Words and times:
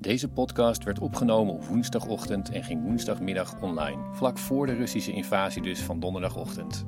Deze 0.00 0.28
podcast 0.28 0.84
werd 0.84 0.98
opgenomen 0.98 1.54
op 1.54 1.64
woensdagochtend 1.64 2.50
en 2.50 2.64
ging 2.64 2.82
woensdagmiddag 2.82 3.60
online. 3.60 4.02
Vlak 4.12 4.38
voor 4.38 4.66
de 4.66 4.74
Russische 4.74 5.12
invasie 5.12 5.62
dus 5.62 5.80
van 5.80 6.00
donderdagochtend. 6.00 6.84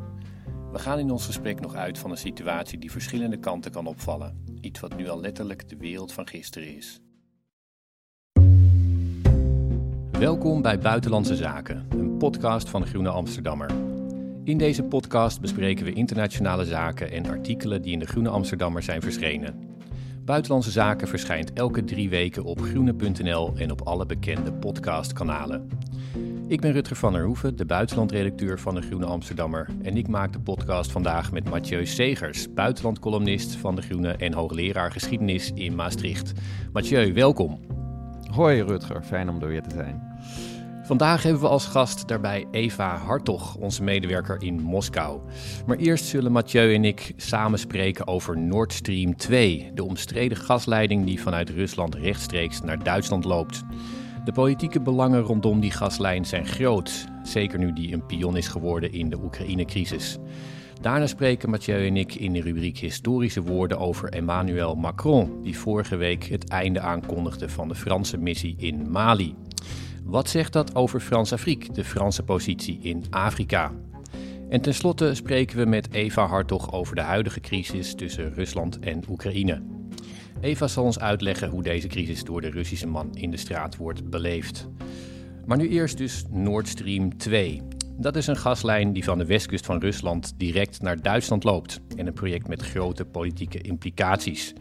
We 0.73 0.79
gaan 0.79 0.99
in 0.99 1.11
ons 1.11 1.27
gesprek 1.27 1.61
nog 1.61 1.75
uit 1.75 1.99
van 1.99 2.11
een 2.11 2.17
situatie 2.17 2.79
die 2.79 2.91
verschillende 2.91 3.37
kanten 3.37 3.71
kan 3.71 3.87
opvallen. 3.87 4.45
Iets 4.61 4.81
wat 4.81 4.97
nu 4.97 5.09
al 5.09 5.21
letterlijk 5.21 5.69
de 5.69 5.77
wereld 5.77 6.13
van 6.13 6.29
gisteren 6.29 6.77
is. 6.77 7.01
Welkom 10.11 10.63
bij 10.63 10.79
Buitenlandse 10.79 11.37
Zaken, 11.37 11.87
een 11.91 12.17
podcast 12.17 12.69
van 12.69 12.81
de 12.81 12.87
Groene 12.87 13.11
Amsterdammer. 13.11 13.71
In 14.45 14.59
deze 14.59 14.83
podcast 14.83 15.41
bespreken 15.41 15.85
we 15.85 15.93
internationale 15.93 16.65
zaken 16.65 17.11
en 17.11 17.27
artikelen 17.27 17.83
die 17.83 17.93
in 17.93 17.99
de 17.99 18.07
Groene 18.07 18.29
Amsterdammer 18.29 18.83
zijn 18.83 19.03
verschenen. 19.03 19.72
Buitenlandse 20.25 20.71
Zaken 20.71 21.09
verschijnt 21.09 21.53
elke 21.53 21.85
drie 21.85 22.09
weken 22.09 22.45
op 22.45 22.61
groene.nl 22.61 23.53
en 23.57 23.71
op 23.71 23.81
alle 23.81 24.07
bekende 24.07 24.53
podcastkanalen. 24.53 25.69
Ik 26.47 26.61
ben 26.61 26.73
Rutger 26.73 26.97
van 26.97 27.13
der 27.13 27.25
Hoeven, 27.25 27.57
de 27.57 27.65
buitenlandredacteur 27.65 28.61
van 28.61 28.75
de 28.75 28.81
Groene 28.81 29.07
Amsterdammer. 29.07 29.69
En 29.83 29.97
ik 29.97 30.09
maak 30.09 30.33
de 30.33 30.41
podcast 30.41 30.93
vandaag 30.93 31.33
met 31.33 31.51
Mathieu 31.51 31.87
Segers, 31.87 32.53
buitenlandcolumnist 32.53 33.57
van 33.57 33.77
de 33.77 33.83
Groene 33.83 34.13
en 34.13 34.33
hoogleraar 34.33 34.93
geschiedenis 34.93 35.53
in 35.55 35.75
Maastricht. 35.75 36.33
Mathieu, 36.73 37.13
welkom. 37.13 37.61
Hoi 38.31 38.63
Rutger, 38.63 39.03
fijn 39.03 39.29
om 39.29 39.43
er 39.43 39.49
weer 39.49 39.63
te 39.63 39.75
zijn. 39.75 40.12
Vandaag 40.85 41.23
hebben 41.23 41.43
we 41.43 41.49
als 41.49 41.67
gast 41.67 42.09
daarbij 42.09 42.47
Eva 42.51 42.97
Hartog, 42.97 43.55
onze 43.57 43.83
medewerker 43.83 44.43
in 44.43 44.61
Moskou. 44.61 45.21
Maar 45.67 45.77
eerst 45.77 46.05
zullen 46.05 46.33
Mathieu 46.33 46.75
en 46.75 46.85
ik 46.85 47.13
samen 47.17 47.59
spreken 47.59 48.07
over 48.07 48.39
Nord 48.39 48.73
Stream 48.73 49.17
2, 49.17 49.71
de 49.75 49.85
omstreden 49.85 50.37
gasleiding 50.37 51.07
die 51.07 51.21
vanuit 51.21 51.51
Rusland 51.51 51.95
rechtstreeks 51.95 52.61
naar 52.61 52.83
Duitsland 52.83 53.25
loopt. 53.25 53.63
De 54.25 54.33
politieke 54.33 54.81
belangen 54.81 55.21
rondom 55.21 55.61
die 55.61 55.71
gaslijn 55.71 56.25
zijn 56.25 56.47
groot, 56.47 57.07
zeker 57.23 57.59
nu 57.59 57.73
die 57.73 57.93
een 57.93 58.07
pion 58.07 58.37
is 58.37 58.49
geworden 58.49 58.93
in 58.93 59.11
de 59.11 59.19
Oekraïne-crisis. 59.23 60.19
Daarna 60.81 61.07
spreken 61.07 61.51
Mathieu 61.51 61.87
en 61.87 61.97
ik 61.97 62.15
in 62.15 62.33
de 62.33 62.41
rubriek 62.41 62.79
Historische 62.79 63.43
woorden 63.43 63.79
over 63.79 64.09
Emmanuel 64.09 64.75
Macron, 64.75 65.43
die 65.43 65.59
vorige 65.59 65.97
week 65.97 66.25
het 66.25 66.49
einde 66.49 66.81
aankondigde 66.81 67.49
van 67.49 67.69
de 67.69 67.75
Franse 67.75 68.19
missie 68.19 68.55
in 68.59 68.91
Mali. 68.91 69.35
Wat 70.05 70.29
zegt 70.29 70.53
dat 70.53 70.75
over 70.75 71.01
Frans-Afrique, 71.01 71.73
de 71.73 71.85
Franse 71.85 72.23
positie 72.23 72.79
in 72.83 73.05
Afrika? 73.11 73.73
En 74.49 74.61
tenslotte 74.61 75.15
spreken 75.15 75.57
we 75.57 75.65
met 75.65 75.93
Eva 75.93 76.27
Hartog 76.27 76.73
over 76.73 76.95
de 76.95 77.01
huidige 77.01 77.41
crisis 77.41 77.95
tussen 77.95 78.35
Rusland 78.35 78.79
en 78.79 79.03
Oekraïne. 79.09 79.63
Eva 80.41 80.67
zal 80.67 80.85
ons 80.85 80.99
uitleggen 80.99 81.49
hoe 81.49 81.63
deze 81.63 81.89
crisis 81.89 82.25
door 82.25 82.41
de 82.41 82.51
Russische 82.51 82.87
man 82.87 83.15
in 83.15 83.31
de 83.31 83.37
straat 83.37 83.77
wordt 83.77 84.11
beleefd. 84.11 84.69
Maar 85.47 85.57
nu 85.57 85.69
eerst 85.69 85.99
dus 85.99 86.25
Nord 86.31 86.69
Stream 86.69 87.17
2. 87.17 87.63
Dat 87.97 88.17
is 88.17 88.27
een 88.27 88.37
gaslijn 88.37 88.93
die 88.93 89.05
van 89.05 89.19
de 89.19 89.27
westkust 89.27 89.67
van 89.67 89.81
Rusland 89.81 90.35
direct 90.37 90.83
naar 90.83 91.03
Duitsland 91.03 91.45
loopt 91.45 91.81
en 91.97 92.07
een 92.07 92.13
project 92.13 92.49
met 92.49 92.63
grote 92.63 93.05
politieke 93.05 93.61
implicaties. 93.61 94.53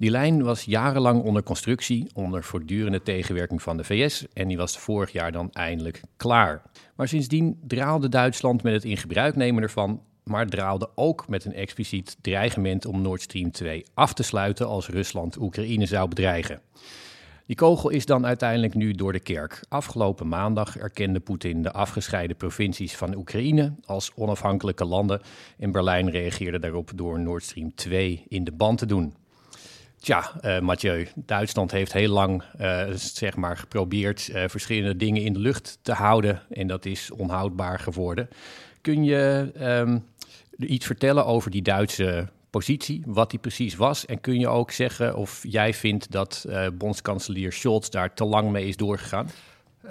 Die 0.00 0.10
lijn 0.10 0.42
was 0.42 0.64
jarenlang 0.64 1.22
onder 1.22 1.42
constructie, 1.42 2.10
onder 2.14 2.44
voortdurende 2.44 3.02
tegenwerking 3.02 3.62
van 3.62 3.76
de 3.76 3.84
VS 3.84 4.26
en 4.32 4.48
die 4.48 4.56
was 4.56 4.78
vorig 4.78 5.12
jaar 5.12 5.32
dan 5.32 5.52
eindelijk 5.52 6.00
klaar. 6.16 6.62
Maar 6.96 7.08
sindsdien 7.08 7.58
draalde 7.66 8.08
Duitsland 8.08 8.62
met 8.62 8.72
het 8.72 8.84
in 8.84 8.96
gebruik 8.96 9.36
nemen 9.36 9.62
ervan, 9.62 10.02
maar 10.24 10.46
draalde 10.46 10.90
ook 10.94 11.28
met 11.28 11.44
een 11.44 11.54
expliciet 11.54 12.16
dreigement 12.20 12.86
om 12.86 13.02
Nord 13.02 13.22
Stream 13.22 13.50
2 13.50 13.84
af 13.94 14.12
te 14.12 14.22
sluiten 14.22 14.66
als 14.66 14.88
Rusland 14.88 15.40
Oekraïne 15.40 15.86
zou 15.86 16.08
bedreigen. 16.08 16.60
Die 17.46 17.56
kogel 17.56 17.90
is 17.90 18.06
dan 18.06 18.26
uiteindelijk 18.26 18.74
nu 18.74 18.92
door 18.92 19.12
de 19.12 19.20
kerk. 19.20 19.64
Afgelopen 19.68 20.28
maandag 20.28 20.78
erkende 20.78 21.20
Poetin 21.20 21.62
de 21.62 21.72
afgescheiden 21.72 22.36
provincies 22.36 22.96
van 22.96 23.16
Oekraïne 23.16 23.72
als 23.84 24.12
onafhankelijke 24.14 24.84
landen 24.84 25.20
en 25.58 25.72
Berlijn 25.72 26.10
reageerde 26.10 26.58
daarop 26.58 26.90
door 26.94 27.20
Nord 27.20 27.42
Stream 27.42 27.74
2 27.74 28.24
in 28.28 28.44
de 28.44 28.52
band 28.52 28.78
te 28.78 28.86
doen. 28.86 29.19
Tja, 30.00 30.32
uh, 30.44 30.58
Mathieu, 30.58 31.08
Duitsland 31.14 31.70
heeft 31.70 31.92
heel 31.92 32.12
lang 32.12 32.42
uh, 32.60 32.86
zeg 32.94 33.36
maar 33.36 33.56
geprobeerd 33.56 34.28
uh, 34.28 34.44
verschillende 34.46 34.96
dingen 34.96 35.22
in 35.22 35.32
de 35.32 35.38
lucht 35.38 35.78
te 35.82 35.92
houden 35.92 36.42
en 36.50 36.66
dat 36.66 36.84
is 36.84 37.10
onhoudbaar 37.10 37.78
geworden. 37.78 38.28
Kun 38.80 39.04
je 39.04 39.52
um, 39.60 40.04
iets 40.58 40.86
vertellen 40.86 41.26
over 41.26 41.50
die 41.50 41.62
Duitse 41.62 42.28
positie, 42.50 43.02
wat 43.06 43.30
die 43.30 43.38
precies 43.38 43.76
was? 43.76 44.06
En 44.06 44.20
kun 44.20 44.38
je 44.38 44.48
ook 44.48 44.70
zeggen 44.70 45.16
of 45.16 45.40
jij 45.42 45.74
vindt 45.74 46.10
dat 46.10 46.46
bondskanselier 46.72 47.52
Scholz 47.52 47.88
daar 47.88 48.14
te 48.14 48.24
lang 48.24 48.50
mee 48.50 48.66
is 48.66 48.76
doorgegaan? 48.76 49.30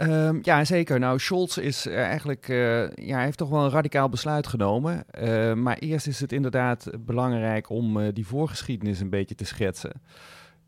Um, 0.02 0.40
ja, 0.42 0.66
zeker. 0.66 1.00
Nou, 1.00 1.20
Scholz 1.20 1.58
is 1.58 1.86
eigenlijk, 1.86 2.48
uh, 2.48 2.90
ja, 2.90 3.20
heeft 3.20 3.38
toch 3.38 3.50
wel 3.50 3.64
een 3.64 3.70
radicaal 3.70 4.10
besluit 4.10 4.48
genomen. 4.48 5.04
Uh, 5.22 5.54
maar 5.54 5.78
eerst 5.78 6.08
is 6.08 6.20
het 6.20 6.32
inderdaad 6.32 6.90
belangrijk 7.00 7.70
om 7.70 7.98
uh, 7.98 8.08
die 8.14 8.28
voorgeschiedenis 8.28 9.00
een 9.00 9.10
beetje 9.10 9.36
te 9.36 9.46
schetsen. 9.46 10.02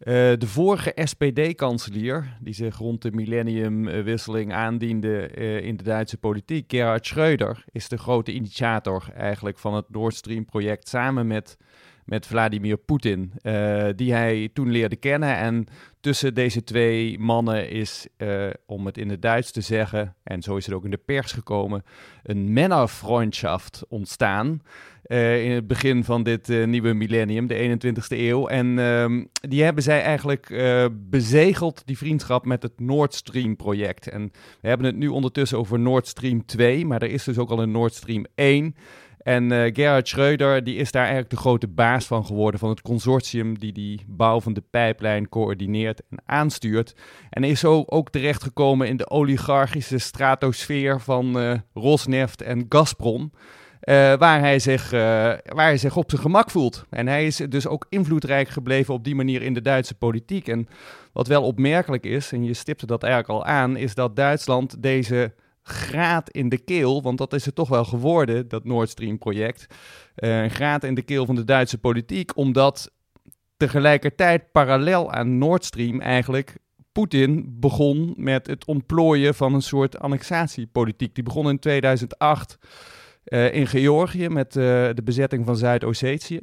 de 0.04 0.48
vorige 0.48 0.92
SPD-kanselier, 0.96 2.38
die 2.40 2.54
zich 2.54 2.78
rond 2.78 3.02
de 3.02 3.12
millenniumwisseling 3.12 4.54
aandiende 4.54 5.28
in 5.62 5.78
de 5.78 5.84
Duitse 5.84 6.18
politiek, 6.18 6.72
Gerhard 6.72 7.14
Schröder, 7.14 7.64
is 7.72 7.90
de 7.90 7.98
grote 7.98 8.34
initiator 8.34 9.10
eigenlijk 9.16 9.58
van 9.58 9.74
het 9.74 9.86
Nord 9.90 10.16
Stream-project 10.16 10.88
samen 10.88 11.28
met 11.28 11.58
met 12.06 12.28
Vladimir 12.28 12.78
Poetin, 12.78 13.32
uh, 13.42 13.88
die 13.96 14.14
hij 14.14 14.50
toen 14.54 14.72
leerde 14.72 14.96
kennen. 14.96 15.38
En 15.38 15.66
tussen 16.00 16.34
deze 16.34 16.64
twee 16.64 17.20
mannen 17.20 17.70
is, 17.70 18.08
uh, 18.18 18.50
om 18.66 18.86
het 18.86 18.98
in 18.98 19.10
het 19.10 19.22
Duits 19.22 19.52
te 19.52 19.62
zeggen, 19.62 20.16
en 20.24 20.42
zo 20.42 20.56
is 20.56 20.66
het 20.66 20.76
ook 20.76 20.86
in 20.86 20.92
de 20.92 20.98
pers 21.06 21.32
gekomen, 21.32 21.84
een 22.24 22.54
Männerfreundschaft 22.54 23.84
ontstaan. 23.90 24.62
Uh, 25.06 25.46
in 25.46 25.52
het 25.52 25.68
begin 25.68 26.04
van 26.04 26.24
dit 26.24 26.48
nieuwe 26.66 26.94
millennium, 26.94 27.48
de 27.48 27.80
21ste 27.80 28.18
eeuw. 28.18 28.48
En 28.48 28.80
ehm, 28.80 29.24
die 29.50 29.64
hebben 29.64 29.84
zij 29.84 30.02
eigenlijk 30.02 30.48
bezegeld, 30.92 31.82
die 31.86 31.98
vriendschap, 31.98 32.46
met 32.46 32.64
het 32.64 32.80
Nord 32.80 33.14
Stream 33.14 33.56
project. 33.56 34.08
En 34.08 34.32
we 34.62 34.68
hebben 34.68 34.88
het 34.88 34.96
nu 34.96 35.08
ondertussen 35.08 35.58
over 35.58 35.80
Nord 35.80 36.08
Stream 36.08 36.46
2, 36.46 36.86
maar 36.86 37.02
er 37.02 37.12
is 37.12 37.24
dus 37.24 37.38
ook 37.38 37.50
al 37.50 37.62
een 37.62 37.72
Nord 37.72 37.94
Stream 37.94 38.26
1. 38.36 38.76
En 39.24 39.52
uh, 39.52 39.70
Gerhard 39.74 40.08
Schreuder 40.08 40.64
die 40.64 40.76
is 40.76 40.92
daar 40.92 41.02
eigenlijk 41.02 41.32
de 41.32 41.38
grote 41.38 41.68
baas 41.68 42.06
van 42.06 42.26
geworden 42.26 42.60
van 42.60 42.70
het 42.70 42.82
consortium 42.82 43.60
die 43.60 43.74
die 43.74 44.06
bouw 44.08 44.42
van 44.42 44.54
de 44.54 44.64
pijplijn 44.70 45.30
coördineert 45.30 46.02
en 46.10 46.18
aanstuurt. 46.26 46.96
En 47.30 47.44
is 47.44 47.60
zo 47.60 47.84
ook 47.86 48.10
terechtgekomen 48.10 48.88
in 48.88 48.98
de 48.98 49.10
oligarchische 49.10 49.98
stratosfeer 49.98 51.00
van 51.00 51.38
uh, 51.38 51.54
Rosneft 51.74 52.42
en 52.42 52.66
Gazprom. 52.70 53.32
Uh, 53.84 54.14
waar, 54.14 54.40
hij 54.40 54.60
zich, 54.60 54.90
waar 54.90 55.42
hij 55.56 55.78
zich 55.78 55.98
op 55.98 56.10
zijn 56.10 56.22
gemak 56.22 56.50
voelt. 56.50 56.86
En 56.90 57.08
hij 57.08 57.26
is 57.26 57.36
dus 57.36 57.68
ook 57.68 57.86
invloedrijk 57.90 58.50
gebleven 58.50 58.94
op 58.94 59.04
die 59.04 59.16
manier 59.16 59.42
in 59.42 59.54
de 59.54 59.62
Duitse 59.62 59.96
politiek. 59.96 60.48
En 60.48 60.68
wat 61.14 61.28
wel 61.28 61.44
opmerkelijk 61.44 62.06
is, 62.06 62.32
en 62.32 62.44
je 62.44 62.54
stipte 62.54 62.86
dat 62.86 63.04
eigenlijk 63.04 63.34
al 63.34 63.46
aan, 63.46 63.78
is 63.78 63.96
dat 63.96 64.16
Duitsland 64.16 64.84
deze 64.84 65.34
graat 65.64 66.30
in 66.30 66.50
de 66.50 66.58
keel, 66.58 67.02
want 67.02 67.18
dat 67.18 67.34
is 67.34 67.46
het 67.46 67.56
toch 67.56 67.70
wel 67.70 67.86
geworden, 67.86 68.48
dat 68.48 68.64
Nord 68.64 68.90
Stream 68.90 69.18
project. 69.18 69.66
Uh, 70.16 70.42
een 70.42 70.50
graat 70.50 70.84
in 70.84 70.96
de 70.96 71.02
keel 71.02 71.26
van 71.26 71.36
de 71.36 71.44
Duitse 71.44 71.78
politiek, 71.78 72.38
omdat 72.38 72.92
tegelijkertijd 73.58 74.52
parallel 74.52 75.12
aan 75.12 75.38
Nord 75.38 75.66
Stream 75.66 76.02
eigenlijk 76.02 76.58
Poetin 76.92 77.46
begon 77.60 78.14
met 78.18 78.48
het 78.48 78.66
ontplooien 78.66 79.36
van 79.36 79.54
een 79.54 79.62
soort 79.62 80.00
annexatiepolitiek. 80.00 81.16
Die 81.16 81.24
begon 81.24 81.50
in 81.50 81.60
2008 81.60 82.58
uh, 83.26 83.54
in 83.54 83.68
Georgië 83.68 84.30
met 84.30 84.56
uh, 84.56 84.64
de 84.94 85.02
bezetting 85.04 85.46
van 85.46 85.58
Zuid-Ossetië. 85.58 86.40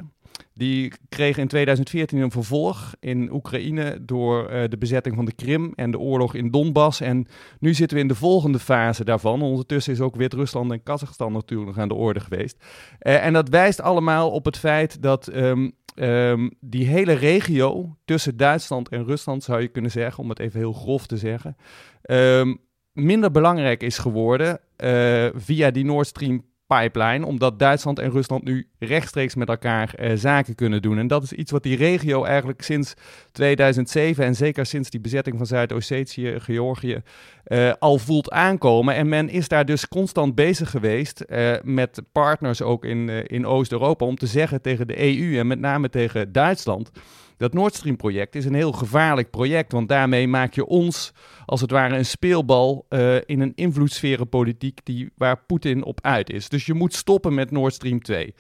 Die 0.55 0.93
kreeg 1.09 1.37
in 1.37 1.49
2014 1.49 2.19
een 2.19 2.31
vervolg 2.31 2.95
in 3.01 3.33
Oekraïne 3.33 3.99
door 4.05 4.53
uh, 4.53 4.65
de 4.69 4.79
bezetting 4.79 5.15
van 5.15 5.25
de 5.25 5.33
Krim 5.33 5.73
en 5.75 5.91
de 5.91 5.99
oorlog 5.99 6.35
in 6.35 6.51
Donbass. 6.51 7.01
En 7.01 7.27
nu 7.61 7.75
zitten 7.75 7.97
we 7.97 8.03
in 8.03 8.09
de 8.09 8.15
volgende 8.15 8.59
fase 8.59 9.05
daarvan. 9.05 9.43
Ondertussen 9.43 9.93
is 9.93 10.01
ook 10.01 10.17
Wit-Rusland 10.17 10.73
en 10.73 10.83
Kazachstan 10.83 11.33
natuurlijk 11.33 11.71
nog 11.71 11.79
aan 11.79 11.89
de 11.89 11.95
orde 11.95 12.21
geweest. 12.21 12.57
Uh, 13.03 13.25
en 13.25 13.33
dat 13.33 13.49
wijst 13.49 13.81
allemaal 13.81 14.31
op 14.31 14.45
het 14.45 14.59
feit 14.59 15.03
dat 15.03 15.35
um, 15.35 15.73
um, 15.95 16.51
die 16.61 16.87
hele 16.87 17.13
regio 17.13 17.97
tussen 18.05 18.37
Duitsland 18.37 18.89
en 18.89 19.05
Rusland, 19.05 19.45
zou 19.45 19.61
je 19.61 19.69
kunnen 19.69 19.91
zeggen, 19.91 20.23
om 20.23 20.29
het 20.29 20.39
even 20.39 20.59
heel 20.59 20.73
grof 20.73 21.07
te 21.07 21.17
zeggen, 21.17 21.57
um, 22.03 22.59
minder 22.93 23.31
belangrijk 23.31 23.83
is 23.83 23.99
geworden 23.99 24.61
uh, 24.85 25.27
via 25.35 25.71
die 25.71 25.85
Nord 25.85 26.07
Stream 26.07 26.45
pipeline, 26.69 27.27
omdat 27.27 27.59
Duitsland 27.59 27.99
en 27.99 28.11
Rusland 28.11 28.45
nu 28.45 28.69
rechtstreeks 28.79 29.35
met 29.35 29.49
elkaar 29.49 29.95
uh, 30.01 30.13
zaken 30.15 30.55
kunnen 30.55 30.83
doen. 30.83 30.99
En 30.99 31.07
dat 31.07 31.23
is 31.23 31.33
iets 31.33 31.51
wat 31.51 31.63
die 31.63 31.77
regio 31.77 32.25
eigenlijk 32.25 32.63
sinds 32.63 32.95
2007 33.33 34.25
en 34.25 34.35
zeker 34.35 34.67
sinds 34.67 34.91
die 34.91 35.01
bezetting 35.01 35.37
van 35.37 35.47
Zuid-Ossetië, 35.47 36.41
Georgië, 36.41 37.03
uh, 37.47 37.73
al 37.79 37.99
voelt 37.99 38.31
aankomen. 38.31 38.95
En 38.95 39.09
men 39.09 39.29
is 39.29 39.49
daar 39.49 39.65
dus 39.65 39.89
constant 39.89 40.35
bezig 40.35 40.71
geweest 40.71 41.25
uh, 41.29 41.53
met 41.63 42.03
partners 42.13 42.63
ook 42.63 42.85
in, 42.85 43.09
in 43.09 43.47
Oost-Europa 43.47 44.05
om 44.05 44.17
te 44.17 44.27
zeggen 44.27 44.63
tegen 44.63 44.87
de 44.87 45.21
EU 45.21 45.39
en 45.39 45.47
met 45.47 45.61
name 45.61 45.89
tegen 45.89 46.33
Duitsland 46.33 46.91
dat 47.39 47.53
Nord 47.53 47.75
Stream 47.75 47.97
project 47.97 48.35
is 48.35 48.45
een 48.45 48.55
heel 48.55 48.73
gevaarlijk 48.73 49.31
project, 49.31 49.73
want 49.73 49.89
daarmee 49.89 50.29
maak 50.29 50.55
je 50.55 50.67
ons 50.67 51.13
als 51.47 51.61
het 51.61 51.71
ware 51.71 51.97
een 51.97 52.07
speelbal 52.07 52.87
uh, 52.89 53.17
in 53.27 53.41
een 53.41 53.53
invloedssferenpolitiek 53.55 54.81
die, 54.85 55.11
waar 55.17 55.45
Poetin 55.47 55.85
op 55.85 55.99
uit 56.03 56.31
is. 56.31 56.49
Dus 56.49 56.67
je 56.67 56.75
moet 56.75 56.95
stoppen 56.95 57.35
met 57.35 57.51
Nord 57.51 57.75
Stream 57.75 58.03
2. 58.03 58.35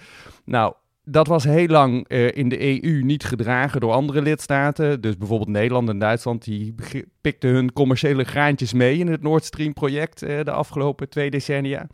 Nou, 0.44 0.74
dat 1.10 1.26
was 1.26 1.44
heel 1.44 1.66
lang 1.66 2.04
uh, 2.08 2.36
in 2.36 2.48
de 2.48 2.82
EU 2.82 3.02
niet 3.02 3.24
gedragen 3.24 3.80
door 3.80 3.92
andere 3.92 4.22
lidstaten. 4.22 5.00
Dus 5.00 5.16
bijvoorbeeld 5.16 5.50
Nederland 5.50 5.88
en 5.88 5.98
Duitsland, 5.98 6.44
die 6.44 6.74
pikten 7.20 7.50
hun 7.50 7.72
commerciële 7.72 8.24
graantjes 8.24 8.72
mee 8.72 8.98
in 8.98 9.08
het 9.08 9.22
Nord 9.22 9.44
Stream 9.44 9.72
project 9.72 10.22
uh, 10.22 10.44
de 10.44 10.50
afgelopen 10.50 11.08
twee 11.08 11.30
decennia. 11.30 11.86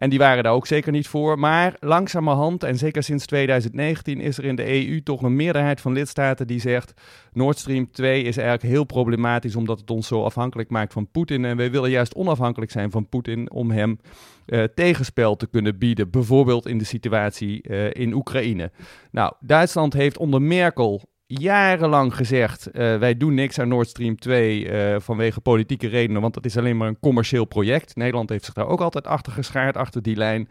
En 0.00 0.10
die 0.10 0.18
waren 0.18 0.42
daar 0.42 0.52
ook 0.52 0.66
zeker 0.66 0.92
niet 0.92 1.08
voor. 1.08 1.38
Maar 1.38 1.76
langzamerhand, 1.80 2.62
en 2.62 2.78
zeker 2.78 3.02
sinds 3.02 3.26
2019, 3.26 4.20
is 4.20 4.38
er 4.38 4.44
in 4.44 4.56
de 4.56 4.88
EU 4.88 5.02
toch 5.02 5.22
een 5.22 5.36
meerderheid 5.36 5.80
van 5.80 5.92
lidstaten 5.92 6.46
die 6.46 6.60
zegt: 6.60 6.92
Nord 7.32 7.58
Stream 7.58 7.90
2 7.90 8.22
is 8.22 8.36
eigenlijk 8.36 8.72
heel 8.72 8.84
problematisch 8.84 9.56
omdat 9.56 9.80
het 9.80 9.90
ons 9.90 10.06
zo 10.06 10.24
afhankelijk 10.24 10.70
maakt 10.70 10.92
van 10.92 11.10
Poetin. 11.10 11.44
En 11.44 11.56
wij 11.56 11.70
willen 11.70 11.90
juist 11.90 12.14
onafhankelijk 12.14 12.70
zijn 12.70 12.90
van 12.90 13.08
Poetin 13.08 13.50
om 13.50 13.70
hem 13.70 13.98
uh, 14.46 14.64
tegenspel 14.74 15.36
te 15.36 15.46
kunnen 15.46 15.78
bieden. 15.78 16.10
Bijvoorbeeld 16.10 16.66
in 16.66 16.78
de 16.78 16.84
situatie 16.84 17.68
uh, 17.68 17.90
in 17.92 18.12
Oekraïne. 18.12 18.70
Nou, 19.10 19.32
Duitsland 19.40 19.92
heeft 19.92 20.18
onder 20.18 20.42
Merkel 20.42 21.09
jarenlang 21.38 22.16
gezegd: 22.16 22.68
uh, 22.72 22.98
wij 22.98 23.16
doen 23.16 23.34
niks 23.34 23.58
aan 23.58 23.68
Nord 23.68 23.88
Stream 23.88 24.18
2 24.18 24.64
uh, 24.64 24.96
vanwege 24.98 25.40
politieke 25.40 25.88
redenen, 25.88 26.22
want 26.22 26.34
dat 26.34 26.44
is 26.44 26.56
alleen 26.56 26.76
maar 26.76 26.88
een 26.88 27.00
commercieel 27.00 27.44
project. 27.44 27.96
Nederland 27.96 28.28
heeft 28.28 28.44
zich 28.44 28.54
daar 28.54 28.66
ook 28.66 28.80
altijd 28.80 29.06
achter 29.06 29.32
geschaard, 29.32 29.76
achter 29.76 30.02
die 30.02 30.16
lijn. 30.16 30.48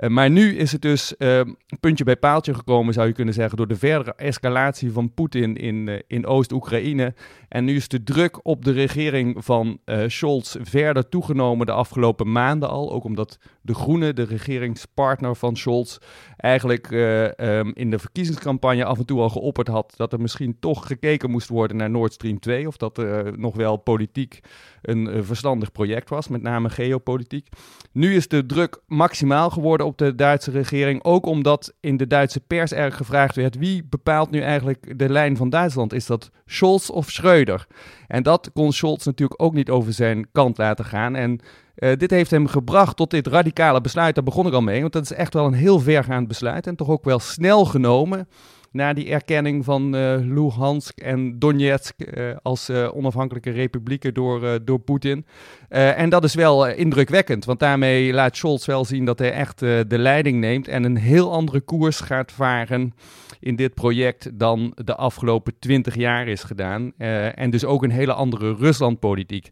Uh, 0.00 0.10
maar 0.10 0.30
nu 0.30 0.56
is 0.56 0.72
het 0.72 0.82
dus 0.82 1.14
puntje 1.80 2.04
bij 2.04 2.16
paaltje 2.16 2.54
gekomen, 2.54 2.94
zou 2.94 3.06
je 3.06 3.12
kunnen 3.12 3.34
zeggen, 3.34 3.56
door 3.56 3.66
de 3.66 3.76
verdere 3.76 4.14
escalatie 4.16 4.92
van 4.92 5.14
Poetin 5.14 5.56
in, 5.56 6.02
in 6.06 6.26
Oost-Oekraïne. 6.26 7.14
En 7.48 7.64
nu 7.64 7.76
is 7.76 7.88
de 7.88 8.02
druk 8.02 8.46
op 8.46 8.64
de 8.64 8.72
regering 8.72 9.44
van 9.44 9.78
Scholz 10.06 10.56
verder 10.60 11.08
toegenomen 11.08 11.66
de 11.66 11.72
afgelopen 11.72 12.32
maanden 12.32 12.68
al. 12.68 12.92
Ook 12.92 13.04
omdat 13.04 13.38
de 13.62 13.74
Groenen, 13.74 14.14
de 14.14 14.22
regeringspartner 14.22 15.36
van 15.36 15.56
Scholz, 15.56 15.98
eigenlijk 16.36 16.90
um, 16.90 17.72
in 17.74 17.90
de 17.90 17.98
verkiezingscampagne 17.98 18.84
af 18.84 18.98
en 18.98 19.06
toe 19.06 19.20
al 19.20 19.28
geopperd 19.28 19.68
had 19.68 19.92
dat 19.96 20.12
er 20.12 20.20
misschien 20.20 20.56
toch 20.60 20.86
gekeken 20.86 21.30
moest 21.30 21.48
worden 21.48 21.76
naar 21.76 21.90
Nord 21.90 22.12
Stream 22.12 22.38
2. 22.38 22.66
Of 22.66 22.76
dat 22.76 22.98
er 22.98 23.38
nog 23.38 23.56
wel 23.56 23.76
politiek 23.76 24.40
een 24.82 25.24
verstandig 25.24 25.72
project 25.72 26.08
was, 26.08 26.28
met 26.28 26.42
name 26.42 26.70
geopolitiek. 26.70 27.48
Nu 27.92 28.14
is 28.14 28.28
de 28.28 28.46
druk 28.46 28.80
maximaal 28.86 29.50
geworden 29.50 29.86
op 29.90 29.98
de 29.98 30.14
Duitse 30.14 30.50
regering. 30.50 31.04
Ook 31.04 31.26
omdat 31.26 31.72
in 31.80 31.96
de 31.96 32.06
Duitse 32.06 32.40
pers 32.40 32.72
erg 32.72 32.96
gevraagd 32.96 33.36
werd: 33.36 33.56
wie 33.56 33.84
bepaalt 33.88 34.30
nu 34.30 34.40
eigenlijk 34.40 34.98
de 34.98 35.08
lijn 35.08 35.36
van 35.36 35.50
Duitsland? 35.50 35.92
Is 35.92 36.06
dat 36.06 36.30
Scholz 36.46 36.88
of 36.88 37.10
Schreuder? 37.10 37.66
En 38.06 38.22
dat 38.22 38.50
kon 38.52 38.72
Scholz 38.72 39.04
natuurlijk 39.04 39.42
ook 39.42 39.54
niet 39.54 39.70
over 39.70 39.92
zijn 39.92 40.28
kant 40.32 40.58
laten 40.58 40.84
gaan. 40.84 41.14
En 41.14 41.40
uh, 41.76 41.92
dit 41.96 42.10
heeft 42.10 42.30
hem 42.30 42.46
gebracht 42.46 42.96
tot 42.96 43.10
dit 43.10 43.26
radicale 43.26 43.80
besluit. 43.80 44.14
Daar 44.14 44.24
begon 44.24 44.46
ik 44.46 44.52
al 44.52 44.60
mee, 44.60 44.80
want 44.80 44.92
dat 44.92 45.02
is 45.02 45.12
echt 45.12 45.34
wel 45.34 45.46
een 45.46 45.52
heel 45.52 45.80
vergaand 45.80 46.28
besluit 46.28 46.66
en 46.66 46.76
toch 46.76 46.88
ook 46.88 47.04
wel 47.04 47.18
snel 47.18 47.64
genomen 47.64 48.28
na 48.72 48.92
die 48.92 49.10
erkenning 49.10 49.64
van 49.64 49.94
uh, 49.94 50.16
Luhansk 50.20 50.98
en 50.98 51.38
Donetsk 51.38 51.94
uh, 51.98 52.36
als 52.42 52.70
uh, 52.70 52.96
onafhankelijke 52.96 53.50
republieken 53.50 54.14
door, 54.14 54.64
door 54.64 54.78
Poetin. 54.78 55.26
en 55.68 56.08
dat 56.08 56.24
is 56.24 56.34
wel 56.34 56.68
indrukwekkend, 56.68 57.44
want 57.44 57.58
daarmee 57.58 58.12
laat 58.12 58.36
Scholz 58.36 58.66
wel 58.66 58.84
zien 58.84 59.04
dat 59.04 59.18
hij 59.18 59.32
echt 59.32 59.58
de 59.58 59.98
leiding 59.98 60.40
neemt 60.40 60.68
en 60.68 60.84
een 60.84 60.96
heel 60.96 61.32
andere 61.32 61.60
koers 61.60 62.00
gaat 62.00 62.32
varen 62.32 62.94
in 63.40 63.56
dit 63.56 63.74
project 63.74 64.38
dan 64.38 64.72
de 64.84 64.96
afgelopen 64.96 65.52
twintig 65.58 65.94
jaar 65.94 66.28
is 66.28 66.42
gedaan. 66.42 66.92
en 66.96 67.50
dus 67.50 67.64
ook 67.64 67.82
een 67.82 67.90
hele 67.90 68.12
andere 68.12 68.54
Ruslandpolitiek. 68.54 69.48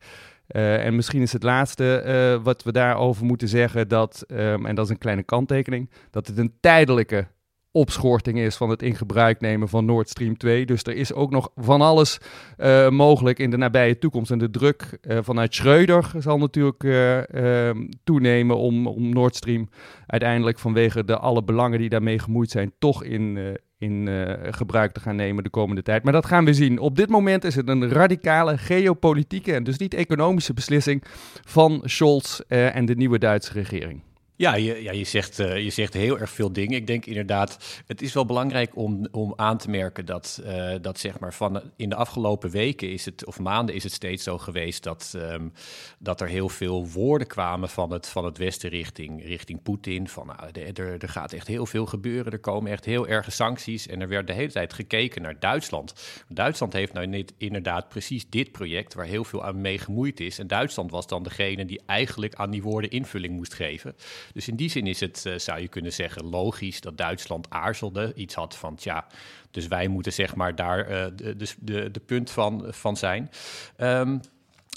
En 0.49 0.97
misschien 0.97 1.23
is 1.23 1.33
het 1.33 1.43
laatste 1.43 2.41
wat 2.43 2.63
we 2.63 2.73
daarover 2.73 3.25
moeten 3.25 3.49
zeggen, 3.49 3.89
dat, 3.89 4.25
um, 4.29 4.67
en 4.67 4.75
dat 4.75 4.85
is 4.85 4.91
een 4.91 4.99
kleine 4.99 5.23
kanttekening, 5.23 5.91
dat 6.11 6.27
het 6.27 6.39
een 6.39 6.53
tijdelijke 6.61 7.27
opschorting 7.73 8.39
is 8.39 8.57
van 8.57 8.71
het 8.71 8.83
in 8.83 8.95
gebruik 8.95 9.41
nemen 9.41 9.69
van 9.69 9.85
Nord 9.85 10.09
Stream 10.09 10.37
2. 10.37 10.67
Dus 10.67 10.83
er 10.83 10.97
is 10.97 11.13
ook 11.13 11.31
nog 11.31 11.51
van 11.57 11.81
alles 11.81 12.19
uh, 12.59 12.89
mogelijk 12.89 13.39
in 13.39 13.51
de 13.51 13.57
nabije 13.57 13.99
toekomst. 13.99 14.31
En 14.31 14.39
de 14.39 14.51
druk 14.51 14.99
uh, 15.03 15.19
vanuit 15.23 15.55
Schreuder 15.55 16.11
zal 16.19 16.39
natuurlijk 16.39 16.83
uh, 16.83 17.71
toenemen 18.05 18.57
om, 18.57 18.87
om 18.87 19.09
Nord 19.09 19.37
Stream 19.37 19.69
uiteindelijk 20.07 20.59
vanwege 20.59 21.05
de 21.05 21.19
alle 21.19 21.45
belangen 21.45 21.79
die 21.79 21.89
daarmee 21.89 22.19
gemoeid 22.19 22.51
zijn, 22.51 22.73
toch 22.79 23.05
in, 23.05 23.57
in 23.79 24.09
gebruik 24.51 24.93
te 24.93 25.01
gaan 25.01 25.17
nemen 25.17 25.45
de 25.45 25.51
komende 25.51 25.83
tijd. 25.83 26.03
Maar 26.03 26.13
dat 26.13 26.27
gaan 26.27 26.45
we 26.45 26.55
zien. 26.55 26.79
Op 26.79 26.97
dit 26.97 27.09
moment 27.09 27.45
is 27.45 27.55
het 27.55 27.69
een 27.69 27.89
radicale 27.89 28.59
geopolitieke 28.59 29.53
en 29.53 29.65
dus 29.65 29.79
niet 29.79 29.95
economische 29.95 30.55
beslissing 30.55 31.05
van 31.45 31.81
Scholz 31.85 32.39
en 32.49 32.85
de 32.85 32.95
nieuwe 32.95 33.19
Duitse 33.19 33.53
regering. 33.53 34.08
Ja, 34.39 34.55
je, 34.55 34.83
ja, 34.83 34.93
je, 34.93 35.05
zegt, 35.05 35.39
uh, 35.39 35.63
je 35.63 35.71
zegt 35.71 35.95
heel 35.95 36.19
erg 36.19 36.31
veel 36.31 36.53
dingen. 36.53 36.77
Ik 36.77 36.87
denk 36.87 37.07
inderdaad, 37.07 37.83
het 37.87 38.03
is 38.03 38.13
wel 38.13 38.25
belangrijk 38.25 38.77
om, 38.77 39.07
om 39.11 39.33
aan 39.37 39.59
te 39.59 39.71
merken 39.71 40.07
dat, 40.07 40.41
uh, 40.45 40.75
dat 40.81 40.99
zeg 40.99 41.19
maar 41.19 41.35
van 41.35 41.63
in 41.77 41.89
de 41.89 41.95
afgelopen 41.95 42.51
weken 42.51 42.93
is 42.93 43.05
het, 43.05 43.27
of 43.27 43.39
maanden 43.39 43.75
is 43.75 43.83
het 43.83 43.93
steeds 43.93 44.25
zo 44.25 44.39
geweest 44.39 44.83
dat, 44.83 45.13
um, 45.17 45.53
dat 45.99 46.21
er 46.21 46.29
heel 46.29 46.49
veel 46.49 46.89
woorden 46.89 47.27
kwamen 47.27 47.69
van 47.69 47.93
het, 47.93 48.09
van 48.09 48.25
het 48.25 48.39
Westen 48.39 48.71
richting, 48.71 49.25
richting 49.25 49.63
Poetin. 49.63 50.09
Van 50.09 50.27
nou, 50.27 50.67
er, 50.75 51.03
er 51.03 51.09
gaat 51.09 51.33
echt 51.33 51.47
heel 51.47 51.67
veel 51.67 51.87
gebeuren, 51.87 52.33
er 52.33 52.39
komen 52.39 52.73
echt 52.73 52.85
heel 52.85 53.07
erge 53.07 53.31
sancties. 53.31 53.87
En 53.87 54.01
er 54.01 54.09
werd 54.09 54.27
de 54.27 54.33
hele 54.33 54.53
tijd 54.53 54.73
gekeken 54.73 55.23
naar 55.23 55.39
Duitsland. 55.39 55.95
Duitsland 56.29 56.73
heeft 56.73 56.93
nou 56.93 57.07
niet, 57.07 57.35
inderdaad 57.39 57.89
precies 57.89 58.31
dit 58.31 58.53
project 58.53 58.95
waar 58.95 59.07
heel 59.07 59.25
veel 59.25 59.45
aan 59.45 59.61
mee 59.61 59.79
gemoeid 59.79 60.21
is. 60.21 60.39
En 60.39 60.47
Duitsland 60.47 60.91
was 60.91 61.07
dan 61.07 61.23
degene 61.23 61.65
die 61.65 61.81
eigenlijk 61.87 62.35
aan 62.35 62.51
die 62.51 62.63
woorden 62.63 62.91
invulling 62.91 63.35
moest 63.35 63.55
geven. 63.55 63.95
Dus 64.33 64.49
in 64.49 64.57
die 64.57 64.71
zin 64.71 64.87
is 64.87 65.01
het, 65.01 65.25
uh, 65.27 65.39
zou 65.39 65.61
je 65.61 65.69
kunnen 65.69 65.93
zeggen, 65.93 66.25
logisch 66.25 66.81
dat 66.81 66.99
Duitsland 66.99 67.51
aarzelde. 67.51 68.13
Iets 68.15 68.35
had 68.35 68.57
van, 68.57 68.75
tja, 68.75 69.07
dus 69.51 69.67
wij 69.67 69.89
moeten 69.89 70.13
zeg 70.13 70.35
maar 70.35 70.55
daar 70.55 70.91
uh, 70.91 71.07
de, 71.17 71.47
de, 71.59 71.91
de 71.91 72.01
punt 72.01 72.31
van, 72.31 72.65
van 72.69 72.97
zijn. 72.97 73.31
Um, 73.79 74.21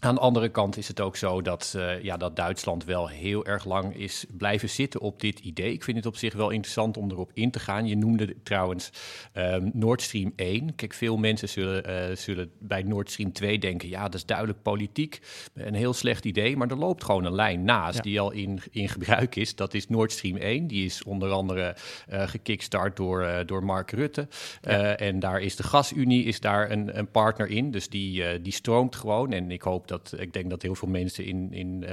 aan 0.03 0.15
de 0.15 0.21
andere 0.21 0.49
kant 0.49 0.77
is 0.77 0.87
het 0.87 0.99
ook 0.99 1.15
zo 1.15 1.41
dat, 1.41 1.73
uh, 1.77 2.03
ja, 2.03 2.17
dat 2.17 2.35
Duitsland 2.35 2.85
wel 2.85 3.07
heel 3.07 3.45
erg 3.45 3.65
lang 3.65 3.95
is 3.95 4.25
blijven 4.37 4.69
zitten 4.69 5.01
op 5.01 5.19
dit 5.19 5.39
idee. 5.39 5.73
Ik 5.73 5.83
vind 5.83 5.97
het 5.97 6.05
op 6.05 6.15
zich 6.15 6.33
wel 6.33 6.49
interessant 6.49 6.97
om 6.97 7.11
erop 7.11 7.31
in 7.33 7.51
te 7.51 7.59
gaan. 7.59 7.87
Je 7.87 7.97
noemde 7.97 8.35
trouwens 8.43 8.91
um, 9.33 9.71
Nord 9.73 10.01
Stream 10.01 10.33
1. 10.35 10.75
Kijk, 10.75 10.93
veel 10.93 11.17
mensen 11.17 11.49
zullen, 11.49 11.89
uh, 11.89 12.15
zullen 12.15 12.51
bij 12.59 12.83
Nord 12.83 13.11
Stream 13.11 13.31
2 13.31 13.59
denken... 13.59 13.89
ja, 13.89 14.03
dat 14.03 14.13
is 14.13 14.25
duidelijk 14.25 14.61
politiek, 14.61 15.19
een 15.53 15.73
heel 15.73 15.93
slecht 15.93 16.25
idee... 16.25 16.57
maar 16.57 16.69
er 16.69 16.77
loopt 16.77 17.03
gewoon 17.03 17.25
een 17.25 17.35
lijn 17.35 17.63
naast 17.63 17.95
ja. 17.95 18.01
die 18.01 18.19
al 18.19 18.31
in, 18.31 18.59
in 18.71 18.89
gebruik 18.89 19.35
is. 19.35 19.55
Dat 19.55 19.73
is 19.73 19.87
Nord 19.87 20.11
Stream 20.11 20.37
1. 20.37 20.67
Die 20.67 20.85
is 20.85 21.03
onder 21.03 21.31
andere 21.31 21.75
uh, 22.09 22.27
gekickstart 22.27 22.95
door, 22.95 23.43
door 23.45 23.63
Mark 23.63 23.91
Rutte. 23.91 24.27
Ja. 24.61 24.97
en 24.97 25.19
daar 25.19 25.41
is 25.41 25.55
de 25.55 25.63
Gasunie 25.63 26.23
is 26.23 26.39
daar 26.39 26.71
een, 26.71 26.97
een 26.97 27.11
partner 27.11 27.47
in. 27.47 27.71
Dus 27.71 27.89
die, 27.89 28.41
die 28.41 28.53
stroomt 28.53 28.95
gewoon. 28.95 29.31
En 29.31 29.51
ik 29.51 29.61
hoop 29.61 29.89
Dat, 29.91 30.13
ik 30.17 30.33
denk 30.33 30.49
dat 30.49 30.61
heel 30.61 30.75
veel 30.75 30.87
mensen 30.87 31.25
in, 31.25 31.53
in, 31.53 31.85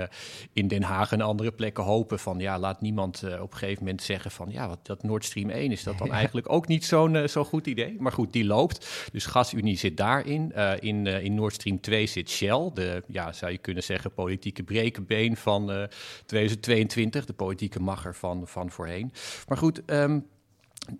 in 0.53 0.69
Den 0.69 0.83
Haag 0.83 1.13
en 1.13 1.21
andere 1.21 1.53
plekken 1.53 1.85
hopen 1.85 2.19
van 2.19 2.39
ja, 2.39 2.59
laat 2.59 2.81
niemand 2.81 3.23
op 3.41 3.53
een 3.53 3.59
gegeven 3.59 3.85
moment 3.85 4.03
zeggen 4.03 4.31
van 4.31 4.49
ja, 4.51 4.69
wat, 4.69 4.79
dat 4.83 5.03
Nord 5.03 5.25
Stream 5.25 5.51
1 5.51 5.73
is 5.73 5.83
dat 5.83 5.99
dan 5.99 6.13
eigenlijk 6.21 6.53
ook 6.53 6.67
niet 6.67 6.85
zo'n 6.85 7.29
zo'n 7.29 7.45
goed 7.45 7.67
idee. 7.67 7.97
Maar 7.99 8.13
goed, 8.13 8.33
die 8.33 8.45
loopt. 8.45 9.09
Dus 9.13 9.27
GasUnie 9.27 9.77
zit 9.77 9.97
daarin. 9.97 10.53
in, 10.81 11.07
in 11.07 11.35
Nord 11.35 11.55
Stream 11.55 11.81
2 11.81 12.07
zit 12.07 12.31
Shell, 12.31 12.71
de, 12.75 13.03
ja, 13.07 13.33
zou 13.33 13.53
je 13.53 13.59
kunnen 13.59 13.83
zeggen, 13.83 14.13
politieke 14.13 14.63
brekenbeen 14.63 15.37
van 15.37 15.89
2022, 16.27 17.25
de 17.25 17.33
politieke 17.33 17.81
macher 17.81 18.15
van, 18.15 18.47
van 18.47 18.71
voorheen. 18.71 19.13
Maar 19.49 19.57
goed, 19.57 19.83
um, 19.87 20.27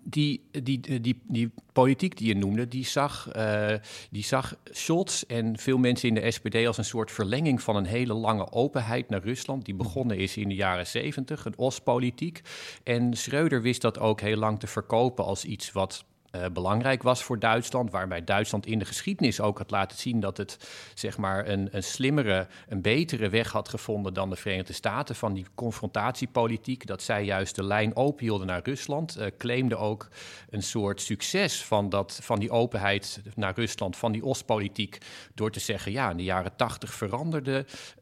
die, 0.03 0.41
die, 0.51 1.01
die, 1.01 1.21
die 1.27 1.51
politiek 1.73 2.17
die 2.17 2.27
je 2.27 2.35
noemde, 2.35 2.67
die 2.67 2.85
zag, 2.85 3.35
uh, 3.35 3.73
die 4.11 4.23
zag 4.23 4.55
Scholz 4.63 5.23
en 5.27 5.57
veel 5.57 5.77
mensen 5.77 6.07
in 6.07 6.15
de 6.15 6.31
SPD 6.31 6.67
als 6.67 6.77
een 6.77 6.85
soort 6.85 7.11
verlenging 7.11 7.61
van 7.61 7.75
een 7.75 7.85
hele 7.85 8.13
lange 8.13 8.51
openheid 8.51 9.09
naar 9.09 9.23
Rusland, 9.23 9.65
die 9.65 9.75
begonnen 9.75 10.17
is 10.17 10.37
in 10.37 10.49
de 10.49 10.55
jaren 10.55 10.87
zeventig, 10.87 11.45
een 11.45 11.57
Oostpolitiek. 11.57 12.41
En 12.83 13.13
Schreuder 13.13 13.61
wist 13.61 13.81
dat 13.81 13.99
ook 13.99 14.21
heel 14.21 14.37
lang 14.37 14.59
te 14.59 14.67
verkopen 14.67 15.25
als 15.25 15.45
iets 15.45 15.71
wat 15.71 16.05
uh, 16.35 16.45
belangrijk 16.53 17.03
was 17.03 17.23
voor 17.23 17.39
Duitsland, 17.39 17.91
waarbij 17.91 18.23
Duitsland 18.23 18.65
in 18.65 18.79
de 18.79 18.85
geschiedenis 18.85 19.41
ook 19.41 19.57
had 19.57 19.71
laten 19.71 19.97
zien 19.97 20.19
dat 20.19 20.37
het 20.37 20.57
zeg 20.93 21.17
maar 21.17 21.47
een, 21.47 21.67
een 21.71 21.83
slimmere, 21.83 22.47
een 22.67 22.81
betere 22.81 23.29
weg 23.29 23.51
had 23.51 23.69
gevonden 23.69 24.13
dan 24.13 24.29
de 24.29 24.35
Verenigde 24.35 24.73
Staten 24.73 25.15
van 25.15 25.33
die 25.33 25.45
confrontatiepolitiek, 25.55 26.85
dat 26.87 27.01
zij 27.01 27.23
juist 27.23 27.55
de 27.55 27.63
lijn 27.63 27.95
open 27.95 28.23
hielden 28.23 28.47
naar 28.47 28.61
Rusland, 28.63 29.17
uh, 29.19 29.25
claimde 29.37 29.77
ook 29.77 30.07
een 30.49 30.63
soort 30.63 31.01
succes 31.01 31.65
van, 31.65 31.89
dat, 31.89 32.19
van 32.21 32.39
die 32.39 32.51
openheid 32.51 33.21
naar 33.35 33.53
Rusland, 33.55 33.97
van 33.97 34.11
die 34.11 34.25
Oostpolitiek, 34.25 34.97
door 35.33 35.51
te 35.51 35.59
zeggen, 35.59 35.91
ja, 35.91 36.09
in 36.09 36.17
de 36.17 36.23
jaren 36.23 36.55
tachtig 36.55 36.93
veranderde 36.93 37.65
uh, 37.67 38.01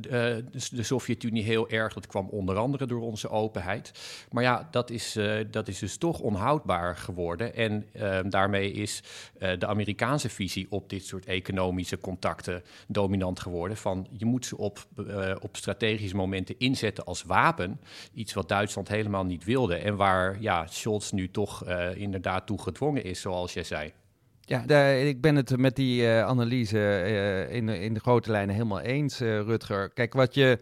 de, 0.00 0.44
de 0.70 0.82
Sovjet-Unie 0.82 1.42
heel 1.42 1.68
erg, 1.68 1.94
dat 1.94 2.06
kwam 2.06 2.28
onder 2.28 2.56
andere 2.56 2.86
door 2.86 3.02
onze 3.02 3.28
openheid. 3.28 3.92
Maar 4.30 4.42
ja, 4.42 4.68
dat 4.70 4.90
is, 4.90 5.18
dat 5.50 5.68
is 5.68 5.78
dus 5.78 5.96
toch 5.96 6.20
onhoudbaar 6.20 6.96
geworden. 6.96 7.51
En 7.54 7.86
ehm, 7.92 8.28
daarmee 8.28 8.72
is 8.72 9.02
uh, 9.38 9.50
de 9.58 9.66
Amerikaanse 9.66 10.28
visie 10.28 10.66
op 10.70 10.88
dit 10.88 11.06
soort 11.06 11.26
economische 11.26 11.98
contacten 11.98 12.62
dominant 12.88 13.40
geworden. 13.40 13.76
Van 13.76 14.06
je 14.10 14.24
moet 14.24 14.46
ze 14.46 14.56
op, 14.56 14.86
uh, 14.96 15.34
op 15.40 15.56
strategische 15.56 16.16
momenten 16.16 16.58
inzetten 16.58 17.04
als 17.04 17.22
wapen. 17.22 17.80
Iets 18.14 18.32
wat 18.32 18.48
Duitsland 18.48 18.88
helemaal 18.88 19.24
niet 19.24 19.44
wilde. 19.44 19.76
En 19.76 19.96
waar 19.96 20.40
ja, 20.40 20.66
Scholz 20.66 21.10
nu 21.10 21.30
toch 21.30 21.68
uh, 21.68 21.96
inderdaad 21.96 22.46
toe 22.46 22.62
gedwongen 22.62 23.04
is, 23.04 23.20
zoals 23.20 23.52
jij 23.52 23.64
zei. 23.64 23.92
Ja, 24.40 24.62
daar, 24.66 24.96
ik 24.96 25.20
ben 25.20 25.36
het 25.36 25.56
met 25.56 25.76
die 25.76 26.08
analyse 26.08 27.48
in, 27.50 27.68
in 27.68 27.94
de 27.94 28.00
grote 28.00 28.30
lijnen 28.30 28.54
helemaal 28.54 28.80
eens, 28.80 29.18
Rutger. 29.18 29.90
Kijk, 29.90 30.12
wat 30.12 30.34
je, 30.34 30.58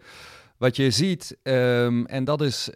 wat 0.57 0.75
je 0.75 0.91
ziet, 0.91 1.37
um, 1.43 2.05
en 2.05 2.23
dat 2.23 2.41
is 2.41 2.69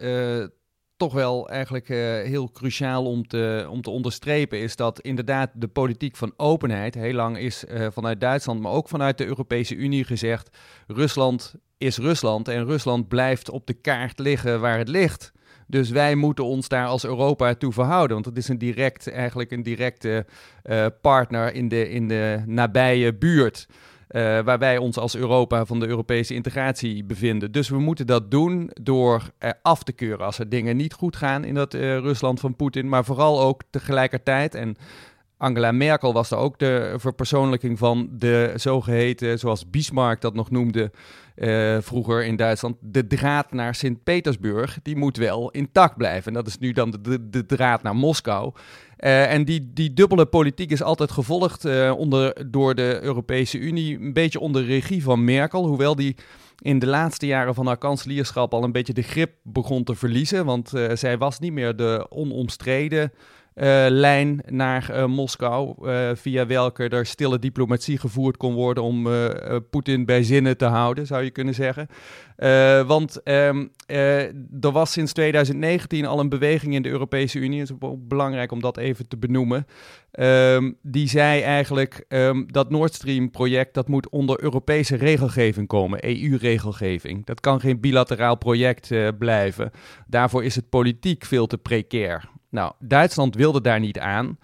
toch 0.96 1.12
wel 1.12 1.48
eigenlijk 1.48 1.88
uh, 1.88 1.98
heel 2.22 2.50
cruciaal 2.52 3.04
om 3.04 3.26
te, 3.26 3.66
om 3.70 3.82
te 3.82 3.90
onderstrepen 3.90 4.58
is 4.58 4.76
dat 4.76 5.00
inderdaad 5.00 5.50
de 5.54 5.68
politiek 5.68 6.16
van 6.16 6.32
openheid 6.36 6.94
heel 6.94 7.14
lang 7.14 7.38
is 7.38 7.64
uh, 7.64 7.86
vanuit 7.90 8.20
Duitsland, 8.20 8.60
maar 8.60 8.72
ook 8.72 8.88
vanuit 8.88 9.18
de 9.18 9.26
Europese 9.26 9.74
Unie 9.74 10.04
gezegd: 10.04 10.56
Rusland 10.86 11.54
is 11.78 11.98
Rusland 11.98 12.48
en 12.48 12.64
Rusland 12.64 13.08
blijft 13.08 13.50
op 13.50 13.66
de 13.66 13.74
kaart 13.74 14.18
liggen 14.18 14.60
waar 14.60 14.78
het 14.78 14.88
ligt. 14.88 15.32
Dus 15.66 15.90
wij 15.90 16.14
moeten 16.14 16.44
ons 16.44 16.68
daar 16.68 16.86
als 16.86 17.04
Europa 17.04 17.54
toe 17.54 17.72
verhouden. 17.72 18.14
Want 18.14 18.26
het 18.26 18.36
is 18.36 18.48
een 18.48 18.58
direct, 18.58 19.10
eigenlijk 19.10 19.50
een 19.50 19.62
directe 19.62 20.26
uh, 20.64 20.86
partner 21.00 21.54
in 21.54 21.68
de, 21.68 21.90
in 21.90 22.08
de 22.08 22.42
nabije 22.46 23.14
buurt. 23.14 23.66
Uh, 24.10 24.40
waar 24.40 24.58
wij 24.58 24.78
ons 24.78 24.96
als 24.96 25.16
Europa 25.16 25.64
van 25.64 25.80
de 25.80 25.86
Europese 25.86 26.34
integratie 26.34 27.04
bevinden. 27.04 27.52
Dus 27.52 27.68
we 27.68 27.78
moeten 27.78 28.06
dat 28.06 28.30
doen 28.30 28.70
door 28.82 29.22
uh, 29.38 29.50
af 29.62 29.82
te 29.82 29.92
keuren 29.92 30.26
als 30.26 30.38
er 30.38 30.48
dingen 30.48 30.76
niet 30.76 30.92
goed 30.92 31.16
gaan 31.16 31.44
in 31.44 31.54
dat 31.54 31.74
uh, 31.74 31.80
Rusland 31.80 32.40
van 32.40 32.56
Poetin. 32.56 32.88
Maar 32.88 33.04
vooral 33.04 33.40
ook 33.40 33.62
tegelijkertijd, 33.70 34.54
en 34.54 34.76
Angela 35.36 35.72
Merkel 35.72 36.12
was 36.12 36.28
daar 36.28 36.38
ook 36.38 36.58
de 36.58 36.94
verpersoonlijking 36.96 37.78
van 37.78 38.08
de 38.12 38.52
zogeheten, 38.56 39.38
zoals 39.38 39.70
Bismarck 39.70 40.20
dat 40.20 40.34
nog 40.34 40.50
noemde 40.50 40.90
vroeger 41.80 42.24
in 42.24 42.36
Duitsland, 42.36 42.76
de 42.80 43.06
draad 43.06 43.52
naar 43.52 43.74
Sint-Petersburg, 43.74 44.78
die 44.82 44.96
moet 44.96 45.16
wel 45.16 45.50
intact 45.50 45.96
blijven. 45.96 46.26
En 46.26 46.32
dat 46.32 46.46
is 46.46 46.58
nu 46.58 46.72
dan 46.72 46.98
de, 47.02 47.28
de 47.30 47.46
draad 47.46 47.82
naar 47.82 47.96
Moskou. 47.96 48.52
Uh, 48.98 49.32
en 49.32 49.44
die, 49.44 49.70
die 49.72 49.92
dubbele 49.92 50.26
politiek 50.26 50.70
is 50.70 50.82
altijd 50.82 51.10
gevolgd 51.10 51.64
uh, 51.64 51.94
onder, 51.96 52.50
door 52.50 52.74
de 52.74 52.98
Europese 53.02 53.58
Unie, 53.58 53.98
een 53.98 54.12
beetje 54.12 54.40
onder 54.40 54.64
regie 54.64 55.02
van 55.02 55.24
Merkel, 55.24 55.66
hoewel 55.66 55.94
die 55.94 56.16
in 56.58 56.78
de 56.78 56.86
laatste 56.86 57.26
jaren 57.26 57.54
van 57.54 57.66
haar 57.66 57.78
kanselierschap 57.78 58.54
al 58.54 58.64
een 58.64 58.72
beetje 58.72 58.92
de 58.92 59.02
grip 59.02 59.32
begon 59.42 59.84
te 59.84 59.94
verliezen, 59.94 60.44
want 60.44 60.74
uh, 60.74 60.90
zij 60.94 61.18
was 61.18 61.38
niet 61.38 61.52
meer 61.52 61.76
de 61.76 62.06
onomstreden 62.08 63.12
uh, 63.56 63.86
lijn 63.88 64.40
naar 64.46 64.90
uh, 64.90 65.06
Moskou, 65.06 65.74
uh, 65.82 66.10
via 66.14 66.46
welke 66.46 66.88
er 66.88 67.06
stille 67.06 67.38
diplomatie 67.38 67.98
gevoerd 67.98 68.36
kon 68.36 68.54
worden 68.54 68.82
om 68.82 69.08
Poetin 69.70 70.04
bij 70.04 70.22
zinnen 70.22 70.56
te 70.56 70.64
houden, 70.64 71.06
zou 71.06 71.22
je 71.22 71.30
kunnen 71.30 71.54
zeggen. 71.54 71.88
want 72.86 73.20
um, 73.24 73.70
er 74.60 74.72
was 74.72 74.92
sinds 74.92 75.12
2019 75.12 76.06
al 76.06 76.20
een 76.20 76.28
beweging 76.28 76.74
in 76.74 76.82
de 76.82 76.88
Europese 76.88 77.38
Unie, 77.38 77.60
het 77.60 77.70
is 77.70 77.76
ook 77.80 78.08
belangrijk 78.08 78.52
om 78.52 78.60
dat 78.60 78.76
even 78.76 79.08
te 79.08 79.16
benoemen, 79.16 79.66
um, 80.12 80.76
die 80.82 81.08
zei 81.08 81.40
eigenlijk 81.40 82.04
um, 82.08 82.52
dat 82.52 82.70
Nord 82.70 82.94
Stream 82.94 83.30
project 83.30 83.74
dat 83.74 83.88
moet 83.88 84.08
onder 84.08 84.42
Europese 84.42 84.96
regelgeving 84.96 85.66
komen, 85.66 86.04
EU-regelgeving. 86.04 87.26
Dat 87.26 87.40
kan 87.40 87.60
geen 87.60 87.80
bilateraal 87.80 88.36
project 88.36 88.90
blijven. 89.18 89.70
Daarvoor 90.06 90.44
is 90.44 90.54
het 90.54 90.68
politiek 90.68 91.24
veel 91.24 91.46
te 91.46 91.58
precair. 91.58 92.34
Nou, 92.56 92.72
Duitsland 92.78 93.34
wilde 93.34 93.60
daar 93.60 93.80
niet 93.80 93.98
aan. 93.98 94.38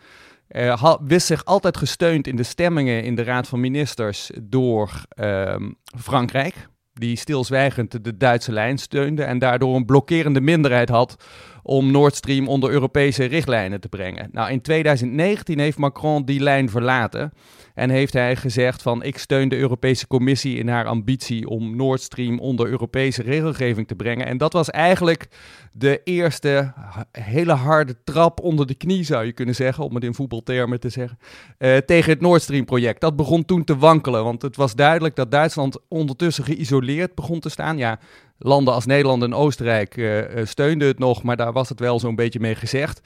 Uh, 0.49 0.95
wist 1.07 1.27
zich 1.27 1.45
altijd 1.45 1.77
gesteund 1.77 2.27
in 2.27 2.37
de 2.37 2.43
stemmingen 2.43 3.05
in 3.05 3.15
de 3.15 3.23
Raad 3.23 3.49
van 3.49 3.61
Ministers 3.61 4.31
door 4.43 4.91
uh, 5.21 5.57
Frankrijk, 5.99 6.55
die 6.95 7.17
stilzwijgend 7.17 8.05
de 8.05 8.17
Duitse 8.17 8.53
lijn 8.53 8.79
steunde 8.79 9.23
en 9.23 9.39
daardoor 9.39 9.77
een 9.77 9.85
blokkerende 9.85 10.41
minderheid 10.41 10.89
had 10.89 11.25
om 11.63 11.91
Nord 11.91 12.15
Stream 12.15 12.49
onder 12.49 12.71
Europese 12.71 13.25
richtlijnen 13.25 13.81
te 13.81 13.89
brengen. 13.89 14.29
Nou, 14.33 14.51
in 14.51 14.61
2019 14.61 15.59
heeft 15.59 15.79
Macron 15.79 16.25
die 16.25 16.41
lijn 16.41 16.71
verlaten 16.71 17.33
en 17.75 17.91
heeft 17.91 18.13
hij 18.13 18.37
gezegd 18.37 18.83
van 18.83 19.03
ik 19.03 19.19
steun 19.19 19.49
de 19.49 19.57
Europese 19.57 20.07
Commissie 20.07 20.59
in 20.59 20.69
haar 20.69 20.87
ambitie 20.87 21.49
om 21.49 21.77
Nord 21.77 22.01
Stream 22.01 22.39
onder 22.39 22.69
Europese 22.69 23.23
regelgeving 23.23 23.89
te 23.89 23.95
brengen. 23.95 24.27
En 24.27 24.39
dat 24.39 24.53
was 24.53 24.71
eigenlijk 24.71 25.29
de 25.73 26.01
eerste 26.05 26.73
hele 27.13 27.53
harde 27.53 27.97
trap 28.05 28.41
onder 28.41 28.67
de 28.67 28.75
knie, 28.75 29.05
zou 29.05 29.25
je 29.25 29.33
kunnen 29.33 29.55
zeggen, 29.55 29.85
om 29.85 29.95
het 29.95 30.05
in 30.05 30.15
voetbaltermen 30.15 30.81
te 30.81 30.89
zeggen, 30.89 31.19
uh, 31.59 31.77
tegen 31.77 32.13
het 32.13 32.21
Nord 32.21 32.43
Stream 32.43 32.65
project. 32.65 33.01
Dat 33.01 33.17
begon 33.17 33.45
toen 33.45 33.65
te 33.65 33.77
wankelen, 33.77 34.25
want 34.25 34.43
het 34.43 34.57
was 34.57 34.75
duidelijk 34.75 35.17
dat 35.17 35.31
Duitsland 35.31 35.79
ondertussen 35.89 36.45
geïsoleerd 36.45 37.15
begon 37.15 37.41
te 37.41 37.49
staan. 37.49 37.79
Ja, 37.79 37.99
landen 38.39 38.75
als 38.75 38.87
Nederland 38.87 39.23
en 39.23 39.35
Oostenrijk 39.35 39.97
uh, 39.97 40.21
steunden 40.45 40.89
het 40.89 40.99
nog, 40.99 41.23
maar 41.23 41.37
daar 41.37 41.53
was 41.53 41.69
het 41.69 41.81
wel 41.81 41.99
zo'n 41.99 42.15
beetje 42.15 42.41
mee 42.41 42.55
gezegd. 42.55 43.01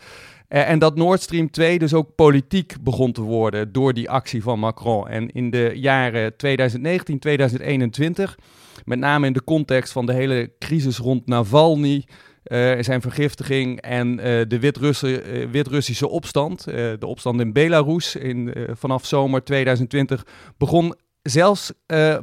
Uh, 0.48 0.68
en 0.68 0.78
dat 0.78 0.96
Nord 0.96 1.22
Stream 1.22 1.50
2 1.50 1.78
dus 1.78 1.94
ook 1.94 2.14
politiek 2.14 2.74
begon 2.80 3.12
te 3.12 3.20
worden 3.20 3.72
door 3.72 3.92
die 3.92 4.10
actie 4.10 4.42
van 4.42 4.58
Macron. 4.58 5.08
En 5.08 5.30
in 5.30 5.50
de 5.50 5.72
jaren 5.74 6.36
2019, 6.36 7.18
2021, 7.18 8.38
met 8.84 8.98
name 8.98 9.26
in 9.26 9.32
de 9.32 9.44
context 9.44 9.92
van 9.92 10.06
de 10.06 10.12
hele 10.12 10.52
crisis 10.58 10.98
rond 10.98 11.26
Navalny, 11.26 12.04
uh, 12.44 12.72
zijn 12.80 13.00
vergiftiging 13.00 13.80
en 13.80 14.08
uh, 14.08 14.22
de 14.48 14.58
Wit-Russische 14.60 15.48
Wit 15.50 16.02
opstand, 16.02 16.64
de 16.64 17.06
opstand 17.06 17.40
in 17.40 17.52
Belarus 17.52 18.16
in, 18.16 18.54
vanaf 18.70 19.06
zomer 19.06 19.44
2020, 19.44 20.26
begon 20.58 20.94
zelfs 21.22 21.72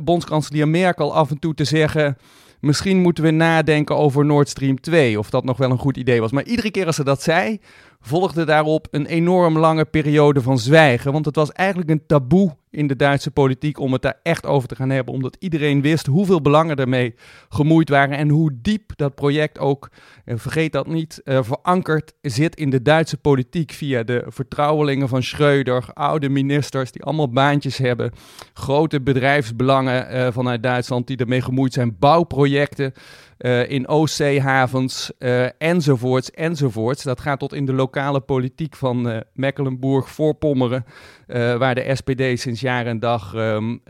bondskanselier 0.01 0.67
Merkel 0.67 1.13
af 1.15 1.29
en 1.29 1.39
toe 1.39 1.53
te 1.53 1.63
zeggen 1.63 2.17
misschien 2.63 3.01
moeten 3.01 3.23
we 3.23 3.31
nadenken 3.31 3.97
over 3.97 4.25
Nord 4.25 4.49
Stream 4.49 4.81
2, 4.81 5.19
of 5.19 5.29
dat 5.29 5.43
nog 5.43 5.57
wel 5.57 5.71
een 5.71 5.77
goed 5.77 5.97
idee 5.97 6.21
was. 6.21 6.31
Maar 6.31 6.43
iedere 6.43 6.71
keer 6.71 6.85
als 6.85 6.95
ze 6.95 7.03
dat 7.03 7.21
zei, 7.21 7.59
volgde 8.05 8.45
daarop 8.45 8.87
een 8.91 9.05
enorm 9.05 9.57
lange 9.57 9.85
periode 9.85 10.41
van 10.41 10.59
zwijgen. 10.59 11.11
Want 11.11 11.25
het 11.25 11.35
was 11.35 11.51
eigenlijk 11.51 11.89
een 11.89 12.05
taboe 12.05 12.55
in 12.69 12.87
de 12.87 12.95
Duitse 12.95 13.31
politiek 13.31 13.79
om 13.79 13.93
het 13.93 14.01
daar 14.01 14.19
echt 14.23 14.45
over 14.45 14.67
te 14.67 14.75
gaan 14.75 14.89
hebben. 14.89 15.13
Omdat 15.13 15.35
iedereen 15.39 15.81
wist 15.81 16.05
hoeveel 16.05 16.41
belangen 16.41 16.75
ermee 16.75 17.15
gemoeid 17.49 17.89
waren 17.89 18.17
en 18.17 18.29
hoe 18.29 18.51
diep 18.61 18.91
dat 18.95 19.15
project 19.15 19.59
ook, 19.59 19.89
en 20.25 20.39
vergeet 20.39 20.71
dat 20.71 20.87
niet, 20.87 21.21
uh, 21.23 21.39
verankerd 21.41 22.13
zit 22.21 22.55
in 22.55 22.69
de 22.69 22.81
Duitse 22.81 23.17
politiek 23.17 23.71
via 23.71 24.03
de 24.03 24.23
vertrouwelingen 24.27 25.07
van 25.07 25.23
Schreuder, 25.23 25.85
oude 25.93 26.29
ministers 26.29 26.91
die 26.91 27.03
allemaal 27.03 27.29
baantjes 27.29 27.77
hebben, 27.77 28.11
grote 28.53 29.01
bedrijfsbelangen 29.01 30.15
uh, 30.15 30.27
vanuit 30.31 30.63
Duitsland 30.63 31.07
die 31.07 31.17
ermee 31.17 31.41
gemoeid 31.41 31.73
zijn, 31.73 31.95
bouwprojecten. 31.99 32.93
Uh, 33.43 33.69
in 33.69 33.87
Oostzeehavens 33.87 35.11
uh, 35.19 35.45
enzovoorts 35.57 36.31
enzovoorts. 36.31 37.03
Dat 37.03 37.21
gaat 37.21 37.39
tot 37.39 37.53
in 37.53 37.65
de 37.65 37.73
lokale 37.73 38.19
politiek 38.19 38.75
van 38.75 39.09
uh, 39.09 39.17
Mecklenburg-Voorpommeren, 39.33 40.85
waar 41.57 41.75
de 41.75 41.95
SPD 41.95 42.39
sinds 42.39 42.61
jaar 42.61 42.85
en 42.85 42.99
dag 42.99 43.33
um, 43.35 43.81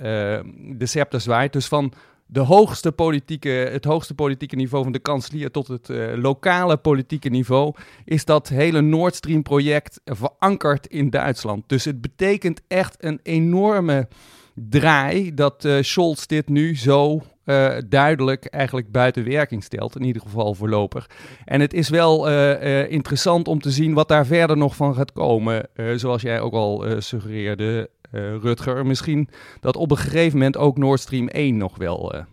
de 0.78 0.86
scepter 0.86 1.22
zwaait. 1.22 1.54
Dus 1.54 1.68
van 1.68 1.94
de 2.26 2.40
hoogste 2.40 2.92
politieke, 2.92 3.50
het 3.50 3.86
hoogste 3.86 4.14
politieke 4.14 4.56
niveau 4.56 4.84
van 4.84 4.94
de 4.94 5.00
kanselier 5.00 5.52
tot 5.52 5.68
het 5.68 5.90
lokale 6.16 6.78
politieke 6.78 7.30
niveau 7.30 7.74
is 8.06 8.26
dat 8.26 8.48
hele 8.48 8.82
Nord 8.82 9.16
Stream 9.16 9.42
project 9.42 10.02
verankerd 10.06 10.88
in 10.88 11.10
Duitsland. 11.10 11.64
Dus 11.68 11.86
het 11.86 12.02
betekent 12.02 12.62
echt 12.68 12.96
een 13.00 13.20
enorme 13.24 14.08
draai 14.56 15.34
dat 15.34 15.68
Scholz 15.82 16.26
dit 16.26 16.50
nu 16.50 16.78
zo 16.78 17.22
uh, 17.46 17.78
duidelijk 17.88 18.46
eigenlijk 18.46 18.92
buiten 18.92 19.24
werking 19.24 19.64
stelt. 19.64 19.96
In 19.96 20.04
ieder 20.04 20.22
geval 20.22 20.54
voorlopig. 20.54 21.10
En 21.46 21.62
het 21.62 21.74
is 21.74 21.90
wel 21.90 22.30
uh, 22.30 22.64
uh, 22.64 22.92
interessant 22.92 23.48
om 23.48 23.62
te 23.62 23.72
zien 23.72 23.94
wat 23.94 24.08
daar 24.08 24.26
verder 24.26 24.58
nog 24.58 24.76
van 24.76 24.96
gaat 24.96 25.12
komen. 25.12 25.70
zoals 25.96 26.22
jij 26.22 26.40
ook 26.40 26.54
al 26.54 26.86
suggereerde, 26.98 27.90
Rutger. 28.12 28.86
Misschien 28.86 29.30
dat 29.60 29.76
op 29.76 29.92
een 29.92 29.98
gegeven 29.98 30.38
moment 30.38 30.58
ook 30.58 30.78
Nord 30.78 31.00
Stream 31.00 31.28
1 31.28 31.58
nog 31.58 31.78
wel 31.78 32.26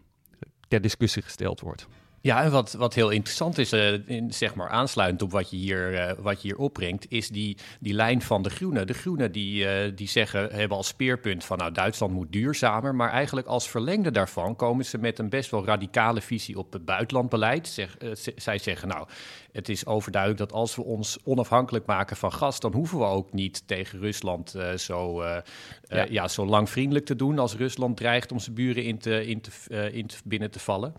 ter 0.68 0.80
discussie 0.80 1.22
gesteld 1.22 1.60
wordt. 1.60 1.86
Ja, 2.22 2.42
en 2.42 2.50
wat, 2.50 2.72
wat 2.72 2.94
heel 2.94 3.10
interessant 3.10 3.58
is, 3.58 3.72
in, 3.72 4.32
zeg 4.32 4.54
maar 4.54 4.68
aansluitend 4.68 5.22
op 5.22 5.30
wat 5.30 5.50
je 5.50 5.56
hier, 5.56 5.92
uh, 5.92 6.12
wat 6.18 6.42
je 6.42 6.48
hier 6.48 6.56
opbrengt, 6.56 7.06
is 7.08 7.28
die, 7.28 7.56
die 7.80 7.94
lijn 7.94 8.22
van 8.22 8.42
de 8.42 8.50
Groenen. 8.50 8.86
De 8.86 8.94
Groenen 8.94 9.32
die, 9.32 9.64
uh, 9.64 9.92
die 9.94 10.08
zeggen, 10.08 10.52
hebben 10.52 10.76
als 10.76 10.86
speerpunt 10.86 11.44
van 11.44 11.58
nou 11.58 11.72
Duitsland 11.72 12.12
moet 12.12 12.32
duurzamer, 12.32 12.94
maar 12.94 13.10
eigenlijk 13.10 13.46
als 13.46 13.68
verlengde 13.68 14.10
daarvan 14.10 14.56
komen 14.56 14.84
ze 14.84 14.98
met 14.98 15.18
een 15.18 15.28
best 15.28 15.50
wel 15.50 15.64
radicale 15.64 16.20
visie 16.20 16.58
op 16.58 16.72
het 16.72 16.84
buitenlandbeleid. 16.84 17.68
Zeg, 17.68 17.96
zij 18.36 18.58
zeggen 18.58 18.88
nou, 18.88 19.08
het 19.52 19.68
is 19.68 19.86
overduidelijk 19.86 20.40
dat 20.40 20.52
als 20.52 20.76
we 20.76 20.82
ons 20.82 21.18
onafhankelijk 21.24 21.86
maken 21.86 22.16
van 22.16 22.32
gas, 22.32 22.60
dan 22.60 22.72
hoeven 22.72 22.98
we 22.98 23.04
ook 23.04 23.32
niet 23.32 23.62
tegen 23.66 23.98
Rusland 23.98 24.54
zo, 24.76 25.24
ja. 25.24 26.06
ja. 26.08 26.28
zo 26.28 26.46
lang 26.46 26.70
vriendelijk 26.70 27.06
te 27.06 27.16
doen 27.16 27.38
als 27.38 27.54
Rusland 27.54 27.96
dreigt 27.96 28.32
om 28.32 28.38
zijn 28.38 28.54
buren 28.54 28.84
in 28.84 28.98
te, 28.98 29.26
in 29.26 29.40
te, 29.40 29.50
in 29.92 30.06
te 30.06 30.16
binnen 30.24 30.50
te 30.50 30.58
vallen. 30.58 30.94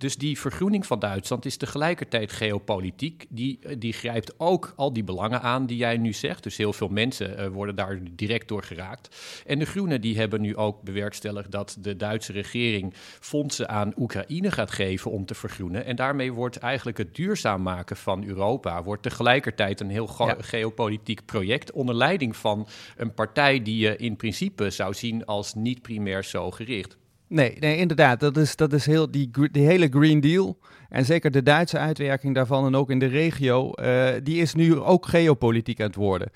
Dus 0.00 0.16
die 0.16 0.38
vergroening 0.38 0.86
van 0.86 0.98
Duitsland 0.98 1.44
is 1.44 1.56
tegelijkertijd 1.56 2.32
geopolitiek. 2.32 3.26
Die, 3.28 3.78
die 3.78 3.92
grijpt 3.92 4.34
ook 4.36 4.72
al 4.76 4.92
die 4.92 5.04
belangen 5.04 5.42
aan 5.42 5.66
die 5.66 5.76
jij 5.76 5.96
nu 5.96 6.12
zegt. 6.12 6.42
Dus 6.42 6.56
heel 6.56 6.72
veel 6.72 6.88
mensen 6.88 7.40
uh, 7.40 7.46
worden 7.46 7.74
daar 7.74 7.98
direct 8.10 8.48
door 8.48 8.62
geraakt. 8.62 9.16
En 9.46 9.58
de 9.58 9.64
Groenen 9.64 10.00
die 10.00 10.18
hebben 10.18 10.40
nu 10.40 10.56
ook 10.56 10.82
bewerkstelligd 10.82 11.50
dat 11.50 11.76
de 11.80 11.96
Duitse 11.96 12.32
regering 12.32 12.94
fondsen 13.20 13.68
aan 13.68 13.92
Oekraïne 13.96 14.50
gaat 14.50 14.70
geven 14.70 15.10
om 15.10 15.24
te 15.26 15.34
vergroenen. 15.34 15.84
En 15.84 15.96
daarmee 15.96 16.32
wordt 16.32 16.56
eigenlijk 16.56 16.98
het 16.98 17.14
duurzaam 17.14 17.62
maken 17.62 17.89
van 17.96 18.24
Europa 18.24 18.82
wordt 18.82 19.02
tegelijkertijd 19.02 19.80
een 19.80 19.90
heel 19.90 20.06
geopolitiek 20.38 21.24
project 21.24 21.72
onder 21.72 21.94
leiding 21.94 22.36
van 22.36 22.68
een 22.96 23.14
partij 23.14 23.62
die 23.62 23.78
je 23.78 23.96
in 23.96 24.16
principe 24.16 24.70
zou 24.70 24.94
zien 24.94 25.24
als 25.24 25.54
niet 25.54 25.82
primair 25.82 26.24
zo 26.24 26.50
gericht. 26.50 26.98
Nee, 27.26 27.56
nee 27.58 27.76
inderdaad. 27.76 28.20
Dat 28.20 28.36
is, 28.36 28.56
dat 28.56 28.72
is 28.72 28.86
heel, 28.86 29.10
die, 29.10 29.30
die 29.52 29.66
hele 29.66 29.88
Green 29.88 30.20
Deal. 30.20 30.58
En 30.88 31.04
zeker 31.04 31.30
de 31.30 31.42
Duitse 31.42 31.78
uitwerking 31.78 32.34
daarvan 32.34 32.66
en 32.66 32.74
ook 32.74 32.90
in 32.90 32.98
de 32.98 33.06
regio. 33.06 33.72
Uh, 33.74 34.08
die 34.22 34.40
is 34.40 34.54
nu 34.54 34.78
ook 34.78 35.06
geopolitiek 35.06 35.80
aan 35.80 35.86
het 35.86 35.94
worden. 35.94 36.30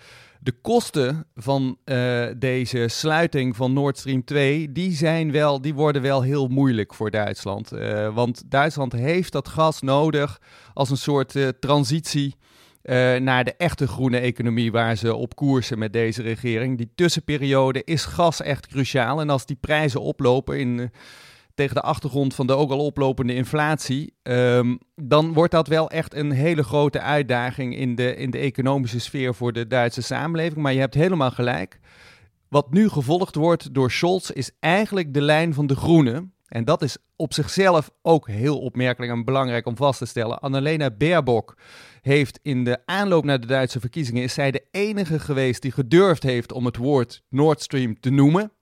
De 0.45 0.53
kosten 0.53 1.27
van 1.35 1.79
uh, 1.85 2.27
deze 2.37 2.89
sluiting 2.89 3.57
van 3.57 3.73
Nord 3.73 3.99
Stream 3.99 4.25
2, 4.25 4.73
die, 4.73 4.93
zijn 4.93 5.33
wel, 5.33 5.61
die 5.61 5.75
worden 5.75 6.03
wel 6.03 6.23
heel 6.23 6.49
moeilijk 6.49 6.95
voor 6.95 7.11
Duitsland. 7.11 7.73
Uh, 7.73 8.15
want 8.15 8.43
Duitsland 8.47 8.93
heeft 8.93 9.33
dat 9.33 9.49
gas 9.49 9.81
nodig 9.81 10.41
als 10.75 10.91
een 10.91 10.97
soort 10.97 11.37
transitie 11.61 12.35
uh, 12.83 13.17
naar 13.17 13.45
de 13.45 13.55
echte 13.57 13.89
groene 13.89 14.19
economie 14.19 14.73
waar 14.73 14.97
ze 14.97 15.15
op 15.15 15.37
koersen 15.37 15.79
met 15.79 15.93
deze 15.93 16.23
regering. 16.23 16.79
Die 16.79 16.93
tussenperiode 16.95 17.83
is 17.85 18.05
gas 18.05 18.41
echt 18.41 18.67
cruciaal. 18.67 19.21
En 19.21 19.31
als 19.31 19.47
die 19.47 19.59
prijzen 19.61 20.01
oplopen 20.01 20.59
in, 20.59 20.91
tegen 21.55 21.75
de 21.75 21.81
achtergrond 21.81 22.35
van 22.35 22.47
de 22.47 22.53
ook 22.53 22.71
al 22.71 22.85
oplopende 22.85 23.35
inflatie, 23.35 24.15
um, 24.23 24.79
dan 24.95 25.33
wordt 25.33 25.53
dat 25.53 25.69
wel 25.69 25.91
echt 25.91 26.15
een 26.15 26.31
hele 26.31 26.63
grote 26.63 27.01
uitdaging 27.01 27.77
in 27.77 27.95
de, 27.95 28.17
in 28.17 28.31
de 28.31 28.39
economische 28.39 29.01
sfeer 29.01 29.35
voor 29.35 29.53
de 29.53 29.67
Duitse 29.67 30.03
samenleving. 30.03 30.63
Maar 30.63 30.73
je 30.73 30.81
hebt 30.81 30.95
helemaal 30.95 31.31
gelijk. 31.31 31.81
Wat 32.49 32.73
nu 32.73 32.89
gevolgd 32.89 33.35
wordt 33.35 33.75
door 33.75 33.91
Scholz 33.91 34.31
is 34.31 34.51
eigenlijk 34.61 35.15
de 35.15 35.21
lijn 35.21 35.55
van 35.55 35.67
de 35.67 35.77
groenen. 35.77 36.35
En 36.49 36.65
dat 36.65 36.83
is 36.83 36.97
op 37.17 37.33
zichzelf 37.33 37.91
ook 38.03 38.29
heel 38.29 38.61
opmerkelijk 38.61 39.13
en 39.13 39.25
belangrijk 39.25 39.67
om 39.67 39.77
vast 39.77 39.99
te 39.99 40.07
stellen. 40.07 40.39
Annalena 40.39 40.91
Baerbock 40.91 41.57
heeft 42.01 42.39
in 42.43 42.65
de 42.65 42.79
aanloop 42.85 43.25
naar 43.25 43.41
de 43.41 43.47
Duitse 43.47 43.81
verkiezingen, 43.81 44.23
is 44.23 44.35
zij 44.35 44.51
de 44.51 44.67
enige 44.71 45.19
geweest 45.19 45.63
die 45.63 45.73
gedurfd 45.73 46.23
heeft 46.23 46.53
om 46.53 46.65
het 46.65 46.77
woord 46.77 47.23
Nord 47.29 47.63
Stream 47.63 48.01
te 48.01 48.11
noemen. 48.11 48.53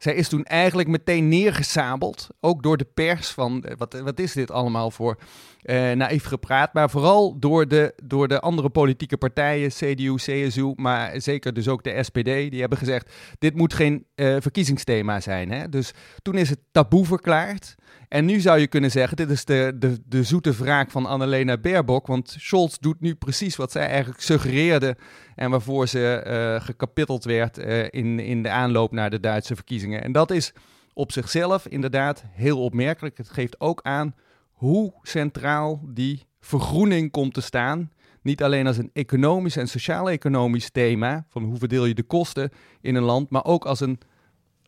Zij 0.00 0.14
is 0.14 0.28
toen 0.28 0.44
eigenlijk 0.44 0.88
meteen 0.88 1.28
neergesabeld, 1.28 2.28
ook 2.40 2.62
door 2.62 2.76
de 2.76 2.86
pers, 2.94 3.28
van 3.28 3.62
eh, 3.62 3.76
wat, 3.76 4.00
wat 4.00 4.18
is 4.18 4.32
dit 4.32 4.50
allemaal 4.50 4.90
voor 4.90 5.18
uh, 5.62 5.92
naïef 5.92 6.24
gepraat. 6.24 6.74
Maar 6.74 6.90
vooral 6.90 7.38
door 7.38 7.68
de, 7.68 7.94
door 8.04 8.28
de 8.28 8.40
andere 8.40 8.68
politieke 8.68 9.16
partijen, 9.16 9.68
CDU, 9.68 10.14
CSU, 10.14 10.72
maar 10.76 11.20
zeker 11.20 11.52
dus 11.52 11.68
ook 11.68 11.84
de 11.84 12.02
SPD. 12.02 12.24
Die 12.24 12.60
hebben 12.60 12.78
gezegd, 12.78 13.12
dit 13.38 13.54
moet 13.54 13.74
geen 13.74 14.06
verkiezingsthema 14.14 15.20
zijn. 15.20 15.50
Hè? 15.50 15.68
Dus 15.68 15.92
toen 16.22 16.34
is 16.34 16.50
het 16.50 16.60
taboe 16.72 17.06
verklaard. 17.06 17.74
En 18.08 18.24
nu 18.24 18.40
zou 18.40 18.58
je 18.58 18.66
kunnen 18.66 18.90
zeggen, 18.90 19.16
dit 19.16 19.30
is 19.30 19.44
de, 19.44 19.72
de, 19.78 19.98
de 20.06 20.22
zoete 20.22 20.52
wraak 20.52 20.90
van 20.90 21.06
Annalena 21.06 21.58
Baerbock. 21.58 22.06
Want 22.06 22.36
Scholz 22.38 22.76
doet 22.76 23.00
nu 23.00 23.14
precies 23.14 23.56
wat 23.56 23.72
zij 23.72 23.86
eigenlijk 23.86 24.20
suggereerde. 24.20 24.96
En 25.34 25.50
waarvoor 25.50 25.88
ze 25.88 26.24
uh, 26.26 26.64
gekapitteld 26.64 27.24
werd 27.24 27.58
in, 27.90 28.20
in 28.20 28.42
de 28.42 28.50
aanloop 28.50 28.92
naar 28.92 29.10
de 29.10 29.20
Duitse 29.20 29.54
verkiezingen. 29.54 29.89
En 29.98 30.12
dat 30.12 30.30
is 30.30 30.52
op 30.92 31.12
zichzelf 31.12 31.66
inderdaad 31.66 32.24
heel 32.30 32.62
opmerkelijk. 32.62 33.16
Het 33.16 33.30
geeft 33.30 33.60
ook 33.60 33.80
aan 33.82 34.14
hoe 34.52 34.92
centraal 35.02 35.80
die 35.88 36.26
vergroening 36.40 37.10
komt 37.10 37.34
te 37.34 37.40
staan. 37.40 37.90
Niet 38.22 38.42
alleen 38.42 38.66
als 38.66 38.76
een 38.76 38.90
economisch 38.92 39.56
en 39.56 39.68
sociaal-economisch 39.68 40.70
thema, 40.70 41.24
van 41.28 41.42
hoe 41.42 41.56
verdeel 41.58 41.84
je 41.84 41.94
de 41.94 42.02
kosten 42.02 42.50
in 42.80 42.94
een 42.94 43.02
land, 43.02 43.30
maar 43.30 43.44
ook 43.44 43.64
als 43.64 43.80
een 43.80 43.98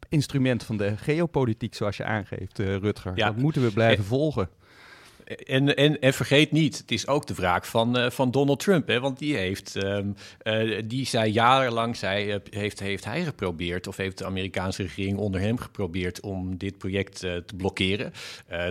instrument 0.09 0.63
van 0.63 0.77
de 0.77 0.97
geopolitiek, 0.97 1.75
zoals 1.75 1.97
je 1.97 2.05
aangeeft, 2.05 2.59
uh, 2.59 2.77
Rutger. 2.77 3.13
Ja. 3.15 3.27
Dat 3.27 3.37
moeten 3.37 3.63
we 3.63 3.73
blijven 3.73 4.05
volgen. 4.05 4.49
En, 5.37 5.77
en, 5.77 6.01
en 6.01 6.13
vergeet 6.13 6.53
niet, 6.53 6.79
het 6.79 6.91
is 6.91 7.07
ook 7.07 7.27
de 7.27 7.35
wraak 7.35 7.65
van, 7.65 7.99
uh, 7.99 8.11
van 8.11 8.31
Donald 8.31 8.61
Trump. 8.61 8.87
Hè? 8.89 9.01
Want 9.01 9.19
die 9.19 9.37
heeft, 9.37 9.75
um, 9.75 10.15
uh, 10.43 10.83
die 10.85 11.07
zei 11.07 11.31
jarenlang, 11.31 11.97
zei, 11.97 12.35
uh, 12.35 12.37
heeft, 12.51 12.81
heeft 12.81 13.05
hij 13.05 13.25
geprobeerd, 13.25 13.87
of 13.87 13.97
heeft 13.97 14.19
de 14.19 14.25
Amerikaanse 14.25 14.83
regering 14.83 15.19
onder 15.19 15.41
hem 15.41 15.59
geprobeerd 15.59 16.21
om 16.21 16.57
dit 16.57 16.79
project 16.79 17.19
te 17.19 17.45
blokkeren, 17.57 18.13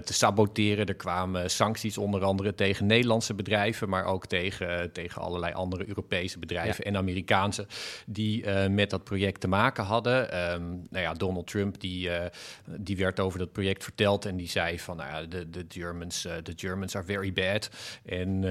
te 0.04 0.14
saboteren. 0.14 0.86
Er 0.86 0.96
kwamen 0.96 1.50
sancties 1.50 1.98
onder 1.98 2.24
andere 2.24 2.56
tegen 2.56 2.86
Nederlandse 2.86 3.34
bedrijven, 3.34 3.90
maar 3.90 4.06
ook 4.06 4.26
tegen, 4.26 4.92
tegen 4.92 5.22
allerlei 5.22 5.54
andere 5.54 5.88
Europese 5.88 6.40
bedrijven 6.40 6.86
en 6.86 6.98
Amerikaanse 6.98 7.68
die 8.06 8.50
met 8.70 8.90
dat 8.90 9.04
project 9.04 9.42
te 9.42 9.48
maken 9.48 9.84
hadden. 9.84 10.52
Um, 10.54 10.82
nou 10.90 11.04
ja, 11.04 11.14
Donald 11.14 11.48
Trump 11.48 11.80
die, 11.80 12.10
die 12.66 12.98
werd 12.98 13.20
over 13.20 13.40
dat 13.40 13.52
project 13.52 13.84
verteld 13.84 14.26
en 14.26 14.38
die 14.38 14.50
zei 14.50 14.80
van, 14.80 14.98
nou 14.98 15.10
ja, 15.10 15.28
de, 15.28 15.50
de 15.50 15.66
Germans 15.68 16.28
the 16.56 16.68
Germans 16.68 16.96
are 16.96 17.06
very 17.06 17.34
bad. 17.34 17.70
En 18.06 18.44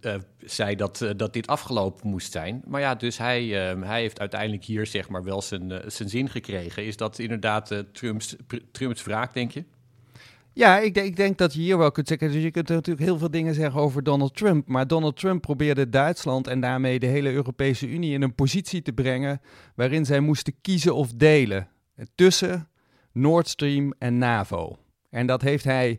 uh, 0.00 0.14
zei 0.38 0.76
dat, 0.76 1.00
uh, 1.00 1.10
dat 1.16 1.32
dit 1.32 1.46
afgelopen 1.46 2.08
moest 2.08 2.32
zijn. 2.32 2.62
Maar 2.66 2.80
ja, 2.80 2.94
dus 2.94 3.18
hij, 3.18 3.44
uh, 3.44 3.82
hij 3.82 4.00
heeft 4.00 4.20
uiteindelijk 4.20 4.64
hier 4.64 4.86
zeg 4.86 5.08
maar 5.08 5.24
wel 5.24 5.42
zijn, 5.42 5.70
eh, 5.70 5.88
zijn 5.90 6.08
zin 6.08 6.28
gekregen. 6.28 6.84
Is 6.84 6.96
dat 6.96 7.18
inderdaad 7.18 7.84
Trumps, 7.92 8.36
Trumps 8.72 9.04
wraak, 9.04 9.34
denk 9.34 9.50
je? 9.50 9.64
Ja, 10.52 10.78
ik, 10.78 10.96
ik, 10.96 11.16
denk 11.16 11.38
dat 11.38 11.54
je 11.54 11.60
hier 11.60 11.78
wel 11.78 11.90
kunt 11.90 12.08
zeggen. 12.08 12.32
Dus 12.32 12.42
je 12.42 12.50
kunt 12.50 12.68
natuurlijk 12.68 13.06
heel 13.06 13.18
veel 13.18 13.30
dingen 13.30 13.54
zeggen 13.54 13.80
over 13.80 14.02
Donald 14.02 14.36
Trump. 14.36 14.68
Maar 14.68 14.86
Donald 14.86 15.16
Trump 15.16 15.42
probeerde 15.42 15.88
Duitsland 15.88 16.46
en 16.46 16.60
daarmee 16.60 16.98
de 16.98 17.06
hele 17.06 17.32
Europese 17.32 17.88
Unie 17.88 18.12
in 18.12 18.22
een 18.22 18.34
positie 18.34 18.82
te 18.82 18.92
brengen. 18.92 19.40
waarin 19.74 20.04
zij 20.04 20.20
moesten 20.20 20.54
kiezen 20.60 20.94
of 20.94 21.12
delen 21.12 21.68
tussen 22.14 22.68
Nord 23.12 23.48
Stream 23.48 23.94
en 23.98 24.18
NAVO. 24.18 24.78
En 25.10 25.26
dat 25.26 25.42
heeft 25.42 25.64
hij 25.64 25.98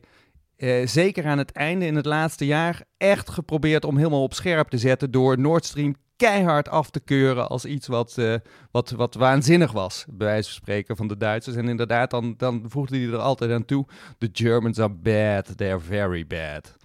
uh, 0.57 0.87
zeker 0.87 1.25
aan 1.25 1.37
het 1.37 1.51
einde 1.51 1.85
in 1.85 1.95
het 1.95 2.05
laatste 2.05 2.45
jaar 2.45 2.83
echt 2.97 3.29
geprobeerd 3.29 3.85
om 3.85 3.97
helemaal 3.97 4.23
op 4.23 4.33
scherp 4.33 4.69
te 4.69 4.77
zetten 4.77 5.11
door 5.11 5.39
Nord 5.39 5.65
Stream 5.65 5.95
keihard 6.15 6.69
af 6.69 6.89
te 6.89 6.99
keuren 6.99 7.49
als 7.49 7.65
iets 7.65 7.87
wat, 7.87 8.15
uh, 8.19 8.35
wat, 8.71 8.89
wat 8.89 9.15
waanzinnig 9.15 9.71
was, 9.71 10.05
bij 10.09 10.27
wijze 10.27 10.49
van 10.49 10.59
spreken, 10.61 10.95
van 10.95 11.07
de 11.07 11.17
Duitsers. 11.17 11.55
En 11.55 11.67
inderdaad, 11.67 12.09
dan, 12.09 12.33
dan 12.37 12.65
voegde 12.67 12.97
hij 12.97 13.07
er 13.07 13.17
altijd 13.17 13.51
aan 13.51 13.65
toe, 13.65 13.85
the 14.17 14.29
Germans 14.33 14.79
are 14.79 14.93
bad, 14.93 15.57
they're 15.57 15.79
very 15.79 16.27
bad. 16.27 16.75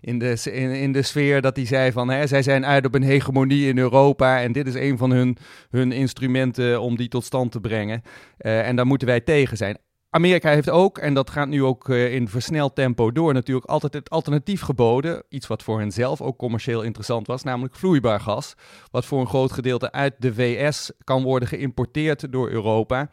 In 0.00 0.18
de, 0.18 0.40
in, 0.52 0.70
in 0.70 0.92
de 0.92 1.02
sfeer 1.02 1.40
dat 1.40 1.56
hij 1.56 1.66
zei 1.66 1.92
van, 1.92 2.10
hè, 2.10 2.26
zij 2.26 2.42
zijn 2.42 2.66
uit 2.66 2.86
op 2.86 2.94
een 2.94 3.02
hegemonie 3.02 3.68
in 3.68 3.78
Europa 3.78 4.40
en 4.40 4.52
dit 4.52 4.66
is 4.66 4.74
een 4.74 4.98
van 4.98 5.10
hun, 5.10 5.36
hun 5.70 5.92
instrumenten 5.92 6.80
om 6.80 6.96
die 6.96 7.08
tot 7.08 7.24
stand 7.24 7.52
te 7.52 7.60
brengen. 7.60 8.02
Uh, 8.38 8.68
en 8.68 8.76
daar 8.76 8.86
moeten 8.86 9.08
wij 9.08 9.20
tegen 9.20 9.56
zijn 9.56 9.78
Amerika 10.12 10.50
heeft 10.50 10.70
ook, 10.70 10.98
en 10.98 11.14
dat 11.14 11.30
gaat 11.30 11.48
nu 11.48 11.64
ook 11.64 11.88
uh, 11.88 12.14
in 12.14 12.28
versneld 12.28 12.74
tempo 12.74 13.12
door, 13.12 13.32
natuurlijk 13.32 13.66
altijd 13.66 13.92
het 13.92 14.10
alternatief 14.10 14.60
geboden. 14.60 15.22
Iets 15.28 15.46
wat 15.46 15.62
voor 15.62 15.78
hen 15.78 15.92
zelf 15.92 16.20
ook 16.20 16.36
commercieel 16.36 16.82
interessant 16.82 17.26
was, 17.26 17.42
namelijk 17.42 17.74
vloeibaar 17.74 18.20
gas. 18.20 18.54
Wat 18.90 19.04
voor 19.04 19.20
een 19.20 19.26
groot 19.26 19.52
gedeelte 19.52 19.92
uit 19.92 20.14
de 20.18 20.34
VS 20.34 20.90
kan 21.04 21.22
worden 21.22 21.48
geïmporteerd 21.48 22.32
door 22.32 22.50
Europa. 22.50 23.10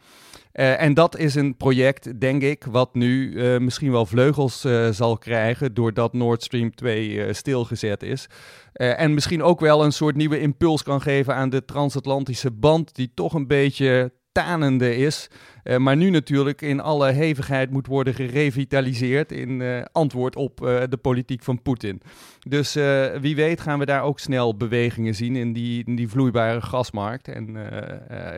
Uh, 0.52 0.82
en 0.82 0.94
dat 0.94 1.18
is 1.18 1.34
een 1.34 1.56
project, 1.56 2.20
denk 2.20 2.42
ik, 2.42 2.64
wat 2.64 2.94
nu 2.94 3.32
uh, 3.32 3.58
misschien 3.58 3.90
wel 3.90 4.06
vleugels 4.06 4.66
zal 4.90 5.18
krijgen 5.18 5.74
doordat 5.74 6.12
Nord 6.12 6.42
Stream 6.42 6.74
2 6.74 7.32
stilgezet 7.32 8.02
is. 8.02 8.26
en 8.72 9.14
misschien 9.14 9.42
ook 9.42 9.60
wel 9.60 9.84
een 9.84 9.92
soort 9.92 10.16
nieuwe 10.16 10.40
impuls 10.40 10.82
kan 10.82 11.00
geven 11.00 11.34
aan 11.34 11.50
de 11.50 11.64
transatlantische 11.64 12.50
band, 12.50 12.94
die 12.94 13.10
toch 13.14 13.34
een 13.34 13.46
beetje 13.46 14.12
tanende 14.32 14.96
is. 14.96 15.28
Uh, 15.64 15.76
maar 15.76 15.96
nu 15.96 16.10
natuurlijk 16.10 16.62
in 16.62 16.80
alle 16.80 17.12
hevigheid 17.12 17.70
moet 17.70 17.86
worden 17.86 18.14
gerevitaliseerd 18.14 19.32
in 19.32 19.60
uh, 19.60 19.82
antwoord 19.92 20.36
op 20.36 20.60
uh, 20.60 20.82
de 20.88 20.96
politiek 20.96 21.42
van 21.42 21.62
Poetin. 21.62 22.00
Dus 22.48 22.72
wie 23.20 23.36
weet 23.36 23.60
gaan 23.60 23.78
we 23.78 23.84
daar 23.84 24.02
ook 24.02 24.18
snel 24.18 24.56
bewegingen 24.56 25.14
zien 25.14 25.36
in 25.36 25.52
die, 25.52 25.84
in 25.84 25.96
die 25.96 26.08
vloeibare 26.08 26.60
gasmarkt. 26.60 27.28
En 27.28 27.56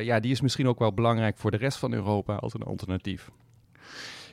ja, 0.00 0.20
die 0.20 0.30
is 0.30 0.40
misschien 0.40 0.68
ook 0.68 0.78
wel 0.78 0.94
belangrijk 0.94 1.38
voor 1.38 1.50
de 1.50 1.56
rest 1.56 1.78
van 1.78 1.92
Europa 1.92 2.34
als 2.34 2.54
een 2.54 2.62
alternatief. 2.62 3.30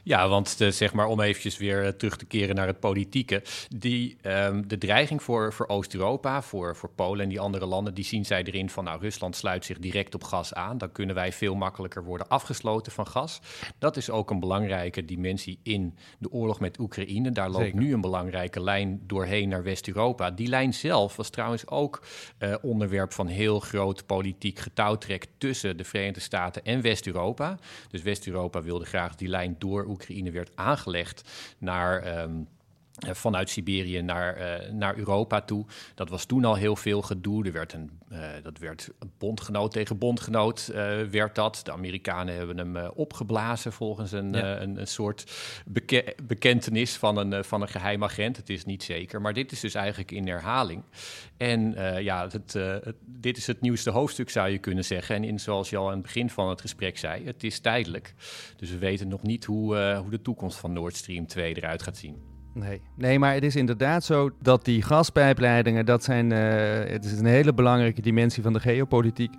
Ja, 0.08 0.28
want 0.28 0.58
de, 0.58 0.72
zeg 0.72 0.94
maar 0.94 1.08
om 1.08 1.22
eventjes 1.22 1.58
weer 1.58 1.86
eh, 1.86 1.90
terug 1.90 2.18
te 2.18 2.26
keren 2.26 2.56
naar 2.56 2.68
het 2.68 2.80
politieke. 2.80 3.44
Die, 3.70 4.18
um, 4.22 4.68
de 4.68 4.78
dreiging 4.78 5.24
voor, 5.24 5.54
voor 5.54 5.68
Oost-Europa, 5.68 6.42
voor, 6.42 6.76
voor 6.76 6.90
Polen 6.90 7.24
en 7.24 7.30
die 7.30 7.40
andere 7.40 7.66
landen, 7.66 7.94
die 7.94 8.04
zien 8.04 8.26
zij 8.26 8.44
erin 8.44 8.70
van 8.70 8.84
nou, 8.84 9.00
Rusland 9.00 9.36
sluit 9.36 9.66
zich 9.66 9.80
direct 9.80 10.16
op 10.16 10.24
gas 10.24 10.54
aan. 10.54 10.78
Dan 10.78 10.92
kunnen 10.92 11.16
wij 11.16 11.34
veel 11.34 11.56
makkelijker 11.56 12.04
worden 12.04 12.28
afgesloten 12.28 12.92
van 12.92 13.08
gas. 13.08 13.40
Dat 13.80 13.98
is 13.98 14.10
ook 14.10 14.30
een 14.30 14.40
belangrijke 14.40 15.06
dimensie 15.06 15.60
in 15.64 15.98
de 16.20 16.32
oorlog 16.32 16.60
met 16.60 16.80
Oekraïne. 16.80 17.32
Daar 17.32 17.50
loopt 17.50 17.74
nu 17.74 17.94
een 17.94 18.02
belangrijke 18.02 18.62
lijn 18.62 19.00
doorheen 19.04 19.50
naar 19.50 19.64
West-Europa. 19.64 20.32
Die 20.32 20.48
lijn 20.48 20.74
zelf 20.74 21.16
was 21.16 21.30
trouwens 21.30 21.68
ook 21.68 22.04
uh, 22.40 22.56
onderwerp 22.62 23.14
van 23.14 23.28
heel 23.28 23.60
groot 23.60 24.06
politiek 24.06 24.60
getouwtrek 24.60 25.26
tussen 25.38 25.78
de 25.78 25.84
Verenigde 25.84 26.20
Staten 26.20 26.64
en 26.64 26.82
West-Europa. 26.82 27.58
Dus 27.90 28.02
West-Europa 28.02 28.62
wilde 28.62 28.86
graag 28.86 29.16
die 29.16 29.28
lijn 29.28 29.56
door 29.58 29.86
Oekraïne 29.86 29.96
werd 30.34 30.52
aangelegd 30.56 31.30
naar. 31.58 32.22
Um, 32.22 32.40
eh, 32.40 32.57
vanuit 32.98 33.50
Siberië 33.50 34.02
naar, 34.02 34.38
uh, 34.38 34.72
naar 34.72 34.98
Europa 34.98 35.42
toe. 35.42 35.66
Dat 35.96 36.10
was 36.10 36.26
toen 36.26 36.46
al 36.46 36.56
heel 36.56 36.76
veel 36.76 37.02
gedoe. 37.02 37.46
Er 37.46 37.52
werd 37.52 37.74
een, 37.74 37.92
uh, 38.12 38.28
dat 38.44 38.58
werd 38.58 38.90
bondgenoot 39.18 39.72
tegen 39.72 39.98
bondgenoot, 39.98 40.70
uh, 40.72 41.02
werd 41.02 41.36
dat. 41.36 41.62
De 41.64 41.72
Amerikanen 41.72 42.36
hebben 42.36 42.58
hem 42.58 42.78
opgeblazen 42.78 43.74
volgens 43.74 44.12
een, 44.12 44.34
ja. 44.34 44.62
een, 44.62 44.80
een, 44.80 44.88
soort 44.88 45.32
beke 45.66 46.16
bekentenis 46.24 46.96
van 46.96 47.18
een, 47.18 47.44
van 47.44 47.62
een 47.62 47.68
geheim 47.68 48.04
agent. 48.04 48.38
Het 48.38 48.50
is 48.50 48.66
niet 48.66 48.84
zeker, 48.84 49.22
maar 49.22 49.34
dit 49.34 49.52
is 49.52 49.60
dus 49.60 49.74
eigenlijk 49.74 50.12
in 50.12 50.28
herhaling. 50.28 50.84
En 51.38 51.74
ja, 52.04 52.28
het, 52.30 52.54
het, 52.54 52.96
dit 53.06 53.38
is 53.38 53.48
het 53.48 53.62
nieuwste 53.62 53.90
hoofdstuk, 53.90 54.30
zou 54.30 54.50
je 54.50 54.58
kunnen 54.58 54.86
zeggen. 54.86 55.16
En 55.16 55.24
in, 55.24 55.40
zoals 55.40 55.70
je 55.70 55.78
al 55.78 55.86
aan 55.86 55.94
het 55.94 56.02
begin 56.02 56.30
van 56.30 56.50
het 56.50 56.62
gesprek 56.62 56.98
zei, 56.98 57.26
het 57.26 57.44
is 57.44 57.60
tijdelijk. 57.60 58.14
Dus 58.56 58.70
we 58.70 58.78
weten 58.78 59.08
nog 59.08 59.22
niet 59.22 59.46
hoe, 59.46 59.96
hoe 59.96 60.10
de 60.10 60.22
toekomst 60.22 60.58
van 60.58 60.74
Nord 60.74 60.96
Stream 60.96 61.28
2 61.28 61.56
eruit 61.56 61.84
gaat 61.84 61.98
zien. 61.98 62.37
Nee. 62.60 62.82
nee, 62.96 63.20
maar 63.20 63.34
het 63.34 63.44
is 63.44 63.56
inderdaad 63.56 64.04
zo 64.04 64.30
dat 64.42 64.66
die 64.66 64.82
gaspijpleidingen, 64.82 65.86
dat 65.86 66.04
zijn, 66.04 66.32
uh, 66.32 66.40
het 66.92 67.06
is 67.06 67.20
een 67.20 67.26
hele 67.26 67.54
belangrijke 67.54 68.02
dimensie 68.02 68.44
van 68.44 68.54
de 68.54 68.60
geopolitiek. 68.60 69.34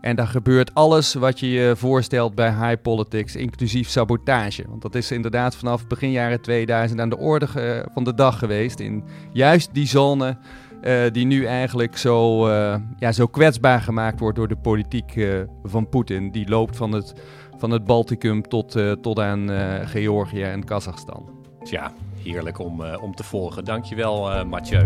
En 0.00 0.16
daar 0.16 0.26
gebeurt 0.26 0.74
alles 0.74 1.14
wat 1.14 1.40
je 1.40 1.50
je 1.50 1.76
voorstelt 1.76 2.34
bij 2.34 2.50
high 2.50 2.82
politics, 2.82 3.36
inclusief 3.36 3.88
sabotage. 3.88 4.64
Want 4.68 4.82
dat 4.82 4.94
is 4.94 5.10
inderdaad 5.10 5.56
vanaf 5.56 5.86
begin 5.86 6.10
jaren 6.10 6.40
2000 6.40 7.00
aan 7.00 7.08
de 7.08 7.18
orde 7.18 7.46
van 7.92 8.04
de 8.04 8.14
dag 8.14 8.38
geweest. 8.38 8.80
In 8.80 9.04
juist 9.32 9.74
die 9.74 9.86
zone 9.86 10.36
uh, 10.82 11.02
die 11.12 11.26
nu 11.26 11.44
eigenlijk 11.44 11.96
zo, 11.96 12.48
uh, 12.48 12.74
ja, 12.98 13.12
zo 13.12 13.26
kwetsbaar 13.26 13.80
gemaakt 13.80 14.20
wordt 14.20 14.36
door 14.36 14.48
de 14.48 14.56
politiek 14.56 15.26
van 15.62 15.88
Poetin. 15.88 16.30
Die 16.30 16.48
loopt 16.48 16.76
van 16.76 16.92
het, 16.92 17.12
van 17.56 17.70
het 17.70 17.84
Balticum 17.84 18.42
tot, 18.42 18.78
tot 19.02 19.18
aan 19.18 19.48
Georgië 19.84 20.42
en 20.42 20.64
Kazachstan. 20.64 21.28
Tja, 21.62 21.92
heerlijk 22.24 22.58
om, 22.58 22.80
uh, 22.80 23.02
om 23.02 23.14
te 23.14 23.24
volgen. 23.24 23.64
Dankjewel, 23.64 24.30
uh, 24.30 24.44
Mathieu. 24.44 24.84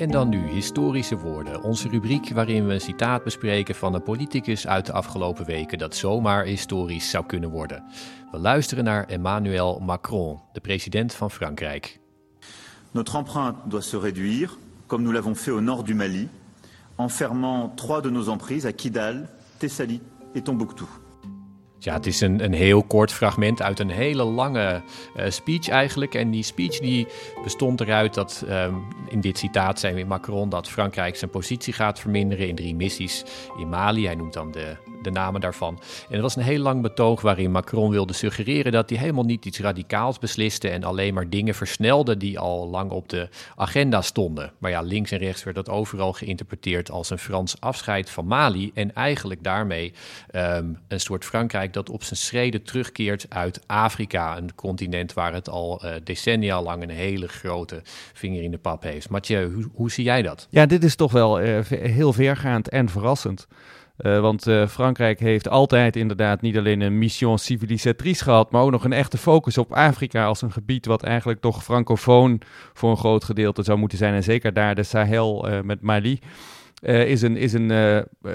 En 0.00 0.10
dan 0.10 0.28
nu 0.28 0.48
historische 0.48 1.18
woorden, 1.18 1.62
onze 1.62 1.88
rubriek 1.88 2.30
waarin 2.30 2.66
we 2.66 2.72
een 2.72 2.80
citaat 2.80 3.24
bespreken 3.24 3.74
van 3.74 3.94
een 3.94 4.02
politicus 4.02 4.66
uit 4.66 4.86
de 4.86 4.92
afgelopen 4.92 5.44
weken 5.44 5.78
dat 5.78 5.94
zomaar 5.94 6.44
historisch 6.44 7.10
zou 7.10 7.26
kunnen 7.26 7.50
worden. 7.50 7.84
We 8.30 8.38
luisteren 8.38 8.84
naar 8.84 9.06
Emmanuel 9.06 9.78
Macron, 9.80 10.40
de 10.52 10.60
president 10.60 11.14
van 11.14 11.30
Frankrijk. 11.30 12.00
Notre 12.90 13.18
empreinte 13.18 13.58
doit 13.68 13.84
se 13.84 13.98
réduire 13.98 14.52
comme 14.90 15.04
nous 15.04 15.12
l'avons 15.12 15.36
fait 15.36 15.52
au 15.52 15.60
nord 15.60 15.84
du 15.84 15.94
Mali, 15.94 16.28
en 16.98 17.08
fermant 17.08 17.68
trois 17.76 18.02
de 18.02 18.10
nos 18.10 18.28
emprises 18.28 18.66
à 18.66 18.72
Kidal, 18.72 19.28
Thessalie 19.60 20.00
et 20.34 20.42
Tombouctou. 20.42 20.88
Ja, 21.78 21.94
het 21.94 22.06
is 22.06 22.20
een, 22.20 22.52
heel 22.52 22.82
kort 22.82 23.12
fragment 23.12 23.62
uit 23.62 23.78
een 23.78 23.90
hele 23.90 24.24
lange 24.24 24.82
uh, 25.16 25.24
speech 25.28 25.68
eigenlijk. 25.68 26.14
En 26.14 26.30
die 26.30 26.42
speech 26.42 26.78
die 26.78 27.06
bestond 27.42 27.80
eruit 27.80 28.14
dat, 28.14 28.44
um, 28.48 28.82
in 29.08 29.20
dit 29.20 29.38
citaat 29.38 29.80
zijn 29.80 29.94
we 29.94 30.04
Macron, 30.04 30.48
dat 30.48 30.68
Frankrijk 30.68 31.16
zijn 31.16 31.30
positie 31.30 31.72
gaat 31.72 32.00
verminderen 32.00 32.48
in 32.48 32.54
drie 32.54 32.74
missies 32.74 33.24
in 33.58 33.68
Mali. 33.68 34.06
Hij 34.06 34.14
noemt 34.14 34.32
dan 34.32 34.50
de, 34.50 34.76
de 35.02 35.10
namen 35.10 35.40
daarvan. 35.40 35.80
En 36.08 36.12
het 36.12 36.22
was 36.22 36.36
een 36.36 36.42
heel 36.42 36.62
lang 36.62 36.82
betoog 36.82 37.20
waarin 37.20 37.50
Macron 37.50 37.90
wilde 37.90 38.12
suggereren 38.12 38.72
dat 38.72 38.90
hij 38.90 38.98
helemaal 38.98 39.24
niet 39.24 39.44
iets 39.44 39.60
radicaals 39.60 40.18
besliste 40.18 40.68
en 40.68 40.84
alleen 40.84 41.14
maar 41.14 41.28
dingen 41.28 41.54
versnelde 41.54 42.16
die 42.16 42.38
al 42.38 42.68
lang 42.68 42.90
op 42.90 43.08
de 43.08 43.28
agenda 43.56 44.02
stonden. 44.02 44.52
Maar 44.58 44.70
ja, 44.70 44.80
links 44.80 45.10
en 45.10 45.18
rechts 45.18 45.44
werd 45.44 45.56
dat 45.56 45.68
overal 45.68 46.12
geïnterpreteerd 46.12 46.90
als 46.90 47.10
een 47.10 47.18
Frans 47.18 47.60
afscheid 47.60 48.10
van 48.10 48.26
Mali. 48.26 48.70
En 48.74 48.94
eigenlijk 48.94 49.42
daarmee 49.42 49.92
um, 50.34 50.78
een 50.88 51.00
soort 51.00 51.24
Frankrijk 51.24 51.72
dat 51.72 51.90
op 51.90 52.02
zijn 52.04 52.18
schreden 52.18 52.62
terugkeert 52.62 53.26
uit 53.28 53.60
Afrika, 53.66 54.36
een 54.36 54.54
continent 54.54 55.12
waar 55.12 55.32
het 55.32 55.48
al 55.48 55.84
uh, 55.84 55.92
decennia 56.04 56.62
lang 56.62 56.82
een 56.82 56.90
hele 56.90 57.28
grote 57.28 57.82
vinger 58.12 58.42
in 58.42 58.50
de 58.50 58.58
pap 58.58 58.82
heeft. 58.82 59.08
Mathieu, 59.08 59.68
hoe, 59.74 59.90
zie 59.90 60.04
jij 60.04 60.22
dat? 60.22 60.46
Ja, 60.50 60.66
dit 60.66 60.84
is 60.84 60.96
toch 60.96 61.12
wel 61.12 61.42
uh, 61.42 61.60
heel 61.68 62.12
vergaand 62.12 62.68
en 62.68 62.88
verrassend. 62.88 63.46
Uh, 64.02 64.20
want 64.20 64.46
uh, 64.46 64.66
Frankrijk 64.66 65.20
heeft 65.20 65.48
altijd 65.48 65.96
inderdaad 65.96 66.40
niet 66.40 66.56
alleen 66.56 66.80
een 66.80 66.98
mission 66.98 67.38
civilisatrice 67.38 68.24
gehad, 68.24 68.50
maar 68.50 68.62
ook 68.62 68.70
nog 68.70 68.84
een 68.84 68.92
echte 68.92 69.18
focus 69.18 69.58
op 69.58 69.72
Afrika 69.72 70.24
als 70.24 70.42
een 70.42 70.52
gebied 70.52 70.86
wat 70.86 71.02
eigenlijk 71.02 71.40
toch 71.40 71.64
francofoon 71.64 72.40
voor 72.72 72.90
een 72.90 72.96
groot 72.96 73.24
gedeelte 73.24 73.62
zou 73.62 73.78
moeten 73.78 73.98
zijn. 73.98 74.14
En 74.14 74.22
zeker 74.22 74.52
daar 74.52 74.74
de 74.74 74.82
Sahel 74.82 75.48
uh, 75.48 75.60
met 75.60 75.80
Mali. 75.80 76.18
Is 76.82 77.22
een, 77.22 77.36
is 77.36 77.52
een 77.52 77.70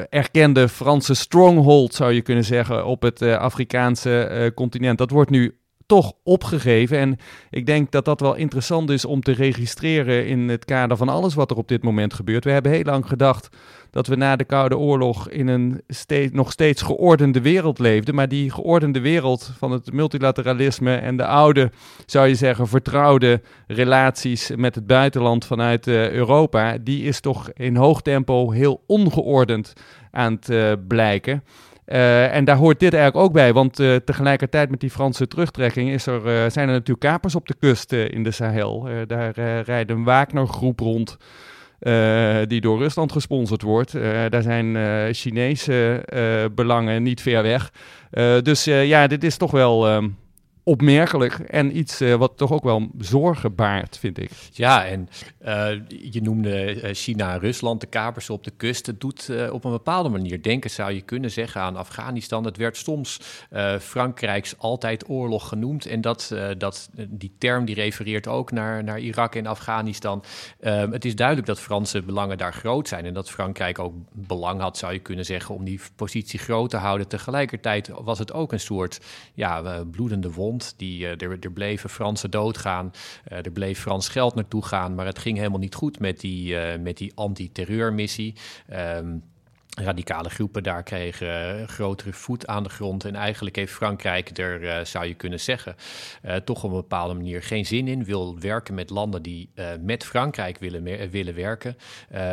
erkende 0.10 0.70
Franse 0.70 1.14
stronghold, 1.14 1.94
zou 1.94 2.14
je 2.14 2.22
kunnen 2.22 2.44
zeggen, 2.44 2.86
op 2.86 3.02
het 3.02 3.22
Afrikaanse 3.22 4.52
continent. 4.56 4.98
Dat 4.98 5.10
wordt 5.10 5.30
nu 5.30 5.58
toch 5.86 6.14
opgegeven. 6.24 6.98
En 6.98 7.18
ik 7.50 7.66
denk 7.66 7.92
dat 7.92 8.06
dat 8.06 8.20
wel 8.20 8.36
interessant 8.36 8.90
is 8.90 9.06
om 9.06 9.22
te 9.22 9.32
registreren 9.32 10.28
in 10.28 10.50
het 10.50 10.66
kader 10.66 10.98
van 10.98 11.10
alles 11.10 11.34
wat 11.34 11.52
er 11.52 11.58
op 11.58 11.68
dit 11.68 11.84
moment 11.84 12.14
gebeurt. 12.14 12.44
We 12.44 12.52
hebben 12.52 12.72
heel 12.72 12.84
lang 12.84 13.08
gedacht 13.08 13.50
dat 13.96 14.08
we 14.08 14.16
na 14.16 14.36
de 14.36 14.44
Koude 14.44 14.78
Oorlog 14.78 15.30
in 15.30 15.48
een 15.48 15.82
steeds, 15.88 16.34
nog 16.34 16.52
steeds 16.52 16.82
geordende 16.82 17.42
wereld 17.42 17.80
leefden. 17.80 18.16
Maar 18.16 18.28
die 18.28 18.52
geordende 18.52 19.00
wereld 19.00 19.52
van 19.58 19.72
het 19.72 19.94
multilateralisme 19.94 20.96
en 20.96 21.18
de 21.18 21.26
oude, 21.26 21.72
zou 22.06 22.28
je 22.28 22.36
zeggen, 22.36 22.68
vertrouwde 22.68 23.42
relaties 23.68 24.52
met 24.56 24.76
het 24.76 24.88
buitenland 24.88 25.46
vanuit 25.46 25.88
uh, 25.88 26.12
Europa, 26.12 26.78
die 26.82 27.04
is 27.04 27.20
toch 27.20 27.52
in 27.54 27.76
hoog 27.76 28.02
tempo 28.02 28.52
heel 28.52 28.84
ongeordend 28.88 29.74
aan 30.12 30.34
het 30.34 30.50
uh, 30.50 30.72
blijken. 30.88 31.44
Uh, 31.86 32.36
en 32.36 32.46
daar 32.46 32.56
hoort 32.56 32.80
dit 32.80 32.94
eigenlijk 32.94 33.26
ook 33.26 33.34
bij, 33.34 33.54
want 33.54 33.80
uh, 33.80 33.96
tegelijkertijd 33.96 34.70
met 34.70 34.80
die 34.80 34.90
Franse 34.90 35.28
terugtrekking 35.28 35.90
is 35.90 36.06
er, 36.06 36.16
uh, 36.16 36.50
zijn 36.50 36.68
er 36.68 36.74
natuurlijk 36.74 37.00
kapers 37.00 37.36
op 37.36 37.48
de 37.48 37.56
kust 37.60 37.92
in 37.92 38.24
de 38.24 38.32
Sahel. 38.32 38.88
daar 39.08 39.32
rijdt 39.62 39.92
een 39.92 40.04
Wagner-groep 40.04 40.80
rond 40.80 41.18
die 42.48 42.62
door 42.62 42.78
Rusland 42.78 43.12
gesponsord 43.12 43.62
wordt. 43.62 43.92
daar 44.30 44.42
zijn 44.42 44.78
Chinese 45.14 46.04
belangen 46.56 47.04
niet 47.04 47.22
ver 47.22 47.44
weg. 47.44 47.72
dus 48.44 48.64
ja, 48.64 49.08
dit 49.08 49.24
is 49.24 49.38
toch 49.38 49.52
wel 49.52 49.88
ehm, 49.88 50.08
opmerkelijk 50.68 51.34
en 51.34 51.78
iets 51.78 52.02
uh, 52.02 52.16
wat 52.16 52.38
toch 52.38 52.52
ook 52.52 52.64
wel 52.64 52.90
zorgen 52.98 53.56
baart, 53.56 53.98
vind 53.98 54.18
ik. 54.18 54.32
Ja, 54.52 54.86
en 54.86 55.10
uh, 55.46 55.70
je 56.12 56.22
noemde 56.22 56.80
China 56.94 57.34
en 57.34 57.40
Rusland, 57.40 57.82
de 57.82 57.88
kapers 57.88 58.30
op 58.30 58.44
de 58.44 58.52
kust. 58.58 58.86
Het 58.86 59.02
doet 59.02 59.32
op 59.52 59.64
een 59.64 59.72
bepaalde 59.72 60.10
manier 60.10 60.42
denken, 60.42 60.70
zou 60.70 60.92
je 60.92 61.02
kunnen 61.02 61.32
zeggen, 61.32 61.62
aan 61.62 61.76
Afghanistan. 61.76 62.46
Het 62.46 62.58
werd 62.58 62.78
soms 62.78 63.20
Frankrijks 63.80 64.58
altijd 64.58 65.10
oorlog 65.10 65.48
genoemd. 65.48 65.86
En 65.86 66.02
dat, 66.02 66.36
dat, 66.58 66.90
die 67.10 67.36
term 67.38 67.66
die 67.66 67.76
refereert 67.76 68.28
ook 68.28 68.52
naar, 68.52 68.84
naar 68.84 69.00
Irak 69.00 69.36
en 69.36 69.46
Afghanistan. 69.46 70.24
Ehm, 70.60 70.92
het 70.92 71.06
is 71.06 71.16
duidelijk 71.16 71.48
dat 71.48 71.60
Franse 71.60 72.02
belangen 72.02 72.38
daar 72.38 72.54
groot 72.54 72.88
zijn. 72.88 73.06
En 73.06 73.14
dat 73.14 73.32
Frankrijk 73.32 73.80
ook 73.80 73.94
belang 74.12 74.62
had, 74.62 74.78
zou 74.78 74.94
je 74.94 75.00
kunnen 75.00 75.26
zeggen, 75.26 75.56
om 75.56 75.64
die 75.64 75.80
positie 75.96 76.40
groot 76.40 76.70
te 76.70 76.78
houden. 76.78 77.08
Tegelijkertijd 77.08 77.90
was 78.02 78.20
het 78.20 78.34
ook 78.34 78.52
een 78.52 78.60
soort 78.60 79.02
ja, 79.34 79.84
bloedende 79.92 80.32
wond 80.32 80.55
die, 80.78 81.02
uh, 81.02 81.10
er, 81.10 81.38
er 81.40 81.52
bleven 81.52 81.90
Fransen 81.90 82.32
doodgaan. 82.32 82.92
Uh, 83.32 83.38
er 83.38 83.52
bleef 83.52 83.80
Frans 83.80 84.10
geld 84.10 84.36
naartoe 84.36 84.66
gaan. 84.66 84.96
Maar 84.96 85.06
het 85.06 85.20
ging 85.20 85.38
helemaal 85.38 85.60
niet 85.60 85.76
goed 85.76 86.00
met 86.00 86.20
die, 86.20 86.54
uh, 86.54 86.78
met 86.80 86.98
die 86.98 87.12
anti-terreurmissie. 87.16 88.36
Um, 88.74 89.24
radicale 89.76 90.30
groepen 90.30 90.64
daar 90.64 90.84
kregen 90.84 91.60
uh, 91.60 91.68
grotere 91.68 92.14
voet 92.14 92.48
aan 92.48 92.64
de 92.64 92.70
grond. 92.70 93.06
En 93.06 93.16
eigenlijk 93.16 93.56
heeft 93.56 93.74
Frankrijk 93.74 94.38
er, 94.38 94.64
uh, 94.64 94.80
zou 94.84 95.06
je 95.06 95.14
kunnen 95.14 95.40
zeggen, 95.40 95.76
uh, 96.26 96.36
toch 96.36 96.64
op 96.64 96.70
een 96.70 96.76
bepaalde 96.76 97.14
manier 97.14 97.44
geen 97.44 97.66
zin 97.66 97.88
in. 97.88 98.04
Wil 98.04 98.40
werken 98.40 98.74
met 98.74 98.90
landen 98.90 99.22
die 99.22 99.50
met 99.82 100.06
Frankrijk 100.06 100.58
willen, 100.58 101.10
willen 101.12 101.36
werken. 101.36 101.78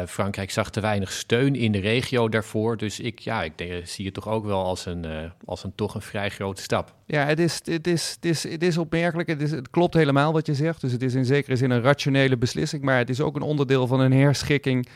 Frankrijk 0.06 0.50
zag 0.50 0.70
te 0.70 0.80
weinig 0.80 1.12
steun 1.12 1.54
in 1.54 1.72
de 1.72 1.78
regio 1.78 2.28
daarvoor. 2.28 2.76
Dus 2.76 3.00
ik, 3.00 3.18
ja, 3.18 3.42
ik 3.42 3.58
denk, 3.58 3.86
zie 3.86 4.04
het 4.04 4.14
toch 4.14 4.28
ook 4.28 4.44
wel 4.44 4.64
als 4.64 4.86
een, 4.86 5.32
als 5.44 5.64
een 5.64 5.74
toch 5.74 5.94
een 5.94 6.02
vrij 6.02 6.30
grote 6.30 6.62
stap. 6.62 6.94
Ja, 7.06 7.24
het 7.24 7.38
is, 7.38 7.60
het 7.64 7.86
is, 7.86 8.10
het 8.14 8.24
is, 8.24 8.42
het 8.42 8.62
is 8.62 8.78
opmerkelijk. 8.78 9.28
Het, 9.28 9.42
is, 9.42 9.50
het 9.50 9.70
klopt 9.70 9.94
helemaal 9.94 10.32
wat 10.32 10.46
je 10.46 10.54
zegt. 10.54 10.80
Dus 10.80 10.92
het 10.92 11.02
is 11.02 11.14
in 11.14 11.24
zekere 11.24 11.56
zin 11.56 11.70
een 11.70 11.82
rationele 11.82 12.36
beslissing. 12.36 12.82
Maar 12.82 12.98
het 12.98 13.10
is 13.10 13.20
ook 13.20 13.36
een 13.36 13.42
onderdeel 13.42 13.86
van 13.86 14.00
een 14.00 14.12
herschikking 14.12 14.88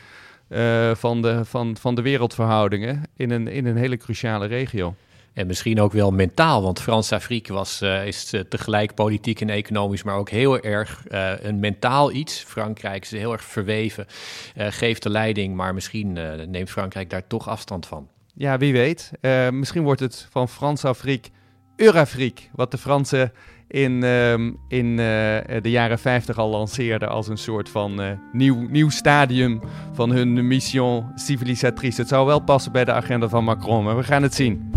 uh, 0.49 0.95
van, 0.95 1.21
de, 1.21 1.45
van, 1.45 1.77
van 1.79 1.95
de 1.95 2.01
wereldverhoudingen 2.01 3.03
in 3.15 3.31
een, 3.31 3.47
in 3.47 3.65
een 3.65 3.77
hele 3.77 3.97
cruciale 3.97 4.45
regio. 4.45 4.95
En 5.33 5.47
misschien 5.47 5.81
ook 5.81 5.91
wel 5.91 6.11
mentaal, 6.11 6.61
want 6.61 6.81
Frans-Afrique 6.81 7.53
was, 7.53 7.81
uh, 7.81 8.07
is 8.07 8.33
uh, 8.33 8.41
tegelijk 8.41 8.93
politiek 8.93 9.41
en 9.41 9.49
economisch, 9.49 10.03
maar 10.03 10.15
ook 10.15 10.29
heel 10.29 10.59
erg 10.59 11.03
een 11.41 11.59
mentaal 11.59 12.11
iets. 12.11 12.43
Frankrijk 12.47 13.03
is 13.03 13.11
heel 13.11 13.31
erg 13.31 13.43
verweven, 13.43 14.05
geeft 14.55 15.03
de 15.03 15.09
leiding, 15.09 15.55
maar 15.55 15.73
misschien 15.73 16.11
neemt 16.49 16.69
Frankrijk 16.69 17.09
daar 17.09 17.27
toch 17.27 17.49
afstand 17.49 17.85
van. 17.85 18.07
Ja, 18.33 18.57
wie 18.57 18.73
weet. 18.73 19.11
misschien 19.51 19.83
wordt 19.83 19.99
het 19.99 20.27
van 20.29 20.49
Frans-Afrique 20.49 21.29
Eurafrique, 21.75 22.43
wat 22.55 22.71
de 22.71 22.77
Fransen 22.77 23.31
in, 23.67 24.03
uh, 24.03 24.33
in 24.67 24.85
uh, 24.85 24.97
de 25.61 25.69
jaren 25.69 25.99
50 25.99 26.37
al 26.37 26.49
lanceerden 26.49 27.09
als 27.09 27.27
een 27.27 27.37
soort 27.37 27.69
van 27.69 28.01
uh, 28.01 28.11
nieuw, 28.31 28.67
nieuw 28.69 28.89
stadium 28.89 29.61
van 29.93 30.11
hun 30.11 30.47
mission 30.47 31.05
civilisatrice. 31.15 32.01
Het 32.01 32.09
zou 32.09 32.25
wel 32.25 32.39
passen 32.39 32.71
bij 32.71 32.85
de 32.85 32.93
agenda 32.93 33.29
van 33.29 33.43
Macron, 33.43 33.83
maar 33.83 33.97
we 33.97 34.03
gaan 34.03 34.23
het 34.23 34.33
zien. 34.33 34.71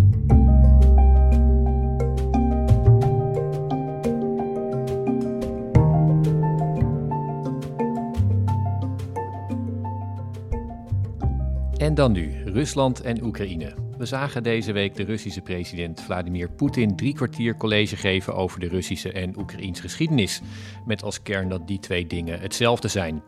En 11.77 11.95
dan 11.95 12.13
nu 12.13 12.43
Rusland 12.45 13.01
en 13.01 13.25
Oekraïne. 13.25 13.90
We 14.01 14.07
zagen 14.07 14.43
deze 14.43 14.73
week 14.73 14.95
de 14.95 15.05
Russische 15.05 15.41
president 15.41 16.01
Vladimir 16.01 16.51
Poetin 16.51 16.97
drie 16.97 17.15
kwartier 17.15 17.57
college 17.57 17.97
geven 17.97 18.35
over 18.35 18.61
de 18.61 18.69
Russische 18.69 19.13
en 19.13 19.39
Oekraïns 19.39 19.81
geschiedenis. 19.81 20.41
Met 20.87 21.03
als 21.03 21.23
kern 21.23 21.49
dat 21.49 21.67
die 21.67 21.79
twee 21.79 22.07
dingen 22.07 22.41
hetzelfde 22.41 22.89
zijn. 22.89 23.23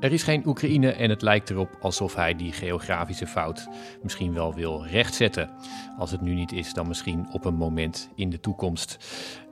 Er 0.00 0.12
is 0.12 0.22
geen 0.22 0.46
Oekraïne 0.46 0.92
en 0.92 1.10
het 1.10 1.22
lijkt 1.22 1.50
erop 1.50 1.76
alsof 1.80 2.14
hij 2.14 2.36
die 2.36 2.52
geografische 2.52 3.26
fout 3.26 3.68
misschien 4.02 4.34
wel 4.34 4.54
wil 4.54 4.86
rechtzetten. 4.86 5.50
Als 5.98 6.10
het 6.10 6.20
nu 6.20 6.34
niet 6.34 6.52
is, 6.52 6.72
dan 6.72 6.88
misschien 6.88 7.26
op 7.32 7.44
een 7.44 7.54
moment 7.54 8.10
in 8.14 8.30
de 8.30 8.40
toekomst. 8.40 8.98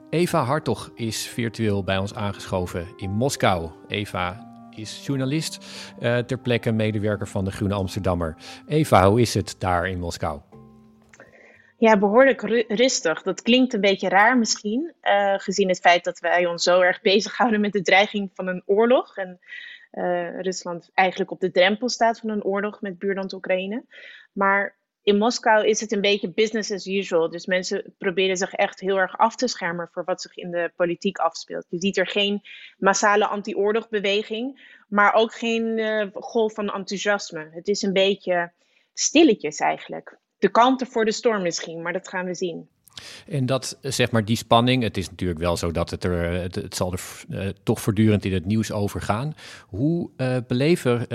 Eva 0.09 0.43
Hartog 0.43 0.91
is 0.95 1.27
virtueel 1.27 1.83
bij 1.83 1.97
ons 1.97 2.13
aangeschoven 2.13 2.87
in 2.97 3.11
Moskou. 3.11 3.69
Eva 3.87 4.47
is 4.75 5.05
journalist, 5.05 5.65
uh, 5.99 6.17
ter 6.17 6.37
plekke 6.37 6.71
medewerker 6.71 7.27
van 7.27 7.45
de 7.45 7.51
Groene 7.51 7.73
Amsterdammer. 7.73 8.35
Eva, 8.67 9.09
hoe 9.09 9.21
is 9.21 9.33
het 9.33 9.55
daar 9.59 9.89
in 9.89 9.99
Moskou? 9.99 10.48
Ja, 11.79 11.97
behoorlijk 11.97 12.41
rustig. 12.67 13.21
Dat 13.21 13.41
klinkt 13.41 13.73
een 13.73 13.81
beetje 13.81 14.09
raar 14.09 14.37
misschien, 14.37 14.93
uh, 15.01 15.33
gezien 15.37 15.67
het 15.67 15.79
feit 15.79 16.03
dat 16.03 16.19
wij 16.19 16.45
ons 16.45 16.63
zo 16.63 16.81
erg 16.81 17.01
bezighouden 17.01 17.61
met 17.61 17.71
de 17.71 17.81
dreiging 17.81 18.31
van 18.33 18.47
een 18.47 18.63
oorlog. 18.65 19.17
En 19.17 19.39
uh, 19.91 20.41
Rusland 20.41 20.89
eigenlijk 20.93 21.31
op 21.31 21.39
de 21.39 21.51
drempel 21.51 21.89
staat 21.89 22.19
van 22.19 22.29
een 22.29 22.43
oorlog 22.43 22.81
met 22.81 22.99
buurland 22.99 23.33
Oekraïne. 23.33 23.85
Maar 24.33 24.77
in 25.03 25.17
Moskou 25.17 25.67
is 25.67 25.81
het 25.81 25.91
een 25.91 26.01
beetje 26.01 26.33
business 26.33 26.71
as 26.71 26.87
usual. 26.87 27.29
Dus 27.29 27.45
mensen 27.45 27.93
proberen 27.97 28.37
zich 28.37 28.53
echt 28.53 28.79
heel 28.79 28.97
erg 28.97 29.17
af 29.17 29.35
te 29.35 29.47
schermen 29.47 29.89
voor 29.91 30.03
wat 30.03 30.21
zich 30.21 30.37
in 30.37 30.51
de 30.51 30.71
politiek 30.75 31.17
afspeelt. 31.17 31.65
Je 31.69 31.79
ziet 31.79 31.97
er 31.97 32.07
geen 32.07 32.41
massale 32.77 33.27
anti-oorlogbeweging, 33.27 34.77
maar 34.87 35.13
ook 35.13 35.33
geen 35.33 35.77
uh, 35.77 36.07
golf 36.13 36.53
van 36.53 36.73
enthousiasme. 36.73 37.49
Het 37.51 37.67
is 37.67 37.81
een 37.81 37.93
beetje 37.93 38.51
stilletjes 38.93 39.59
eigenlijk 39.59 40.17
de 40.39 40.49
kanten 40.49 40.87
voor 40.87 41.05
de 41.05 41.11
storm 41.11 41.41
misschien, 41.41 41.81
maar 41.81 41.93
dat 41.93 42.07
gaan 42.07 42.25
we 42.25 42.35
zien. 42.35 42.67
En 43.27 43.45
dat, 43.45 43.77
zeg 43.81 44.11
maar, 44.11 44.25
die 44.25 44.35
spanning, 44.35 44.83
het 44.83 44.97
is 44.97 45.09
natuurlijk 45.09 45.39
wel 45.39 45.57
zo 45.57 45.71
dat 45.71 45.89
het 45.89 46.03
er, 46.03 46.41
het, 46.41 46.55
het 46.55 46.75
zal 46.75 46.93
er 46.93 47.01
uh, 47.29 47.47
toch 47.63 47.81
voortdurend 47.81 48.25
in 48.25 48.33
het 48.33 48.45
nieuws 48.45 48.71
over 48.71 49.01
gaan. 49.01 49.33
Hoe 49.67 50.09
uh, 50.17 50.37
beleven, 50.47 51.07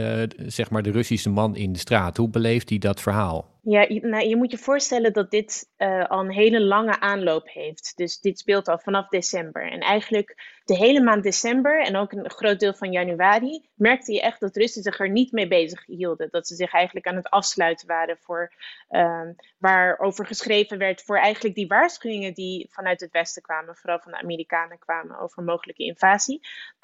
zeg 0.46 0.70
maar, 0.70 0.82
de 0.82 0.90
Russische 0.90 1.30
man 1.30 1.56
in 1.56 1.72
de 1.72 1.78
straat, 1.78 2.16
hoe 2.16 2.28
beleeft 2.28 2.68
hij 2.68 2.78
dat 2.78 3.00
verhaal? 3.00 3.53
Ja, 3.66 3.86
nou, 3.88 4.28
je 4.28 4.36
moet 4.36 4.50
je 4.50 4.58
voorstellen 4.58 5.12
dat 5.12 5.30
dit 5.30 5.70
uh, 5.78 6.04
al 6.04 6.20
een 6.20 6.30
hele 6.30 6.60
lange 6.60 7.00
aanloop 7.00 7.48
heeft. 7.48 7.92
Dus 7.96 8.20
dit 8.20 8.38
speelt 8.38 8.68
al 8.68 8.78
vanaf 8.78 9.08
december. 9.08 9.70
En 9.70 9.80
eigenlijk 9.80 10.60
de 10.64 10.76
hele 10.76 11.00
maand 11.00 11.22
december 11.22 11.82
en 11.82 11.96
ook 11.96 12.12
een 12.12 12.30
groot 12.30 12.60
deel 12.60 12.74
van 12.74 12.92
januari 12.92 13.68
merkte 13.74 14.12
je 14.12 14.20
echt 14.20 14.40
dat 14.40 14.56
Russen 14.56 14.82
zich 14.82 15.00
er 15.00 15.10
niet 15.10 15.32
mee 15.32 15.48
bezig 15.48 15.86
hielden. 15.86 16.28
Dat 16.30 16.46
ze 16.46 16.54
zich 16.54 16.72
eigenlijk 16.72 17.06
aan 17.06 17.16
het 17.16 17.30
afsluiten 17.30 17.86
waren 17.86 18.18
voor 18.20 18.52
uh, 18.90 19.28
waarover 19.58 20.26
geschreven 20.26 20.78
werd 20.78 21.02
voor 21.02 21.18
eigenlijk 21.18 21.54
die 21.54 21.66
waarschuwingen 21.66 22.34
die 22.34 22.68
vanuit 22.70 23.00
het 23.00 23.12
Westen 23.12 23.42
kwamen, 23.42 23.76
vooral 23.76 23.98
van 23.98 24.12
de 24.12 24.18
Amerikanen 24.18 24.78
kwamen 24.78 25.18
over 25.18 25.42
mogelijke 25.42 25.84
invasie. 25.84 26.40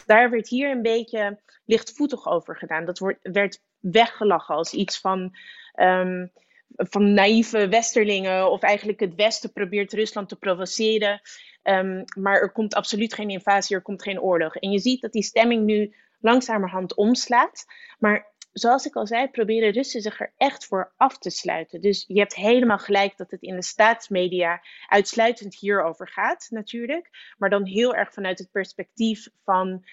Daar 0.06 0.30
werd 0.30 0.48
hier 0.48 0.70
een 0.70 0.82
beetje 0.82 1.40
lichtvoetig 1.64 2.28
over 2.28 2.56
gedaan. 2.56 2.84
Dat 2.84 3.16
werd 3.22 3.62
weggelachen 3.80 4.54
als 4.54 4.72
iets 4.72 5.00
van. 5.00 5.36
Um, 5.74 6.30
van 6.76 7.12
naïeve 7.12 7.68
westerlingen 7.68 8.50
of 8.50 8.62
eigenlijk 8.62 9.00
het 9.00 9.14
Westen 9.14 9.52
probeert 9.52 9.92
Rusland 9.92 10.28
te 10.28 10.36
provoceren. 10.36 11.20
Um, 11.62 12.04
maar 12.18 12.40
er 12.40 12.52
komt 12.52 12.74
absoluut 12.74 13.14
geen 13.14 13.30
invasie, 13.30 13.76
er 13.76 13.82
komt 13.82 14.02
geen 14.02 14.20
oorlog. 14.20 14.56
En 14.56 14.70
je 14.70 14.78
ziet 14.78 15.00
dat 15.00 15.12
die 15.12 15.22
stemming 15.22 15.64
nu 15.64 15.94
langzamerhand 16.20 16.94
omslaat. 16.94 17.64
Maar 17.98 18.32
zoals 18.52 18.86
ik 18.86 18.94
al 18.94 19.06
zei, 19.06 19.28
proberen 19.28 19.72
Russen 19.72 20.00
zich 20.00 20.20
er 20.20 20.32
echt 20.36 20.66
voor 20.66 20.92
af 20.96 21.18
te 21.18 21.30
sluiten. 21.30 21.80
Dus 21.80 22.04
je 22.08 22.18
hebt 22.18 22.34
helemaal 22.34 22.78
gelijk 22.78 23.16
dat 23.16 23.30
het 23.30 23.42
in 23.42 23.54
de 23.54 23.62
staatsmedia 23.62 24.62
uitsluitend 24.86 25.54
hierover 25.54 26.08
gaat, 26.08 26.46
natuurlijk. 26.50 27.34
Maar 27.38 27.50
dan 27.50 27.66
heel 27.66 27.94
erg 27.94 28.12
vanuit 28.12 28.38
het 28.38 28.50
perspectief 28.50 29.28
van 29.44 29.84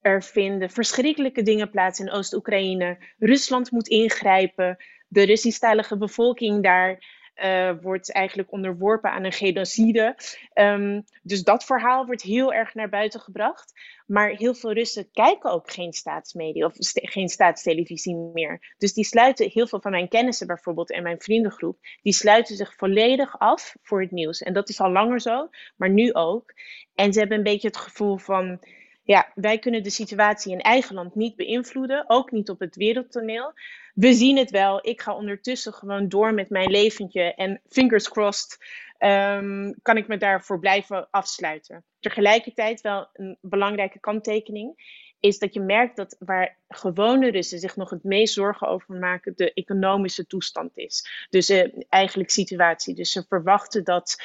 er 0.00 0.22
vinden 0.22 0.70
verschrikkelijke 0.70 1.42
dingen 1.42 1.70
plaats 1.70 2.00
in 2.00 2.10
Oost-Oekraïne. 2.10 2.98
Rusland 3.18 3.70
moet 3.70 3.88
ingrijpen 3.88 4.76
de 5.14 5.22
Russisch-talige 5.22 5.96
bevolking 5.96 6.62
daar 6.62 7.22
uh, 7.44 7.70
wordt 7.80 8.12
eigenlijk 8.12 8.52
onderworpen 8.52 9.10
aan 9.10 9.24
een 9.24 9.32
genocide. 9.32 10.16
Um, 10.54 11.04
dus 11.22 11.42
dat 11.42 11.64
verhaal 11.64 12.06
wordt 12.06 12.22
heel 12.22 12.52
erg 12.52 12.74
naar 12.74 12.88
buiten 12.88 13.20
gebracht. 13.20 13.72
Maar 14.06 14.28
heel 14.28 14.54
veel 14.54 14.72
Russen 14.72 15.10
kijken 15.12 15.50
ook 15.50 15.70
geen 15.70 15.92
staatsmedia 15.92 16.66
of 16.66 16.74
geen 16.92 17.28
staatstelevisie 17.28 18.16
meer. 18.16 18.74
Dus 18.78 18.92
die 18.92 19.04
sluiten, 19.04 19.50
heel 19.50 19.66
veel 19.66 19.80
van 19.80 19.90
mijn 19.90 20.08
kennissen 20.08 20.46
bijvoorbeeld 20.46 20.92
en 20.92 21.02
mijn 21.02 21.20
vriendengroep, 21.20 21.78
die 22.02 22.12
sluiten 22.12 22.56
zich 22.56 22.74
volledig 22.76 23.38
af 23.38 23.76
voor 23.82 24.00
het 24.00 24.10
nieuws. 24.10 24.42
En 24.42 24.52
dat 24.52 24.68
is 24.68 24.80
al 24.80 24.90
langer 24.90 25.20
zo, 25.20 25.48
maar 25.76 25.90
nu 25.90 26.12
ook. 26.12 26.52
En 26.94 27.12
ze 27.12 27.18
hebben 27.18 27.38
een 27.38 27.44
beetje 27.44 27.68
het 27.68 27.76
gevoel 27.76 28.16
van 28.16 28.60
ja, 29.04 29.32
wij 29.34 29.58
kunnen 29.58 29.82
de 29.82 29.90
situatie 29.90 30.52
in 30.52 30.60
eigen 30.60 30.94
land 30.94 31.14
niet 31.14 31.36
beïnvloeden, 31.36 32.04
ook 32.06 32.30
niet 32.30 32.50
op 32.50 32.60
het 32.60 32.76
wereldtoneel. 32.76 33.52
We 33.94 34.12
zien 34.12 34.36
het 34.36 34.50
wel. 34.50 34.86
Ik 34.86 35.00
ga 35.00 35.14
ondertussen 35.16 35.72
gewoon 35.72 36.08
door 36.08 36.34
met 36.34 36.50
mijn 36.50 36.70
leventje 36.70 37.34
en 37.34 37.60
fingers 37.68 38.08
crossed 38.08 38.58
um, 38.98 39.74
kan 39.82 39.96
ik 39.96 40.06
me 40.06 40.16
daarvoor 40.16 40.58
blijven 40.58 41.08
afsluiten. 41.10 41.84
Tegelijkertijd 42.00 42.80
wel 42.80 43.08
een 43.12 43.38
belangrijke 43.40 44.00
kanttekening 44.00 45.02
is 45.20 45.38
dat 45.38 45.54
je 45.54 45.60
merkt 45.60 45.96
dat 45.96 46.16
waar 46.18 46.58
gewone 46.68 47.30
Russen 47.30 47.58
zich 47.58 47.76
nog 47.76 47.90
het 47.90 48.04
meest 48.04 48.34
zorgen 48.34 48.68
over 48.68 48.94
maken, 48.94 49.32
de 49.36 49.52
economische 49.52 50.26
toestand 50.26 50.78
is. 50.78 51.26
Dus 51.30 51.50
uh, 51.50 51.68
eigenlijk 51.88 52.30
situatie. 52.30 52.94
Dus 52.94 53.12
ze 53.12 53.24
verwachten 53.28 53.84
dat 53.84 54.22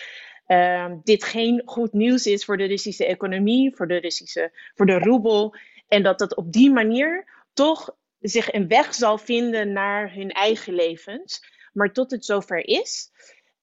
ehm, 0.50 0.98
dit 1.04 1.24
geen 1.24 1.62
goed 1.66 1.94
nieuws 1.94 2.26
is 2.26 2.46
voor 2.46 2.58
de 2.58 2.66
Russische 2.66 3.06
economie, 3.06 3.76
voor 3.76 3.88
de 3.88 3.98
Russische, 3.98 4.52
voor 4.76 4.86
de 4.86 5.00
roebel. 5.00 5.56
En 5.88 6.04
dat 6.04 6.20
dat 6.20 6.36
op 6.36 6.52
die 6.52 6.72
manier 6.72 7.28
toch 7.54 7.96
zich 8.20 8.54
een 8.54 8.68
weg 8.68 8.94
zal 8.94 9.18
vinden 9.18 9.72
naar 9.72 10.14
hun 10.14 10.32
eigen 10.32 10.74
levens. 10.74 11.44
Maar 11.74 11.94
tot 11.94 12.12
het 12.12 12.26
zover 12.26 12.68
is, 12.68 13.12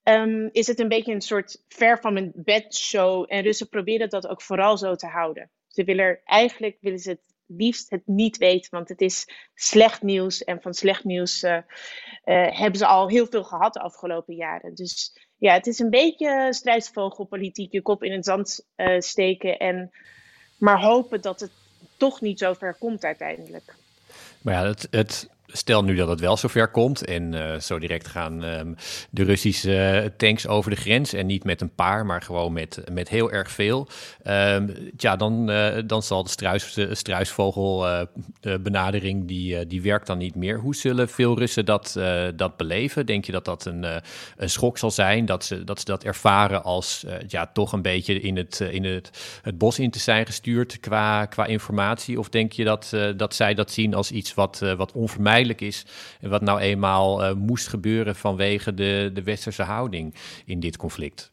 ehm, 0.03 0.49
is 0.51 0.67
het 0.67 0.79
een 0.79 0.87
beetje 0.87 1.13
een 1.13 1.21
soort 1.21 1.63
ver 1.67 1.99
van 1.99 2.13
mijn 2.13 2.31
bed 2.35 2.75
show. 2.75 3.25
En 3.27 3.41
Russen 3.41 3.69
proberen 3.69 4.09
dat 4.09 4.27
ook 4.27 4.41
vooral 4.41 4.77
zo 4.77 4.95
te 4.95 5.07
houden. 5.07 5.51
Ze 5.67 5.83
willen 5.83 6.19
eigenlijk 6.23 6.77
willen 6.81 6.99
ze 6.99 7.09
het 7.09 7.21
liefst 7.47 7.89
het 7.89 8.01
niet 8.05 8.37
weten, 8.37 8.71
want 8.71 8.89
het 8.89 9.01
is 9.01 9.29
slecht 9.53 10.01
nieuws. 10.01 10.43
En 10.43 10.61
van 10.61 10.73
slecht 10.73 11.03
nieuws 11.03 11.43
uh, 11.43 11.59
hebben 12.23 12.79
ze 12.79 12.85
al 12.85 13.09
heel 13.09 13.25
veel 13.25 13.43
gehad 13.43 13.73
de 13.73 13.79
afgelopen 13.79 14.35
jaren. 14.35 14.75
Dus 14.75 15.26
ja, 15.37 15.53
het 15.53 15.67
is 15.67 15.79
een 15.79 15.89
beetje 15.89 16.47
strijdsvogelpolitiek, 16.53 17.71
je 17.71 17.81
kop 17.81 18.03
in 18.03 18.11
het 18.11 18.25
zand 18.25 18.65
uh, 18.75 18.99
steken 18.99 19.57
en 19.57 19.91
maar 20.57 20.81
hopen 20.81 21.21
dat 21.21 21.39
het 21.39 21.51
toch 21.97 22.21
niet 22.21 22.39
zo 22.39 22.53
ver 22.53 22.75
komt 22.79 23.03
uiteindelijk. 23.03 23.75
Maar 24.41 24.53
ja, 24.53 24.67
het, 24.67 24.87
het 24.91 25.29
stel 25.47 25.83
nu 25.83 25.95
dat 25.95 26.07
het 26.07 26.19
wel 26.19 26.37
zover 26.37 26.67
komt 26.67 27.05
en 27.05 27.33
uh, 27.33 27.59
zo 27.59 27.79
direct 27.79 28.07
gaan 28.07 28.43
um, 28.43 28.75
de 29.09 29.23
Russische 29.23 30.13
tanks 30.17 30.47
over 30.47 30.71
de 30.71 30.77
grens 30.77 31.13
en 31.13 31.25
niet 31.25 31.43
met 31.43 31.61
een 31.61 31.75
paar, 31.75 32.05
maar 32.05 32.21
gewoon 32.21 32.53
met, 32.53 32.81
met 32.91 33.09
heel 33.09 33.31
erg 33.31 33.51
veel. 33.51 33.87
Ja, 34.97 35.15
dan, 35.15 35.49
uh, 35.49 35.77
dan 35.85 36.03
zal 36.03 36.23
de 36.23 36.29
struis, 36.29 36.77
struisvogelbenadering, 36.91 39.21
uh, 39.21 39.27
die, 39.27 39.67
die 39.67 39.81
werkt 39.81 40.07
dan 40.07 40.17
niet 40.17 40.35
meer. 40.35 40.59
Hoe 40.59 40.75
zullen 40.75 41.09
veel 41.09 41.37
Russen 41.37 41.65
dat, 41.65 41.99
dat 42.35 42.57
beleven? 42.57 43.05
Denk 43.05 43.25
je 43.25 43.31
dat 43.31 43.45
dat 43.45 43.65
een, 43.65 43.85
een 44.37 44.49
schok 44.49 44.77
zal 44.77 44.91
zijn, 44.91 45.25
dat 45.25 45.45
ze, 45.45 45.63
dat 45.63 45.79
ze 45.79 45.85
dat 45.85 46.03
ervaren 46.03 46.63
als 46.63 47.05
ja, 47.27 47.49
toch 47.53 47.71
een 47.71 47.81
beetje 47.81 48.19
in 48.19 48.37
het, 48.37 48.59
in 48.59 48.83
het, 48.83 49.39
het 49.41 49.57
bos 49.57 49.79
in 49.79 49.91
te 49.91 49.99
zijn 49.99 50.25
gestuurd 50.25 50.79
qua, 50.79 51.25
qua 51.25 51.45
informatie? 51.45 52.19
Of 52.19 52.29
denk 52.29 52.51
je 52.51 52.63
dat, 52.63 52.93
dat 53.17 53.35
zij 53.35 53.53
dat 53.53 53.71
zien 53.71 53.93
als 53.93 54.11
iets 54.11 54.33
wat, 54.33 54.59
wat 54.77 54.91
onvermijdelijk 54.91 55.46
is. 55.55 55.85
Wat 56.21 56.41
nou 56.41 56.59
eenmaal 56.59 57.23
uh, 57.23 57.33
moest 57.33 57.67
gebeuren 57.67 58.15
vanwege 58.15 58.73
de, 58.73 59.09
de 59.13 59.23
westerse 59.23 59.63
houding 59.63 60.15
in 60.45 60.59
dit 60.59 60.77
conflict? 60.77 61.31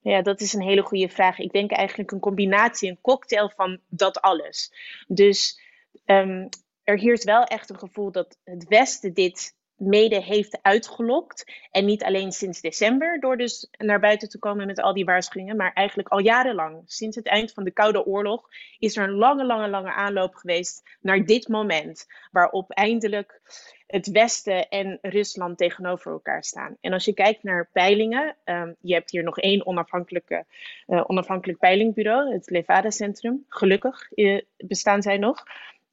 Ja, 0.00 0.22
dat 0.22 0.40
is 0.40 0.52
een 0.52 0.62
hele 0.62 0.82
goede 0.82 1.08
vraag. 1.08 1.38
Ik 1.38 1.52
denk 1.52 1.70
eigenlijk 1.70 2.10
een 2.10 2.20
combinatie, 2.20 2.90
een 2.90 3.00
cocktail 3.00 3.52
van 3.56 3.80
dat 3.88 4.20
alles. 4.20 4.72
Dus 5.06 5.60
um, 6.06 6.48
er 6.82 6.98
heerst 6.98 7.24
wel 7.24 7.44
echt 7.44 7.70
een 7.70 7.78
gevoel 7.78 8.12
dat 8.12 8.38
het 8.44 8.68
Westen 8.68 9.14
dit 9.14 9.56
mede 9.78 10.22
heeft 10.22 10.58
uitgelokt. 10.62 11.44
En 11.70 11.84
niet 11.84 12.04
alleen 12.04 12.32
sinds 12.32 12.60
december 12.60 13.20
door 13.20 13.36
dus 13.36 13.68
naar 13.78 14.00
buiten 14.00 14.28
te 14.28 14.38
komen 14.38 14.66
met 14.66 14.80
al 14.80 14.94
die 14.94 15.04
waarschuwingen, 15.04 15.56
maar 15.56 15.72
eigenlijk 15.72 16.08
al 16.08 16.20
jarenlang. 16.20 16.82
Sinds 16.86 17.16
het 17.16 17.26
eind 17.26 17.52
van 17.52 17.64
de 17.64 17.70
Koude 17.70 18.06
Oorlog 18.06 18.48
is 18.78 18.96
er 18.96 19.04
een 19.04 19.14
lange, 19.14 19.44
lange, 19.44 19.68
lange 19.68 19.92
aanloop 19.92 20.34
geweest 20.34 20.82
naar 21.00 21.24
dit 21.24 21.48
moment. 21.48 22.06
Waarop 22.30 22.70
eindelijk 22.70 23.40
het 23.86 24.10
Westen 24.10 24.68
en 24.68 24.98
Rusland 25.02 25.58
tegenover 25.58 26.12
elkaar 26.12 26.44
staan. 26.44 26.76
En 26.80 26.92
als 26.92 27.04
je 27.04 27.14
kijkt 27.14 27.42
naar 27.42 27.68
peilingen, 27.72 28.36
um, 28.44 28.76
je 28.80 28.94
hebt 28.94 29.10
hier 29.10 29.22
nog 29.22 29.38
één 29.38 29.66
onafhankelijke, 29.66 30.44
uh, 30.86 31.04
onafhankelijk 31.06 31.58
peilingbureau, 31.58 32.32
het 32.32 32.50
Levada 32.50 32.90
Centrum. 32.90 33.44
Gelukkig 33.48 34.12
uh, 34.14 34.40
bestaan 34.56 35.02
zij 35.02 35.18
nog. 35.18 35.44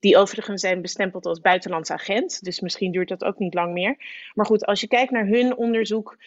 Die 0.05 0.17
overigens 0.17 0.61
zijn 0.61 0.81
bestempeld 0.81 1.25
als 1.25 1.39
buitenlands 1.39 1.91
agent. 1.91 2.43
Dus 2.43 2.59
misschien 2.59 2.91
duurt 2.91 3.09
dat 3.09 3.23
ook 3.23 3.37
niet 3.37 3.53
lang 3.53 3.73
meer. 3.73 3.95
Maar 4.33 4.45
goed, 4.45 4.65
als 4.65 4.81
je 4.81 4.87
kijkt 4.87 5.11
naar 5.11 5.25
hun 5.25 5.55
onderzoek, 5.57 6.17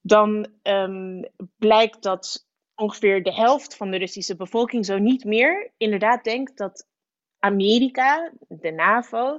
dan 0.00 0.48
um, 0.62 1.28
blijkt 1.56 2.02
dat 2.02 2.46
ongeveer 2.74 3.22
de 3.22 3.34
helft 3.34 3.76
van 3.76 3.90
de 3.90 3.96
Russische 3.96 4.36
bevolking 4.36 4.86
zo 4.86 4.98
niet 4.98 5.24
meer 5.24 5.72
inderdaad 5.76 6.24
denkt 6.24 6.56
dat 6.56 6.86
Amerika, 7.38 8.32
de 8.48 8.70
NAVO, 8.70 9.38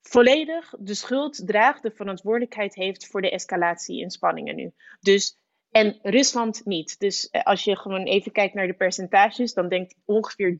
volledig 0.00 0.74
de 0.78 0.94
schuld 0.94 1.46
draagt, 1.46 1.82
de 1.82 1.90
verantwoordelijkheid 1.90 2.74
heeft 2.74 3.06
voor 3.06 3.22
de 3.22 3.30
escalatie 3.30 4.00
in 4.00 4.10
spanningen 4.10 4.56
nu. 4.56 4.72
Dus 5.00 5.38
en 5.74 5.98
Rusland 6.02 6.64
niet. 6.64 6.98
Dus 6.98 7.30
eh, 7.30 7.42
als 7.42 7.64
je 7.64 7.76
gewoon 7.76 8.04
even 8.04 8.32
kijkt 8.32 8.54
naar 8.54 8.66
de 8.66 8.74
percentages, 8.74 9.54
dan 9.54 9.68
denkt 9.68 9.94
ongeveer 10.04 10.56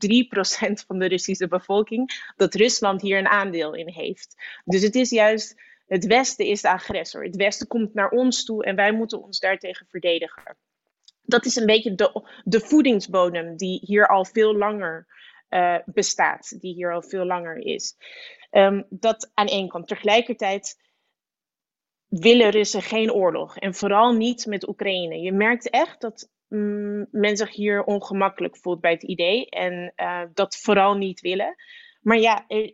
3% 0.71 0.85
van 0.87 0.99
de 0.99 1.07
Russische 1.07 1.47
bevolking 1.47 2.31
dat 2.35 2.53
Rusland 2.53 3.01
hier 3.01 3.17
een 3.17 3.27
aandeel 3.27 3.73
in 3.73 3.89
heeft. 3.89 4.35
Dus 4.65 4.81
het 4.81 4.95
is 4.95 5.09
juist, 5.09 5.61
het 5.87 6.05
Westen 6.05 6.45
is 6.45 6.61
de 6.61 6.69
agressor. 6.69 7.23
Het 7.23 7.35
Westen 7.35 7.67
komt 7.67 7.93
naar 7.93 8.09
ons 8.09 8.45
toe 8.45 8.65
en 8.65 8.75
wij 8.75 8.91
moeten 8.91 9.23
ons 9.23 9.39
daartegen 9.39 9.87
verdedigen. 9.89 10.57
Dat 11.21 11.45
is 11.45 11.55
een 11.55 11.65
beetje 11.65 11.95
de, 11.95 12.23
de 12.43 12.59
voedingsbodem 12.59 13.57
die 13.57 13.79
hier 13.85 14.07
al 14.07 14.25
veel 14.25 14.55
langer 14.55 15.07
uh, 15.49 15.77
bestaat, 15.85 16.61
die 16.61 16.73
hier 16.73 16.93
al 16.93 17.01
veel 17.01 17.25
langer 17.25 17.57
is. 17.57 17.95
Um, 18.51 18.85
dat 18.89 19.31
aan 19.33 19.47
één 19.47 19.67
kant. 19.67 19.87
Tegelijkertijd 19.87 20.77
willen 22.07 22.49
Russen 22.49 22.81
geen 22.81 23.11
oorlog. 23.11 23.57
En 23.57 23.73
vooral 23.73 24.13
niet 24.13 24.45
met 24.45 24.67
Oekraïne. 24.67 25.19
Je 25.19 25.31
merkt 25.31 25.69
echt 25.69 26.01
dat 26.01 26.29
mm, 26.47 27.07
men 27.11 27.37
zich 27.37 27.51
hier 27.51 27.83
ongemakkelijk 27.83 28.57
voelt 28.57 28.81
bij 28.81 28.91
het 28.91 29.03
idee. 29.03 29.49
En 29.49 29.93
uh, 29.95 30.21
dat 30.33 30.57
vooral 30.57 30.93
niet 30.93 31.21
willen. 31.21 31.55
Maar 32.01 32.17
ja, 32.17 32.45
er, 32.47 32.73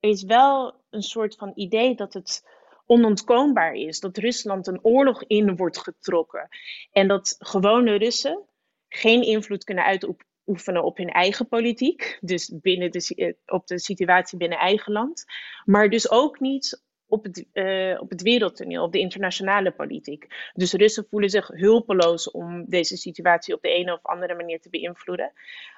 er 0.00 0.10
is 0.10 0.22
wel 0.22 0.74
een 0.90 1.02
soort 1.02 1.34
van 1.34 1.52
idee 1.54 1.94
dat 1.94 2.12
het 2.14 2.42
onontkoombaar 2.86 3.74
is. 3.74 4.00
Dat 4.00 4.16
Rusland 4.16 4.66
een 4.66 4.84
oorlog 4.84 5.24
in 5.24 5.56
wordt 5.56 5.78
getrokken. 5.78 6.48
En 6.92 7.08
dat 7.08 7.36
gewone 7.38 7.94
Russen 7.94 8.44
geen 8.88 9.22
invloed 9.22 9.64
kunnen 9.64 9.84
uitoefenen 9.84 10.84
op 10.84 10.96
hun 10.96 11.10
eigen 11.10 11.48
politiek. 11.48 12.18
Dus 12.20 12.52
binnen 12.60 12.90
de, 12.90 13.36
op 13.46 13.66
de 13.66 13.78
situatie 13.78 14.38
binnen 14.38 14.58
eigen 14.58 14.92
land. 14.92 15.24
Maar 15.64 15.88
dus 15.88 16.10
ook 16.10 16.40
niet 16.40 16.82
op 17.14 17.24
het, 17.24 17.46
uh, 17.52 18.00
op 18.00 18.10
het 18.10 18.22
wereldtoneel, 18.22 18.82
op 18.84 18.92
de 18.92 18.98
internationale 18.98 19.70
politiek. 19.70 20.26
Dus 20.54 20.72
Russen 20.72 21.06
voelen 21.10 21.30
zich 21.30 21.48
hulpeloos 21.48 22.30
om 22.30 22.64
deze 22.68 22.96
situatie 22.96 23.54
op 23.54 23.62
de 23.62 23.68
ene 23.68 23.92
of 23.92 24.02
andere 24.02 24.34
manier 24.34 24.60
te 24.60 24.70
beïnvloeden. 24.70 25.32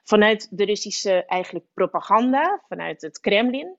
Vanuit 0.04 0.48
de 0.50 0.64
Russische 0.64 1.24
eigenlijk 1.24 1.64
propaganda, 1.74 2.62
vanuit 2.68 3.02
het 3.02 3.20
Kremlin, 3.20 3.76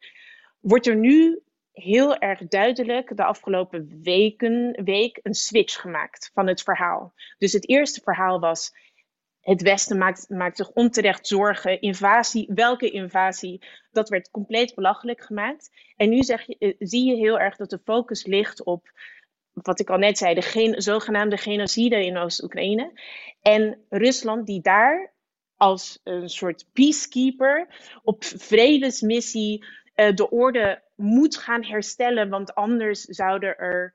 wordt 0.60 0.88
er 0.88 0.96
nu 0.96 1.42
heel 1.72 2.18
erg 2.18 2.48
duidelijk 2.48 3.18
de 3.18 3.24
afgelopen 3.24 4.00
weken, 4.02 4.82
week 4.84 5.20
een 5.24 5.34
switch 5.34 5.82
gemaakt 5.82 6.32
van 6.34 6.48
het 6.48 6.62
verhaal. 6.62 7.14
Dus 7.38 7.54
het 7.54 7.70
eerste 7.70 8.02
verhaal 8.02 8.40
was 8.40 8.74
het 9.48 9.62
Westen 9.62 9.98
maakt, 9.98 10.30
maakt 10.30 10.58
zich 10.58 10.72
onterecht 10.72 11.28
zorgen. 11.28 11.82
Invasie, 11.82 12.52
welke 12.54 12.90
invasie? 12.90 13.62
Dat 13.92 14.10
werd 14.10 14.32
compleet 14.32 14.76
belachelijk 14.76 15.22
gemaakt. 15.22 15.72
En 15.96 16.10
nu 16.10 16.24
zeg 16.24 16.46
je, 16.46 16.58
eh, 16.58 16.74
zie 16.80 17.06
je 17.06 17.16
heel 17.16 17.40
erg 17.40 17.56
dat 17.56 17.70
de 17.70 17.80
focus 17.84 18.26
ligt 18.26 18.64
op, 18.64 18.92
wat 19.54 19.80
ik 19.80 19.90
al 19.90 19.98
net 19.98 20.18
zei, 20.18 20.34
de 20.34 20.42
gen, 20.42 20.82
zogenaamde 20.82 21.38
genocide 21.38 22.06
in 22.06 22.18
Oost-Oekraïne. 22.18 22.92
En 23.42 23.86
Rusland, 23.90 24.46
die 24.46 24.62
daar 24.62 25.14
als 25.56 26.00
een 26.04 26.30
soort 26.30 26.66
peacekeeper 26.74 27.68
op 28.04 28.24
vredesmissie 28.24 29.66
uh, 29.96 30.16
de 30.16 30.30
orde 30.30 30.82
moet 30.96 31.38
gaan 31.38 31.64
herstellen, 31.64 32.30
want 32.30 32.56
anders 32.56 33.02
zouden 33.02 33.58
er 33.58 33.94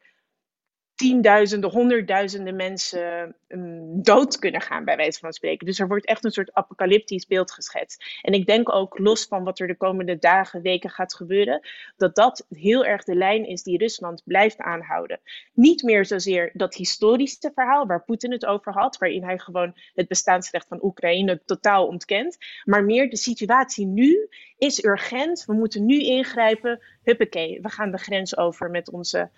tienduizenden, 1.03 1.71
honderdduizenden 1.71 2.57
mensen 2.57 3.35
um, 3.49 4.03
dood 4.03 4.39
kunnen 4.39 4.61
gaan, 4.61 4.85
bij 4.85 4.97
wijze 4.97 5.19
van 5.19 5.33
spreken. 5.33 5.67
Dus 5.67 5.79
er 5.79 5.89
wordt 5.89 6.07
echt 6.07 6.25
een 6.25 6.31
soort 6.31 6.55
apocalyptisch 6.55 7.27
beeld 7.27 7.53
geschetst. 7.53 8.05
En 8.23 8.33
ik 8.33 8.47
denk 8.47 8.75
ook, 8.75 8.99
los 8.99 9.25
van 9.25 9.45
wat 9.45 9.59
er 9.59 9.67
de 9.67 9.77
komende 9.77 10.19
dagen, 10.19 10.63
weken 10.63 10.91
gaat 10.91 11.15
gebeuren, 11.15 11.61
dat 11.97 12.15
dat 12.15 12.47
heel 12.49 12.85
erg 12.85 13.05
de 13.05 13.15
lijn 13.15 13.47
is 13.47 13.63
die 13.63 13.79
Rusland 13.79 14.23
blijft 14.25 14.59
aanhouden. 14.59 15.21
Niet 15.55 15.83
meer 15.83 16.05
zozeer 16.05 16.51
dat 16.53 16.75
historische 16.75 17.51
verhaal 17.55 17.87
waar 17.87 18.05
Poetin 18.05 18.33
het 18.33 18.47
over 18.47 18.73
had, 18.73 18.99
waarin 18.99 19.25
hij 19.25 19.39
gewoon 19.39 19.77
het 19.95 20.09
bestaansrecht 20.09 20.69
van 20.69 20.85
Oekraïne 20.85 21.43
totaal 21.45 21.87
ontkent, 21.87 22.37
maar 22.65 22.85
meer 22.85 23.11
de 23.11 23.17
situatie 23.17 23.87
nu 23.87 24.29
is 24.59 24.85
urgent. 24.85 25.45
We 25.47 25.53
moeten 25.53 25.87
nu 25.87 26.01
ingrijpen. 26.01 26.81
Huppakee, 27.03 27.59
we 27.63 27.69
gaan 27.69 27.91
de 27.91 27.99
grens 27.99 28.37
over 28.37 28.71
met 28.71 28.91
onze 28.91 29.31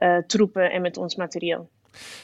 uh, 0.00 0.16
troepen 0.26 0.70
en 0.70 0.82
met 0.82 0.96
ons 0.96 1.16
materieel. 1.16 1.70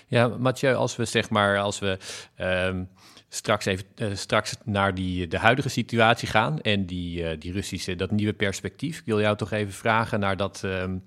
Ja, 0.06 0.28
Mathieu, 0.28 0.74
als 0.74 0.96
we 0.96 1.04
zeg 1.04 1.30
maar, 1.30 1.58
als 1.58 1.78
we 1.78 1.98
um, 2.40 2.88
straks 3.28 3.64
even 3.64 3.84
uh, 3.96 4.14
straks 4.14 4.56
naar 4.64 4.94
die, 4.94 5.26
de 5.26 5.38
huidige 5.38 5.68
situatie 5.68 6.28
gaan 6.28 6.60
en 6.60 6.86
die, 6.86 7.22
uh, 7.22 7.30
die 7.38 7.52
Russische, 7.52 7.96
dat 7.96 8.10
nieuwe 8.10 8.32
perspectief. 8.32 8.98
Ik 8.98 9.04
wil 9.04 9.20
jou 9.20 9.36
toch 9.36 9.52
even 9.52 9.72
vragen 9.72 10.20
naar 10.20 10.36
dat, 10.36 10.62
um, 10.64 11.04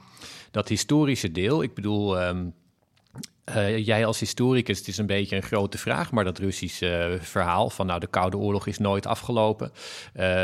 dat 0.51 0.67
historische 0.67 1.31
deel. 1.31 1.63
Ik 1.63 1.73
bedoel, 1.73 2.21
um, 2.27 2.53
Uh, 3.55 3.85
jij 3.85 4.05
als 4.05 4.19
historicus, 4.19 4.77
het 4.77 4.87
is 4.87 4.97
een 4.97 5.05
beetje 5.05 5.35
een 5.35 5.43
grote 5.43 5.77
vraag, 5.77 6.11
maar 6.11 6.23
dat 6.23 6.37
Russische 6.37 7.09
uh, 7.13 7.21
verhaal 7.21 7.69
van 7.69 7.85
nou 7.85 7.99
de 7.99 8.07
Koude 8.07 8.37
Oorlog 8.37 8.67
is 8.67 8.77
nooit 8.77 9.05
afgelopen. 9.05 9.71
Uh, 9.71 9.73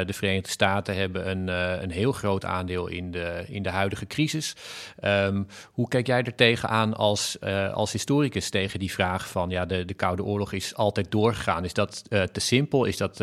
de 0.06 0.14
Verenigde 0.14 0.50
Staten 0.50 0.96
hebben 0.96 1.30
een, 1.30 1.48
een 1.84 1.92
heel 1.92 2.12
groot 2.12 2.46
aandeel 2.46 2.88
in 2.88 3.12
de, 3.12 3.46
in 3.48 3.64
de 3.64 3.70
huidige 3.70 4.08
crisis. 4.08 4.56
Um, 5.04 5.48
hoe 5.72 5.88
kijk 5.88 6.08
jij 6.08 6.24
er 6.24 6.36
tegenaan 6.36 6.94
als, 6.94 7.40
als 7.74 7.92
historicus 7.92 8.50
tegen 8.50 8.80
die 8.80 8.92
vraag 8.92 9.30
van 9.30 9.50
ja 9.50 9.66
de, 9.66 9.86
de 9.86 9.94
Koude 9.94 10.24
Oorlog 10.24 10.54
is 10.54 10.76
altijd 10.76 11.12
doorgegaan? 11.12 11.64
Is 11.64 11.74
dat 11.74 12.04
te 12.10 12.40
simpel? 12.40 12.86
Is 12.86 12.98
dat 12.98 13.18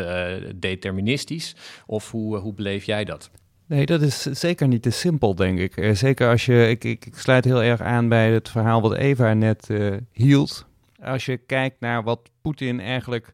deterministisch? 0.55 1.55
Of 1.87 2.11
hoe, 2.11 2.37
hoe 2.37 2.55
beleef 2.55 2.85
jij 2.85 3.05
dat? 3.05 3.31
Nee, 3.73 3.87
dat 3.87 4.03
is 4.03 4.23
zeker 4.23 4.68
niet 4.68 4.83
te 4.83 4.91
simpel, 4.91 5.35
denk 5.35 5.59
ik. 5.59 5.77
Eh, 5.77 5.95
zeker 5.95 6.29
als 6.29 6.47
je, 6.47 6.68
ik, 6.68 6.85
ik, 6.85 7.07
ik, 7.07 7.16
sluit 7.16 7.45
heel 7.45 7.62
erg 7.62 7.81
aan 7.81 8.09
bij 8.09 8.33
het 8.33 8.49
verhaal 8.49 8.83
wat 8.83 8.95
Eva 8.95 9.35
net 9.35 9.68
uh, 9.68 9.97
hield. 10.11 10.66
Als 11.03 11.25
je 11.25 11.37
kijkt 11.37 11.81
naar 11.81 12.03
wat 12.03 12.31
Poetin 12.43 12.81
eigenlijk 12.81 13.33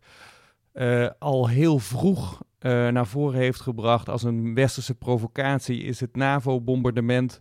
uh, 0.75 1.09
al 1.19 1.49
heel 1.49 1.79
vroeg 1.79 2.43
naar 2.61 3.07
voren 3.07 3.39
heeft 3.39 3.61
gebracht 3.61 4.09
als 4.09 4.23
een 4.23 4.55
westerse 4.55 4.95
provocatie, 4.95 5.83
is 5.83 6.01
het 6.01 6.17
NAVO-bombardement 6.17 7.41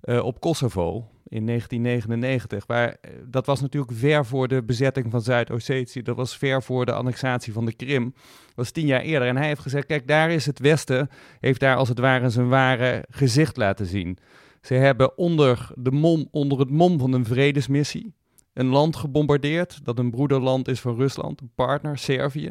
op 0.00 0.40
Kosovo 0.40 1.08
in 1.28 1.46
1999. 1.46 2.68
Maar 2.68 2.96
dat 3.24 3.46
was 3.46 3.60
natuurlijk 3.60 3.92
ver 3.92 4.26
voor 4.26 4.48
de 4.48 4.62
bezetting 4.62 5.06
van 5.10 5.20
Zuid-Ossetië. 5.20 6.02
Dat 6.02 6.16
was 6.16 6.36
ver 6.36 6.62
voor 6.62 6.86
de 6.86 6.92
annexatie 6.92 7.52
van 7.52 7.64
de 7.64 7.72
Krim 7.72 8.14
was 8.54 8.70
tien 8.70 8.86
jaar 8.86 9.00
eerder. 9.00 9.28
En 9.28 9.36
hij 9.36 9.46
heeft 9.46 9.60
gezegd, 9.60 9.86
kijk, 9.86 10.06
daar 10.06 10.30
is 10.30 10.46
het 10.46 10.58
Westen, 10.58 11.08
heeft 11.40 11.60
daar 11.60 11.76
als 11.76 11.88
het 11.88 11.98
ware 11.98 12.30
zijn 12.30 12.48
ware 12.48 13.04
gezicht 13.10 13.56
laten 13.56 13.86
zien. 13.86 14.18
Ze 14.62 14.74
hebben 14.74 15.18
onder, 15.18 15.70
de 15.74 15.90
mom, 15.90 16.28
onder 16.30 16.58
het 16.58 16.70
mom 16.70 16.98
van 16.98 17.12
een 17.12 17.24
vredesmissie 17.24 18.16
een 18.58 18.66
land 18.66 18.96
gebombardeerd, 18.96 19.84
dat 19.84 19.98
een 19.98 20.10
broederland 20.10 20.68
is 20.68 20.80
van 20.80 20.96
Rusland, 20.96 21.40
een 21.40 21.50
partner, 21.54 21.98
Servië. 21.98 22.50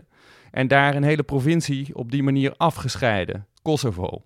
En 0.51 0.67
daar 0.67 0.95
een 0.95 1.03
hele 1.03 1.23
provincie 1.23 1.95
op 1.95 2.11
die 2.11 2.23
manier 2.23 2.53
afgescheiden, 2.57 3.47
Kosovo. 3.61 4.25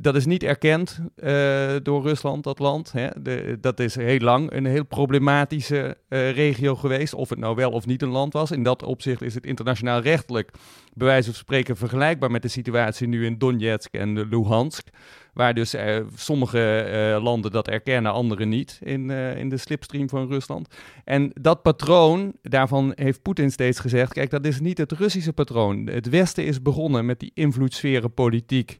Dat 0.00 0.14
is 0.14 0.26
niet 0.26 0.42
erkend 0.42 1.00
uh, 1.16 1.76
door 1.82 2.02
Rusland, 2.02 2.44
dat 2.44 2.58
land. 2.58 2.92
Hè. 2.92 3.08
De, 3.22 3.58
dat 3.60 3.80
is 3.80 3.94
heel 3.94 4.18
lang 4.18 4.52
een 4.52 4.66
heel 4.66 4.84
problematische 4.84 5.96
uh, 6.08 6.30
regio 6.30 6.76
geweest. 6.76 7.14
Of 7.14 7.28
het 7.28 7.38
nou 7.38 7.54
wel 7.54 7.70
of 7.70 7.86
niet 7.86 8.02
een 8.02 8.08
land 8.08 8.32
was. 8.32 8.50
In 8.50 8.62
dat 8.62 8.82
opzicht 8.82 9.22
is 9.22 9.34
het 9.34 9.46
internationaal 9.46 10.00
rechtelijk, 10.00 10.50
bij 10.94 11.06
wijze 11.06 11.24
van 11.24 11.34
spreken, 11.34 11.76
vergelijkbaar 11.76 12.30
met 12.30 12.42
de 12.42 12.48
situatie 12.48 13.08
nu 13.08 13.26
in 13.26 13.38
Donetsk 13.38 13.94
en 13.94 14.28
Luhansk. 14.28 14.86
Waar 15.32 15.54
dus 15.54 15.74
uh, 15.74 16.00
sommige 16.14 17.18
landen 17.22 17.50
dat 17.50 17.68
erkennen, 17.68 18.12
andere 18.12 18.44
niet 18.44 18.78
in, 18.82 19.10
in 19.10 19.48
de 19.48 19.56
slipstream 19.56 20.08
van 20.08 20.28
Rusland. 20.28 20.74
En 21.04 21.30
dat 21.40 21.62
patroon, 21.62 22.32
daarvan 22.42 22.92
heeft 22.94 23.22
Poetin 23.22 23.50
steeds 23.50 23.80
gezegd: 23.80 24.12
kijk, 24.12 24.30
dat 24.30 24.46
is 24.46 24.60
niet 24.60 24.78
het 24.78 24.92
Russische 24.92 25.32
patroon. 25.32 25.86
Het 25.86 26.08
Westen 26.08 26.44
is 26.44 26.62
begonnen 26.62 27.06
met 27.06 27.20
die 27.20 27.30
invloedssferenpolitiek. 27.34 28.78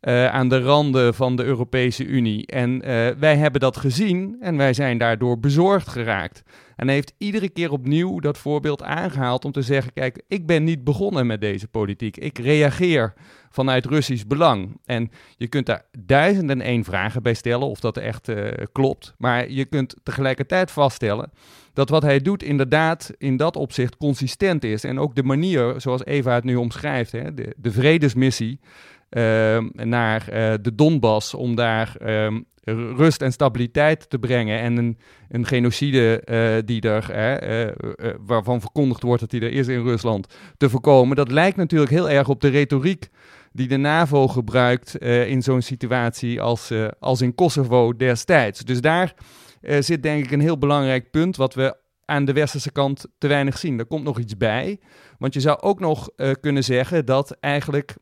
Uh, 0.00 0.26
aan 0.26 0.48
de 0.48 0.60
randen 0.60 1.14
van 1.14 1.36
de 1.36 1.44
Europese 1.44 2.04
Unie. 2.04 2.46
En 2.46 2.70
uh, 2.74 3.08
wij 3.18 3.36
hebben 3.36 3.60
dat 3.60 3.76
gezien 3.76 4.36
en 4.40 4.56
wij 4.56 4.72
zijn 4.72 4.98
daardoor 4.98 5.38
bezorgd 5.38 5.88
geraakt. 5.88 6.42
En 6.76 6.86
hij 6.86 6.94
heeft 6.94 7.12
iedere 7.18 7.48
keer 7.48 7.72
opnieuw 7.72 8.20
dat 8.20 8.38
voorbeeld 8.38 8.82
aangehaald 8.82 9.44
om 9.44 9.52
te 9.52 9.62
zeggen: 9.62 9.92
kijk, 9.92 10.22
ik 10.28 10.46
ben 10.46 10.64
niet 10.64 10.84
begonnen 10.84 11.26
met 11.26 11.40
deze 11.40 11.68
politiek. 11.68 12.16
Ik 12.16 12.38
reageer 12.38 13.14
vanuit 13.50 13.86
Russisch 13.86 14.26
belang. 14.26 14.80
En 14.84 15.10
je 15.36 15.48
kunt 15.48 15.66
daar 15.66 15.84
duizenden 15.98 16.60
en 16.60 16.66
één 16.66 16.84
vragen 16.84 17.22
bij 17.22 17.34
stellen 17.34 17.68
of 17.68 17.80
dat 17.80 17.96
echt 17.96 18.28
uh, 18.28 18.48
klopt. 18.72 19.14
Maar 19.16 19.50
je 19.50 19.64
kunt 19.64 19.94
tegelijkertijd 20.02 20.70
vaststellen 20.70 21.30
dat 21.72 21.88
wat 21.88 22.02
hij 22.02 22.20
doet 22.20 22.42
inderdaad 22.42 23.10
in 23.18 23.36
dat 23.36 23.56
opzicht 23.56 23.96
consistent 23.96 24.64
is. 24.64 24.84
En 24.84 24.98
ook 24.98 25.14
de 25.14 25.22
manier 25.22 25.74
zoals 25.76 26.04
Eva 26.04 26.34
het 26.34 26.44
nu 26.44 26.56
omschrijft, 26.56 27.12
hè, 27.12 27.34
de, 27.34 27.54
de 27.56 27.72
vredesmissie. 27.72 28.60
Uh, 29.10 29.58
naar 29.72 30.28
uh, 30.32 30.54
de 30.60 30.74
Donbass 30.74 31.34
om 31.34 31.54
daar 31.54 31.96
um, 32.02 32.44
rust 32.96 33.22
en 33.22 33.32
stabiliteit 33.32 34.10
te 34.10 34.18
brengen. 34.18 34.60
En 34.60 34.76
een, 34.76 34.98
een 35.28 35.46
genocide 35.46 36.22
uh, 36.24 36.62
die 36.64 36.80
er, 36.80 37.74
waarvan 38.26 38.60
verkondigd 38.60 39.02
wordt 39.02 39.20
dat 39.20 39.30
die 39.30 39.40
er 39.40 39.52
is 39.52 39.68
in 39.68 39.82
Rusland, 39.82 40.34
te 40.56 40.68
voorkomen. 40.68 41.16
Dat 41.16 41.30
lijkt 41.30 41.56
natuurlijk 41.56 41.90
heel 41.90 42.10
erg 42.10 42.28
op 42.28 42.40
de 42.40 42.48
retoriek 42.48 43.08
die 43.52 43.68
de 43.68 43.76
NAVO 43.76 44.28
gebruikt 44.28 44.96
in 45.04 45.42
zo'n 45.42 45.62
situatie 45.62 46.40
als, 46.40 46.72
als 46.98 47.20
in 47.20 47.34
Kosovo 47.34 47.96
destijds. 47.96 48.60
Dus 48.60 48.80
daar 48.80 49.14
zit 49.60 50.02
denk 50.02 50.24
ik 50.24 50.30
een 50.30 50.40
heel 50.40 50.58
belangrijk 50.58 51.10
punt 51.10 51.36
wat 51.36 51.54
we 51.54 51.76
aan 52.04 52.24
de 52.24 52.32
westerse 52.32 52.72
kant 52.72 53.06
te 53.18 53.28
weinig 53.28 53.58
zien. 53.58 53.78
Er 53.78 53.86
komt 53.86 54.04
nog 54.04 54.18
iets 54.18 54.36
bij. 54.36 54.80
Want 55.18 55.34
je 55.34 55.40
zou 55.40 55.60
ook 55.60 55.80
nog 55.80 56.08
kunnen 56.40 56.64
zeggen 56.64 57.06
dat 57.06 57.36
eigenlijk 57.40 57.96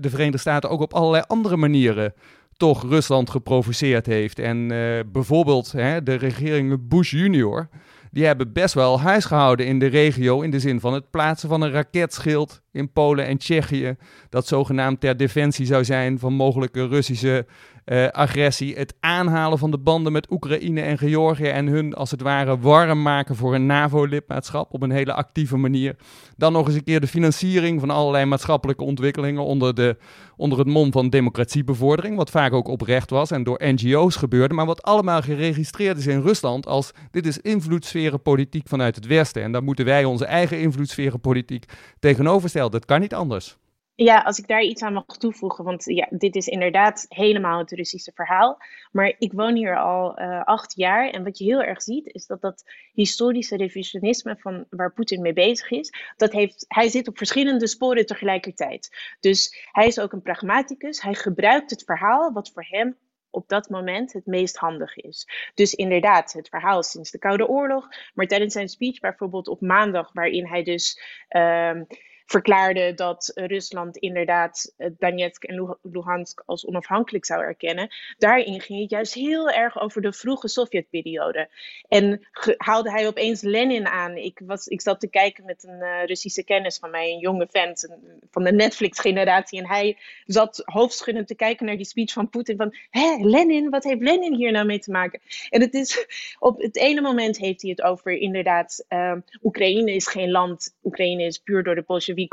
de 0.00 0.10
Verenigde 0.10 0.38
Staten 0.38 0.70
ook 0.70 0.80
op 0.80 0.94
allerlei 0.94 1.24
andere 1.26 1.56
manieren 1.56 2.14
toch 2.56 2.82
Rusland 2.82 3.30
geprovoceerd 3.30 4.06
heeft. 4.06 4.38
En 4.38 4.72
uh, 4.72 5.00
bijvoorbeeld 5.12 5.72
hè, 5.72 6.02
de 6.02 6.14
regering 6.14 6.88
Bush 6.88 7.10
junior, 7.10 7.68
die 8.10 8.26
hebben 8.26 8.52
best 8.52 8.74
wel 8.74 9.00
huis 9.00 9.24
gehouden 9.24 9.66
in 9.66 9.78
de 9.78 9.86
regio 9.86 10.40
in 10.40 10.50
de 10.50 10.60
zin 10.60 10.80
van 10.80 10.92
het 10.92 11.10
plaatsen 11.10 11.48
van 11.48 11.62
een 11.62 11.70
raketschild 11.70 12.62
in 12.72 12.92
Polen 12.92 13.26
en 13.26 13.38
Tsjechië, 13.38 13.96
dat 14.28 14.46
zogenaamd 14.46 15.00
ter 15.00 15.16
defensie 15.16 15.66
zou 15.66 15.84
zijn 15.84 16.18
van 16.18 16.32
mogelijke 16.32 16.86
Russische 16.86 17.46
uh, 17.86 18.08
agressie. 18.08 18.74
Het 18.74 18.94
aanhalen 19.00 19.58
van 19.58 19.70
de 19.70 19.78
banden 19.78 20.12
met 20.12 20.30
Oekraïne 20.30 20.80
en 20.80 20.98
Georgië 20.98 21.48
en 21.48 21.66
hun 21.66 21.94
als 21.94 22.10
het 22.10 22.20
ware 22.20 22.58
warm 22.58 23.02
maken 23.02 23.36
voor 23.36 23.54
een 23.54 23.66
NAVO-lidmaatschap 23.66 24.72
op 24.72 24.82
een 24.82 24.90
hele 24.90 25.12
actieve 25.12 25.56
manier. 25.56 25.96
Dan 26.36 26.52
nog 26.52 26.66
eens 26.66 26.76
een 26.76 26.84
keer 26.84 27.00
de 27.00 27.06
financiering 27.06 27.80
van 27.80 27.90
allerlei 27.90 28.24
maatschappelijke 28.24 28.84
ontwikkelingen 28.84 29.44
onder, 29.44 29.74
de, 29.74 29.96
onder 30.36 30.58
het 30.58 30.66
mom 30.66 30.92
van 30.92 31.10
democratiebevordering, 31.10 32.16
wat 32.16 32.30
vaak 32.30 32.52
ook 32.52 32.68
oprecht 32.68 33.10
was 33.10 33.30
en 33.30 33.42
door 33.42 33.60
NGO's 33.64 34.16
gebeurde, 34.16 34.54
maar 34.54 34.66
wat 34.66 34.82
allemaal 34.82 35.22
geregistreerd 35.22 35.98
is 35.98 36.06
in 36.06 36.20
Rusland 36.20 36.66
als 36.66 36.92
dit 37.10 37.26
is 37.26 37.38
invloedssferenpolitiek 37.38 38.68
vanuit 38.68 38.94
het 38.94 39.06
Westen. 39.06 39.42
En 39.42 39.52
daar 39.52 39.62
moeten 39.62 39.84
wij 39.84 40.04
onze 40.04 40.24
eigen 40.24 40.60
invloedssferenpolitiek 40.60 41.64
tegenover 41.98 42.48
stellen. 42.48 42.70
Dat 42.70 42.84
kan 42.84 43.00
niet 43.00 43.14
anders. 43.14 43.56
Ja, 43.96 44.18
als 44.18 44.38
ik 44.38 44.46
daar 44.46 44.62
iets 44.62 44.82
aan 44.82 44.92
mag 44.92 45.04
toevoegen, 45.06 45.64
want 45.64 45.84
ja, 45.84 46.06
dit 46.10 46.36
is 46.36 46.46
inderdaad 46.46 47.06
helemaal 47.08 47.58
het 47.58 47.70
Russische 47.72 48.12
verhaal. 48.14 48.58
Maar 48.92 49.14
ik 49.18 49.32
woon 49.32 49.54
hier 49.54 49.78
al 49.78 50.20
uh, 50.20 50.42
acht 50.42 50.76
jaar 50.76 51.10
en 51.10 51.24
wat 51.24 51.38
je 51.38 51.44
heel 51.44 51.62
erg 51.62 51.82
ziet, 51.82 52.06
is 52.06 52.26
dat 52.26 52.40
dat 52.40 52.64
historische 52.92 53.56
revisionisme 53.56 54.36
van 54.38 54.66
waar 54.70 54.92
Poetin 54.92 55.22
mee 55.22 55.32
bezig 55.32 55.70
is, 55.70 55.92
dat 56.16 56.32
heeft, 56.32 56.64
hij 56.68 56.88
zit 56.88 57.08
op 57.08 57.16
verschillende 57.16 57.66
sporen 57.66 58.06
tegelijkertijd. 58.06 59.16
Dus 59.20 59.68
hij 59.72 59.86
is 59.86 60.00
ook 60.00 60.12
een 60.12 60.22
pragmaticus, 60.22 61.02
hij 61.02 61.14
gebruikt 61.14 61.70
het 61.70 61.84
verhaal 61.84 62.32
wat 62.32 62.50
voor 62.52 62.66
hem 62.68 62.96
op 63.30 63.48
dat 63.48 63.68
moment 63.68 64.12
het 64.12 64.26
meest 64.26 64.56
handig 64.56 64.96
is. 64.96 65.28
Dus 65.54 65.74
inderdaad, 65.74 66.32
het 66.32 66.48
verhaal 66.48 66.82
sinds 66.82 67.10
de 67.10 67.18
Koude 67.18 67.48
Oorlog, 67.48 67.88
maar 68.14 68.26
tijdens 68.26 68.52
zijn 68.52 68.68
speech 68.68 69.00
bijvoorbeeld 69.00 69.48
op 69.48 69.60
maandag, 69.60 70.12
waarin 70.12 70.46
hij 70.46 70.62
dus. 70.62 71.00
Uh, 71.30 71.80
verklaarde 72.24 72.94
dat 72.94 73.32
Rusland 73.34 73.96
inderdaad 73.96 74.74
Donetsk 74.98 75.44
en 75.44 75.76
Luhansk 75.82 76.42
als 76.46 76.66
onafhankelijk 76.66 77.24
zou 77.24 77.42
erkennen. 77.42 77.88
Daarin 78.18 78.60
ging 78.60 78.80
het 78.80 78.90
juist 78.90 79.14
heel 79.14 79.50
erg 79.50 79.80
over 79.80 80.02
de 80.02 80.12
vroege 80.12 80.48
Sovjetperiode. 80.48 81.48
En 81.88 82.26
haalde 82.56 82.90
hij 82.90 83.06
opeens 83.06 83.42
Lenin 83.42 83.86
aan. 83.86 84.16
Ik, 84.16 84.40
was, 84.44 84.66
ik 84.66 84.80
zat 84.80 85.00
te 85.00 85.08
kijken 85.08 85.44
met 85.44 85.64
een 85.64 85.80
uh, 85.80 86.04
Russische 86.04 86.44
kennis 86.44 86.78
van 86.78 86.90
mij, 86.90 87.10
een 87.10 87.18
jonge 87.18 87.46
vent 87.50 87.88
van 88.30 88.44
de 88.44 88.52
Netflix-generatie. 88.52 89.58
En 89.58 89.66
hij 89.66 89.98
zat 90.24 90.62
hoofdschuddend 90.64 91.26
te 91.26 91.34
kijken 91.34 91.66
naar 91.66 91.76
die 91.76 91.86
speech 91.86 92.12
van 92.12 92.28
Poetin. 92.28 92.56
Van, 92.56 92.76
hé, 92.90 93.16
Lenin, 93.20 93.70
wat 93.70 93.84
heeft 93.84 94.00
Lenin 94.00 94.34
hier 94.34 94.52
nou 94.52 94.66
mee 94.66 94.78
te 94.78 94.90
maken? 94.90 95.20
En 95.50 95.60
het 95.60 95.74
is, 95.74 96.06
op 96.38 96.60
het 96.60 96.76
ene 96.76 97.00
moment 97.00 97.38
heeft 97.38 97.62
hij 97.62 97.70
het 97.70 97.82
over 97.82 98.12
inderdaad, 98.12 98.84
uh, 98.88 99.16
Oekraïne 99.42 99.92
is 99.92 100.06
geen 100.06 100.30
land. 100.30 100.76
Oekraïne 100.82 101.22
is 101.22 101.38
puur 101.38 101.62
door 101.62 101.74
de 101.74 101.82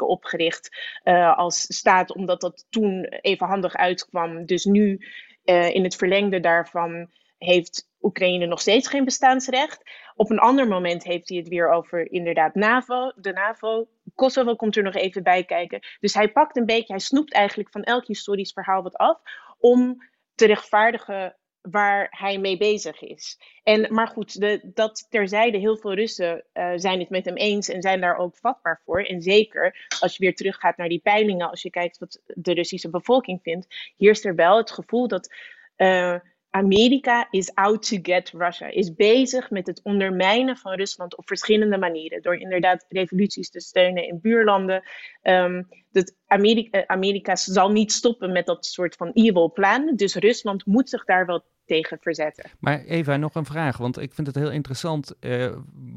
Opgericht 0.08 0.70
uh, 1.04 1.38
als 1.38 1.62
staat, 1.62 2.16
omdat 2.16 2.42
dat 2.42 2.66
toen 2.70 3.04
even 3.04 3.48
handig 3.48 3.76
uitkwam. 3.76 4.46
Dus 4.46 4.66
nu 4.66 5.08
uh, 5.46 5.70
in 5.70 5.84
het 5.84 5.96
verlengde 5.96 6.40
daarvan 6.40 7.10
heeft 7.38 7.90
Oekraïne 8.02 8.46
nog 8.46 8.62
steeds 8.62 8.88
geen 8.88 9.06
bestaansrecht. 9.06 9.84
Op 10.16 10.30
een 10.30 10.40
ander 10.40 10.68
moment 10.68 11.04
heeft 11.04 11.30
hij 11.30 11.38
het 11.38 11.48
weer 11.48 11.72
over 11.72 12.12
inderdaad 12.12 12.56
NAVO, 12.56 13.12
de 13.16 13.32
NAVO. 13.32 13.88
Kosovo 14.16 14.56
komt 14.56 14.76
er 14.76 14.84
nog 14.84 14.94
even 14.94 15.24
bij 15.24 15.44
kijken. 15.44 15.80
Dus 16.00 16.14
hij 16.14 16.32
pakt 16.32 16.58
een 16.58 16.66
beetje, 16.66 16.94
hij 16.94 17.00
snoept 17.00 17.34
eigenlijk 17.34 17.70
van 17.72 17.84
elk 17.84 18.06
historisch 18.06 18.52
verhaal 18.52 18.84
wat 18.84 18.96
af 18.96 19.22
om 19.60 19.98
te 20.36 20.46
rechtvaardigen 20.46 21.36
waar 21.62 22.08
hij 22.10 22.38
mee 22.38 22.58
bezig 22.58 23.02
is. 23.02 23.40
En, 23.64 23.94
maar 23.94 24.08
goed, 24.08 24.40
de, 24.40 24.62
dat 24.64 25.08
terzijde, 25.10 25.58
heel 25.58 25.78
veel 25.78 25.94
Russen 25.94 26.44
uh, 26.54 26.72
zijn 26.76 27.00
het 27.00 27.10
met 27.10 27.26
hem 27.26 27.36
eens 27.36 27.70
en 27.70 27.82
zijn 27.82 28.02
daar 28.02 28.18
ook 28.18 28.36
vatbaar 28.36 28.82
voor. 28.86 29.04
En 29.04 29.22
zeker 29.22 29.88
als 30.00 30.18
je 30.18 30.24
weer 30.24 30.36
teruggaat 30.36 30.78
naar 30.78 30.90
die 30.90 31.00
peilingen, 31.00 31.50
als 31.50 31.62
je 31.62 31.70
kijkt 31.70 31.98
wat 31.98 32.22
de 32.26 32.54
Russische 32.54 32.90
bevolking 32.90 33.40
vindt, 33.42 33.94
heerst 33.98 34.26
er 34.26 34.36
wel 34.36 34.58
het 34.58 34.72
gevoel 34.72 35.08
dat 35.08 35.34
uh, 35.78 36.16
Amerika 36.52 37.28
is 37.30 37.56
out 37.56 37.88
to 37.88 37.98
get 38.02 38.32
Russia. 38.38 38.68
Is 38.68 38.94
bezig 38.94 39.50
met 39.50 39.68
het 39.68 39.82
ondermijnen 39.84 40.58
van 40.58 40.74
Rusland 40.74 41.18
op 41.18 41.28
verschillende 41.28 41.78
manieren. 41.78 42.22
Door 42.22 42.36
inderdaad 42.36 42.86
revoluties 42.90 43.50
te 43.50 43.60
steunen 43.60 44.08
in 44.08 44.20
buurlanden. 44.22 44.84
Um, 45.24 45.68
dat 45.92 46.16
Amerika, 46.28 46.78
eh, 46.78 46.84
Amerika 46.88 47.36
zal 47.36 47.72
niet 47.72 47.92
stoppen 47.92 48.32
met 48.32 48.46
dat 48.46 48.66
soort 48.66 48.96
van 48.96 49.12
evil 49.14 49.52
plan. 49.52 49.96
Dus 49.96 50.16
Rusland 50.16 50.66
moet 50.66 50.90
zich 50.90 51.06
daar 51.06 51.26
wel 51.26 51.44
tegen 51.66 51.98
verzetten. 52.02 52.50
Maar 52.60 52.84
Eva, 52.84 53.18
nog 53.18 53.36
een 53.36 53.46
vraag, 53.46 53.78
want 53.78 54.00
ik 54.00 54.14
vind 54.14 54.28
het 54.28 54.36
heel 54.36 54.52
interessant 54.52 55.14
uh, 55.20 55.56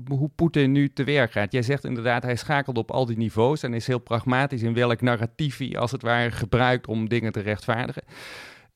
hoe 0.09 0.31
Poetin 0.35 0.73
nu 0.73 0.93
te 0.93 1.05
werk 1.05 1.33
gaat. 1.33 1.53
Jij 1.53 1.63
zegt 1.63 1.85
inderdaad, 1.85 2.23
hij 2.23 2.37
schakelt 2.37 2.79
op 2.79 2.91
al 2.91 3.07
die 3.07 3.17
niveaus 3.17 3.63
en 3.63 3.75
is 3.75 3.87
heel 3.87 3.99
pragmatisch 3.99 4.63
in 4.63 4.75
welk 4.75 5.01
narratief 5.01 5.59
hij 5.59 5.79
als 5.79 5.91
het 5.91 6.03
ware 6.03 6.31
gebruikt 6.31 6.87
om 6.87 7.09
dingen 7.09 7.33
te 7.33 7.41
rechtvaardigen. 7.41 8.03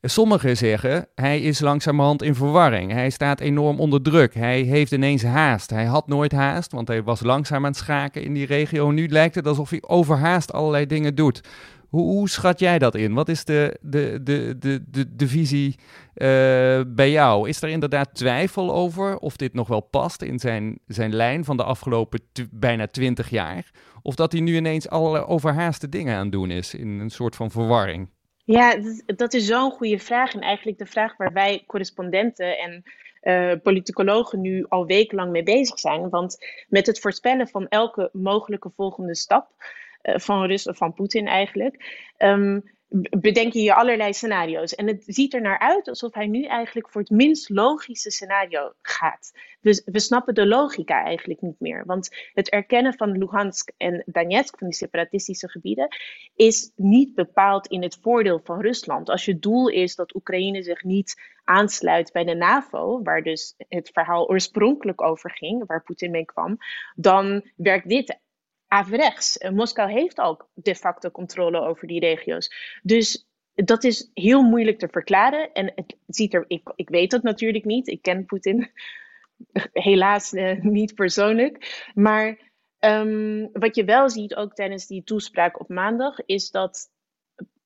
Sommigen 0.00 0.56
zeggen 0.56 1.08
hij 1.14 1.40
is 1.40 1.60
langzamerhand 1.60 2.22
in 2.22 2.34
verwarring. 2.34 2.92
Hij 2.92 3.10
staat 3.10 3.40
enorm 3.40 3.80
onder 3.80 4.02
druk. 4.02 4.34
Hij 4.34 4.60
heeft 4.60 4.92
ineens 4.92 5.22
haast. 5.22 5.70
Hij 5.70 5.84
had 5.84 6.06
nooit 6.06 6.32
haast, 6.32 6.72
want 6.72 6.88
hij 6.88 7.02
was 7.02 7.20
langzaam 7.20 7.64
aan 7.64 7.70
het 7.70 7.76
schaken 7.76 8.22
in 8.22 8.34
die 8.34 8.46
regio. 8.46 8.90
Nu 8.90 9.08
lijkt 9.08 9.34
het 9.34 9.46
alsof 9.46 9.70
hij 9.70 9.82
overhaast 9.82 10.52
allerlei 10.52 10.86
dingen 10.86 11.14
doet. 11.14 11.40
Hoe, 11.88 12.02
hoe 12.02 12.28
schat 12.28 12.60
jij 12.60 12.78
dat 12.78 12.94
in? 12.94 13.14
Wat 13.14 13.28
is 13.28 13.44
de, 13.44 13.78
de, 13.80 14.20
de, 14.22 14.56
de, 14.58 14.84
de, 14.90 15.16
de 15.16 15.28
visie 15.28 15.74
uh, 16.14 16.26
bij 16.86 17.10
jou? 17.10 17.48
Is 17.48 17.62
er 17.62 17.68
inderdaad 17.68 18.14
twijfel 18.14 18.74
over 18.74 19.16
of 19.16 19.36
dit 19.36 19.54
nog 19.54 19.68
wel 19.68 19.80
past 19.80 20.22
in 20.22 20.38
zijn, 20.38 20.78
zijn 20.86 21.14
lijn 21.14 21.44
van 21.44 21.56
de 21.56 21.64
afgelopen 21.64 22.20
bijna 22.50 22.86
twintig 22.86 23.30
jaar? 23.30 23.70
Of 24.02 24.14
dat 24.14 24.32
hij 24.32 24.40
nu 24.40 24.56
ineens 24.56 24.88
alle 24.88 25.26
overhaaste 25.26 25.88
dingen 25.88 26.16
aan 26.16 26.22
het 26.22 26.32
doen 26.32 26.50
is 26.50 26.74
in 26.74 26.88
een 26.88 27.10
soort 27.10 27.36
van 27.36 27.50
verwarring? 27.50 28.08
Ja, 28.48 28.76
dat 29.06 29.34
is 29.34 29.46
zo'n 29.46 29.70
goede 29.70 29.98
vraag. 29.98 30.34
En 30.34 30.40
eigenlijk 30.40 30.78
de 30.78 30.86
vraag 30.86 31.16
waar 31.16 31.32
wij 31.32 31.64
correspondenten 31.66 32.58
en 32.58 32.82
uh, 33.22 33.60
politicologen 33.62 34.40
nu 34.40 34.66
al 34.68 34.86
wekenlang 34.86 35.30
mee 35.30 35.42
bezig 35.42 35.78
zijn. 35.78 36.08
Want 36.08 36.36
met 36.68 36.86
het 36.86 37.00
voorspellen 37.00 37.48
van 37.48 37.68
elke 37.68 38.10
mogelijke 38.12 38.70
volgende 38.76 39.14
stap 39.14 39.50
uh, 40.02 40.18
van 40.18 40.46
Rusland, 40.46 40.76
van 40.76 40.94
Poetin 40.94 41.26
eigenlijk, 41.26 42.04
um, 42.18 42.70
bedenk 43.20 43.52
je 43.52 43.74
allerlei 43.74 44.12
scenario's. 44.12 44.74
En 44.74 44.86
het 44.86 45.04
ziet 45.06 45.34
er 45.34 45.40
naar 45.40 45.58
uit 45.58 45.88
alsof 45.88 46.14
hij 46.14 46.26
nu 46.26 46.44
eigenlijk 46.44 46.90
voor 46.90 47.00
het 47.00 47.10
minst 47.10 47.48
logische 47.48 48.10
scenario 48.10 48.72
gaat. 48.82 49.32
We, 49.60 49.82
we 49.84 50.00
snappen 50.00 50.34
de 50.34 50.46
logica 50.46 51.04
eigenlijk 51.04 51.40
niet 51.40 51.60
meer. 51.60 51.84
Want 51.86 52.08
het 52.34 52.50
erkennen 52.50 52.94
van 52.94 53.18
Luhansk 53.18 53.70
en 53.76 54.02
Donetsk, 54.06 54.58
van 54.58 54.68
die 54.68 54.76
separatistische 54.76 55.48
gebieden, 55.48 55.88
is 56.34 56.72
niet 56.76 57.14
bepaald 57.14 57.66
in 57.66 57.82
het 57.82 57.98
voordeel 58.00 58.40
van 58.44 58.60
Rusland. 58.60 59.10
Als 59.10 59.24
je 59.24 59.38
doel 59.38 59.68
is 59.68 59.94
dat 59.94 60.14
Oekraïne 60.14 60.62
zich 60.62 60.82
niet 60.82 61.36
aansluit 61.44 62.12
bij 62.12 62.24
de 62.24 62.34
NAVO, 62.34 63.02
waar 63.02 63.22
dus 63.22 63.54
het 63.68 63.90
verhaal 63.92 64.28
oorspronkelijk 64.28 65.02
over 65.02 65.30
ging, 65.30 65.66
waar 65.66 65.82
Poetin 65.82 66.10
mee 66.10 66.24
kwam, 66.24 66.58
dan 66.96 67.50
werkt 67.56 67.88
dit 67.88 68.18
averechts. 68.68 69.38
Moskou 69.52 69.90
heeft 69.90 70.20
ook 70.20 70.48
de 70.54 70.74
facto 70.74 71.10
controle 71.10 71.60
over 71.60 71.86
die 71.86 72.00
regio's. 72.00 72.78
Dus 72.82 73.28
dat 73.54 73.84
is 73.84 74.10
heel 74.14 74.42
moeilijk 74.42 74.78
te 74.78 74.88
verklaren. 74.88 75.52
En 75.52 75.72
het 75.74 75.96
ziet 76.06 76.34
er, 76.34 76.44
ik, 76.48 76.72
ik 76.76 76.88
weet 76.88 77.12
het 77.12 77.22
natuurlijk 77.22 77.64
niet. 77.64 77.88
Ik 77.88 78.02
ken 78.02 78.26
Poetin 78.26 78.70
helaas 79.72 80.32
uh, 80.32 80.60
niet 80.60 80.94
persoonlijk. 80.94 81.88
Maar 81.94 82.38
um, 82.80 83.48
wat 83.52 83.76
je 83.76 83.84
wel 83.84 84.10
ziet, 84.10 84.34
ook 84.34 84.54
tijdens 84.54 84.86
die 84.86 85.04
toespraak 85.04 85.60
op 85.60 85.68
maandag, 85.68 86.18
is 86.26 86.50
dat 86.50 86.90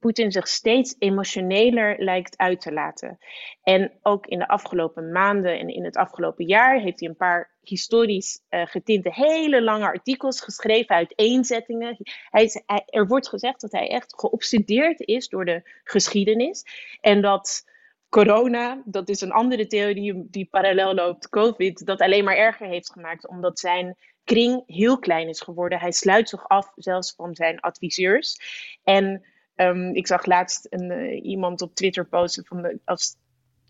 Poetin 0.03 0.33
zich 0.33 0.49
steeds 0.49 0.97
emotioneler 0.99 1.95
lijkt 1.99 2.37
uit 2.37 2.61
te 2.61 2.73
laten. 2.73 3.19
En 3.63 3.93
ook 4.03 4.27
in 4.27 4.39
de 4.39 4.49
afgelopen 4.49 5.13
maanden 5.13 5.59
en 5.59 5.69
in 5.69 5.85
het 5.85 5.97
afgelopen 5.97 6.47
jaar 6.47 6.81
heeft 6.81 7.01
hij 7.01 7.09
een 7.09 7.17
paar 7.17 7.51
historisch 7.61 8.43
uh, 8.51 8.67
getinte 8.67 9.11
hele 9.13 9.63
lange 9.63 9.85
artikels 9.85 10.41
geschreven, 10.41 10.97
uiteenzettingen. 10.97 11.97
Hij 12.31 12.51
hij, 12.67 12.83
er 12.87 13.07
wordt 13.07 13.29
gezegd 13.29 13.61
dat 13.61 13.73
hij 13.73 13.89
echt 13.89 14.15
geobsedeerd 14.21 15.01
is 15.01 15.29
door 15.29 15.45
de 15.45 15.63
geschiedenis. 15.85 16.65
En 17.01 17.21
dat 17.21 17.65
corona, 18.09 18.83
dat 18.85 19.09
is 19.09 19.21
een 19.21 19.33
andere 19.33 19.67
theorie 19.67 20.27
die 20.31 20.49
parallel 20.51 20.95
loopt, 20.95 21.29
COVID, 21.29 21.87
dat 21.87 22.01
alleen 22.01 22.25
maar 22.25 22.37
erger 22.37 22.67
heeft 22.67 22.93
gemaakt, 22.93 23.29
omdat 23.29 23.59
zijn 23.59 23.97
kring 24.25 24.63
heel 24.67 24.99
klein 24.99 25.29
is 25.29 25.41
geworden. 25.41 25.81
Hij 25.81 25.93
sluit 25.93 26.29
zich 26.29 26.49
af 26.49 26.73
zelfs 26.75 27.15
van 27.15 27.35
zijn 27.35 27.61
adviseurs. 27.61 28.37
En 28.83 29.25
Um, 29.63 29.95
ik 29.95 30.07
zag 30.07 30.27
laatst 30.27 30.67
een, 30.71 30.91
uh, 30.91 31.25
iemand 31.25 31.63
op 31.63 31.75
Twitter 31.75 32.07
posten 32.07 32.45
van 32.45 32.63
de, 32.63 32.79
als 32.85 33.17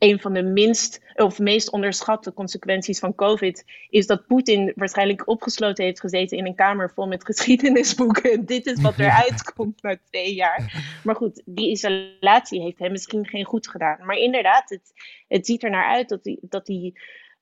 een 0.03 0.21
van 0.21 0.33
de 0.33 0.43
minst 0.43 1.01
of 1.15 1.39
meest 1.39 1.71
onderschatte 1.71 2.33
consequenties 2.33 2.99
van 2.99 3.15
COVID 3.15 3.65
is 3.89 4.07
dat 4.07 4.27
Poetin 4.27 4.73
waarschijnlijk 4.75 5.29
opgesloten 5.29 5.85
heeft 5.85 6.01
gezeten 6.01 6.39
in 6.39 6.47
een 6.47 6.55
kamer 6.55 6.91
vol 6.91 7.07
met 7.07 7.25
geschiedenisboeken. 7.31 8.45
Dit 8.45 8.67
is 8.67 8.81
wat 8.81 8.99
eruit 9.01 9.53
komt 9.53 9.83
na 9.83 9.99
twee 10.11 10.35
jaar. 10.35 10.83
Maar 11.05 11.15
goed, 11.15 11.43
die 11.45 11.71
isolatie 11.71 12.63
heeft 12.63 12.79
hem 12.79 12.91
misschien 12.91 13.27
geen 13.27 13.45
goed 13.45 13.69
gedaan. 13.69 13.99
Maar 14.07 14.17
inderdaad, 14.17 14.71
het, 14.71 14.93
het 15.29 15.47
ziet 15.47 15.63
er 15.63 15.71
naar 15.71 15.87
uit 15.87 16.09
dat 16.09 16.25
hij, 16.25 16.39
dat 16.41 16.67
hij 16.67 16.93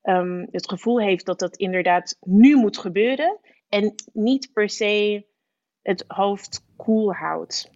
um, 0.02 0.48
het 0.50 0.68
gevoel 0.68 1.00
heeft 1.00 1.26
dat 1.26 1.38
dat 1.38 1.56
inderdaad 1.56 2.16
nu 2.20 2.56
moet 2.56 2.78
gebeuren 2.78 3.38
en 3.68 3.94
niet 4.12 4.50
per 4.52 4.68
se 4.68 5.24
het 5.82 6.04
hoofd 6.06 6.64
koel 6.76 7.12
houdt. 7.12 7.70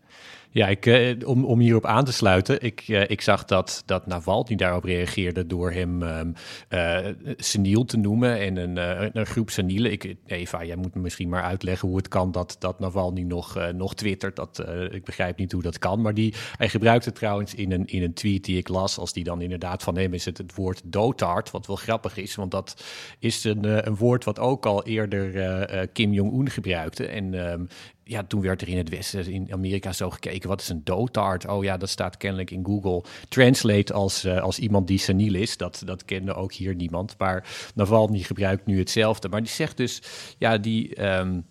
Ja, 0.55 0.69
ik, 0.69 0.87
uh, 0.87 1.29
om, 1.29 1.45
om 1.45 1.61
hierop 1.61 1.87
aan 1.87 2.05
te 2.05 2.13
sluiten. 2.13 2.61
Ik, 2.61 2.89
uh, 2.89 3.03
ik 3.07 3.21
zag 3.21 3.45
dat, 3.45 3.83
dat 3.87 4.07
Navalny 4.07 4.57
daarop 4.57 4.85
reageerde 4.85 5.47
door 5.47 5.73
hem 5.73 6.03
um, 6.03 6.33
uh, 6.71 6.99
seniel 7.37 7.85
te 7.85 7.97
noemen 7.97 8.39
en 8.41 8.57
een, 8.57 8.77
een 9.19 9.27
groep 9.27 9.51
senielen. 9.51 9.93
Ik, 9.93 10.15
Eva, 10.27 10.65
jij 10.65 10.77
moet 10.77 10.95
me 10.95 11.01
misschien 11.01 11.29
maar 11.29 11.43
uitleggen 11.43 11.89
hoe 11.89 11.97
het 11.97 12.09
kan 12.09 12.33
dat, 12.33 12.57
dat 12.59 12.79
Navalny 12.79 13.23
nog, 13.23 13.73
nog 13.73 13.95
twittert. 13.95 14.37
Dat, 14.37 14.65
ik 14.91 15.05
begrijp 15.05 15.39
niet 15.39 15.53
hoe 15.53 15.63
dat 15.63 15.79
kan. 15.79 16.01
Maar 16.01 16.15
die, 16.15 16.35
hij 16.57 16.69
gebruikte 16.69 17.13
trouwens 17.13 17.55
in 17.55 17.73
een, 17.73 17.87
in 17.87 18.03
een 18.03 18.15
tweet 18.15 18.45
die 18.45 18.59
ik 18.59 18.69
las, 18.69 18.99
als 18.99 19.13
die 19.13 19.25
dan 19.25 19.41
inderdaad 19.41 19.83
van 19.83 19.97
hem 19.97 20.15
is, 20.15 20.25
het, 20.25 20.39
het 20.39 20.55
woord 20.55 20.83
dotard. 20.85 21.51
Wat 21.51 21.67
wel 21.67 21.77
grappig 21.77 22.17
is, 22.17 22.35
want 22.35 22.51
dat 22.51 22.85
is 23.19 23.45
een, 23.45 23.87
een 23.87 23.97
woord 23.97 24.25
wat 24.25 24.39
ook 24.39 24.67
al 24.67 24.85
eerder 24.85 25.89
Kim 25.93 26.13
Jong-un 26.13 26.51
gebruikte. 26.51 27.07
En 27.07 27.35
um, 27.53 27.69
ja, 28.05 28.23
toen 28.23 28.41
werd 28.41 28.63
er 28.63 28.69
in 28.69 28.77
het 28.77 28.89
Westen, 28.89 29.33
in 29.33 29.53
Amerika, 29.53 29.93
zo 29.93 30.11
gekeken. 30.11 30.49
Wat 30.49 30.61
is 30.61 30.69
een 30.69 30.81
dotard? 30.85 31.47
Oh 31.47 31.65
ja, 31.65 31.77
dat 31.77 31.89
staat 31.89 32.17
kennelijk 32.17 32.51
in 32.51 32.65
Google 32.65 33.03
Translate 33.29 33.93
als, 33.93 34.25
uh, 34.25 34.41
als 34.41 34.59
iemand 34.59 34.87
die 34.87 34.99
seniel 34.99 35.35
is. 35.35 35.57
Dat, 35.57 35.83
dat 35.85 36.05
kende 36.05 36.35
ook 36.35 36.53
hier 36.53 36.75
niemand. 36.75 37.15
Maar 37.19 37.45
Navalny 37.75 38.19
gebruikt 38.19 38.67
nu 38.67 38.79
hetzelfde. 38.79 39.29
Maar 39.29 39.43
die 39.43 39.51
zegt 39.51 39.77
dus, 39.77 40.03
ja, 40.39 40.59
die... 40.59 41.05
Um, 41.05 41.45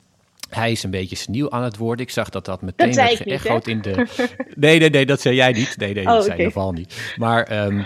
hij 0.49 0.71
is 0.71 0.83
een 0.83 0.91
beetje 0.91 1.15
seniel 1.15 1.51
aan 1.51 1.63
het 1.63 1.77
worden. 1.77 2.05
Ik 2.05 2.11
zag 2.11 2.29
dat 2.29 2.45
dat 2.45 2.61
meteen 2.61 2.91
dat 2.91 2.95
werd 2.95 3.17
geëchoed 3.17 3.67
in 3.67 3.81
de. 3.81 4.07
Nee, 4.55 4.79
nee, 4.79 4.89
nee, 4.89 5.05
dat 5.05 5.21
zei 5.21 5.35
jij 5.35 5.51
niet. 5.51 5.77
Nee, 5.77 5.93
nee, 5.93 6.03
dat 6.03 6.17
oh, 6.17 6.21
zei 6.21 6.33
okay. 6.33 6.45
Navalny. 6.45 6.85
Maar 7.15 7.65
um, 7.65 7.85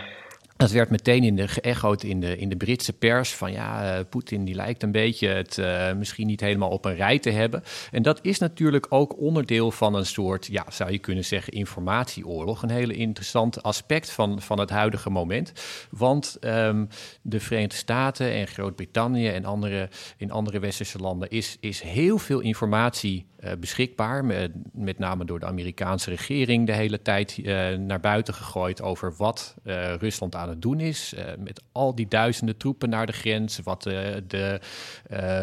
dat 0.58 0.72
werd 0.72 0.90
meteen 0.90 1.24
in 1.24 1.36
de, 1.36 1.48
geëchoed 1.48 2.04
in 2.04 2.20
de, 2.20 2.38
in 2.38 2.50
de 2.50 2.56
Britse 2.56 2.94
pers 2.94 3.36
van 3.36 3.52
ja, 3.52 3.98
uh, 3.98 4.04
Poetin 4.10 4.46
die 4.46 4.56
lijkt 4.56 4.84
een 4.84 4.92
beetje 4.92 5.28
het 5.28 5.58
uh, 5.58 5.94
misschien 5.94 6.28
niet 6.28 6.42
helemaal 6.42 6.70
op 6.70 6.86
een 6.86 6.96
rij 6.96 7.20
te 7.20 7.30
hebben. 7.30 7.64
En 7.92 8.02
dat 8.02 8.20
is 8.22 8.40
natuurlijk 8.40 8.86
ook 8.90 9.20
onderdeel 9.20 9.72
van 9.72 9.96
een 9.96 10.06
soort, 10.06 10.46
ja, 10.46 10.66
zou 10.70 10.92
je 10.92 10.98
kunnen 10.98 11.26
zeggen, 11.26 11.54
informatieoorlog. 11.54 12.64
Een 12.64 12.70
hele 12.70 12.94
interessant 12.94 13.64
aspect 13.64 14.12
van, 14.12 14.42
van 14.42 14.60
het 14.60 14.70
huidige 14.70 15.10
moment. 15.10 15.54
Want 15.90 16.38
um, 16.42 16.88
de 17.22 17.40
Verenigde 17.40 17.76
Staten 17.76 18.32
en 18.32 18.48
Groot-Brittannië 18.48 19.28
en 19.28 19.46
andere, 19.46 19.90
in 20.18 20.32
andere 20.32 20.60
westerse 20.60 20.98
landen 20.98 21.30
is, 21.30 21.58
is 21.60 21.82
heel 21.82 22.18
veel 22.18 22.40
informatie 22.40 23.26
beschikbaar. 23.60 24.26
Met, 24.26 24.52
met, 24.74 25.00
name 25.00 25.26
door 25.26 25.40
de 25.40 25.46
Amerikaanse 25.46 26.10
regering 26.10 26.66
de 26.66 26.74
hele 26.74 27.02
tijd 27.02 27.38
naar 27.78 28.00
buiten 28.00 28.34
gegooid 28.34 28.82
over 28.82 29.14
wat 29.18 29.56
Rusland 30.00 30.36
aan 30.36 30.47
het 30.48 30.62
doen 30.62 30.80
is. 30.80 31.14
Uh, 31.18 31.24
met 31.40 31.62
al 31.72 31.96
die 31.96 32.08
duizenden 32.08 32.58
troepen 32.58 32.90
naar 32.90 33.06
de 33.06 33.12
grens. 33.12 33.60
Wat 33.64 33.84
de, 33.84 34.24
de, 34.28 34.60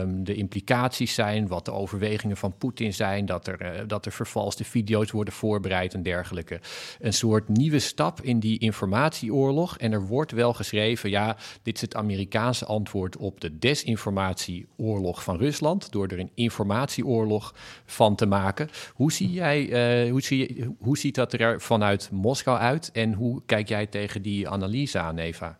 um, 0.00 0.24
de 0.24 0.34
implicaties 0.34 1.14
zijn. 1.14 1.48
Wat 1.48 1.64
de 1.64 1.72
overwegingen 1.72 2.36
van 2.36 2.57
Poetin 2.59 2.94
zijn. 2.94 3.26
Dat 3.26 3.46
er, 3.46 3.62
uh, 3.62 3.80
dat 3.86 4.07
er 4.07 4.12
vervalste 4.12 4.64
video's 4.64 5.11
worden 5.11 5.34
voorbereid 5.34 5.94
en 5.94 6.02
dergelijke. 6.02 6.61
Een 7.00 7.12
soort 7.12 7.48
nieuwe 7.48 7.78
stap 7.78 8.20
in 8.20 8.38
die 8.38 8.59
informatieoorlog. 8.59 9.78
En 9.78 9.92
er 9.92 10.07
wordt 10.07 10.32
wel 10.32 10.52
geschreven: 10.52 11.11
ja, 11.11 11.36
dit 11.62 11.74
is 11.74 11.80
het 11.80 11.94
Amerikaanse 11.94 12.64
antwoord 12.64 13.16
op 13.16 13.40
de 13.40 13.59
desinformatieoorlog 13.59 15.22
van 15.22 15.36
Rusland. 15.36 15.92
Door 15.92 16.07
er 16.07 16.18
een 16.18 16.30
informatieoorlog 16.34 17.55
van 17.84 18.16
te 18.16 18.26
maken. 18.26 18.68
Hoe, 18.92 19.12
zie 19.12 19.32
jij, 19.32 20.09
hoe, 20.11 20.22
zie, 20.22 20.68
hoe 20.78 20.98
ziet 20.98 21.14
dat 21.14 21.32
er 21.32 21.61
vanuit 21.61 22.11
Moskou 22.11 22.59
uit? 22.59 22.90
En 22.92 23.12
hoe 23.12 23.42
kijk 23.46 23.68
jij 23.68 23.86
tegen 23.86 24.22
die 24.22 24.48
analyse? 24.48 24.93
Eva? 25.18 25.59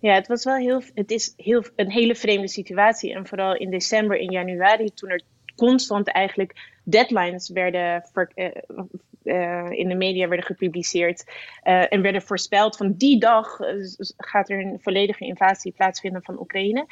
Ja, 0.00 0.14
het 0.14 0.26
was 0.26 0.44
wel 0.44 0.56
heel. 0.56 0.82
Het 0.94 1.10
is 1.10 1.34
heel, 1.36 1.64
een 1.76 1.90
hele 1.90 2.14
vreemde 2.14 2.48
situatie. 2.48 3.14
En 3.14 3.26
vooral 3.26 3.56
in 3.56 3.70
december 3.70 4.20
en 4.20 4.30
januari, 4.30 4.90
toen 4.94 5.10
er 5.10 5.22
constant 5.56 6.08
eigenlijk 6.08 6.78
deadlines 6.84 7.48
werden 7.48 8.04
ver, 8.12 8.30
uh, 8.34 9.70
in 9.70 9.88
de 9.88 9.94
media 9.94 10.28
werden 10.28 10.46
gepubliceerd. 10.46 11.24
en 11.62 12.02
werden 12.02 12.22
voorspeld 12.22 12.76
van 12.76 12.92
die 12.92 13.18
dag 13.18 13.58
gaat 14.16 14.50
er 14.50 14.60
een 14.60 14.78
volledige 14.80 15.24
invasie 15.24 15.72
plaatsvinden 15.72 16.22
van 16.22 16.40
Oekraïne. 16.40 16.86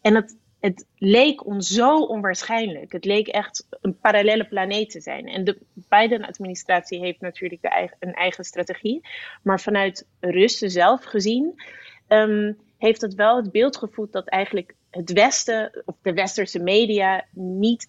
En 0.00 0.14
het, 0.14 0.36
het 0.62 0.86
leek 0.98 1.46
ons 1.46 1.68
zo 1.68 1.98
onwaarschijnlijk. 1.98 2.92
Het 2.92 3.04
leek 3.04 3.28
echt 3.28 3.66
een 3.80 3.98
parallele 3.98 4.44
planeet 4.44 4.90
te 4.90 5.00
zijn. 5.00 5.26
En 5.26 5.44
de 5.44 5.58
Biden-administratie 5.74 6.98
heeft 7.00 7.20
natuurlijk 7.20 7.62
de 7.62 7.68
eigen, 7.68 7.96
een 8.00 8.14
eigen 8.14 8.44
strategie. 8.44 9.00
Maar 9.42 9.60
vanuit 9.60 10.06
Russen 10.20 10.70
zelf 10.70 11.04
gezien, 11.04 11.62
um, 12.08 12.58
heeft 12.78 13.00
het 13.00 13.14
wel 13.14 13.36
het 13.36 13.52
beeld 13.52 13.76
gevoed 13.76 14.12
dat 14.12 14.28
eigenlijk 14.28 14.74
het 14.90 15.12
Westen, 15.12 15.82
of 15.84 15.94
de 16.02 16.12
westerse 16.12 16.58
media, 16.58 17.24
niet 17.32 17.88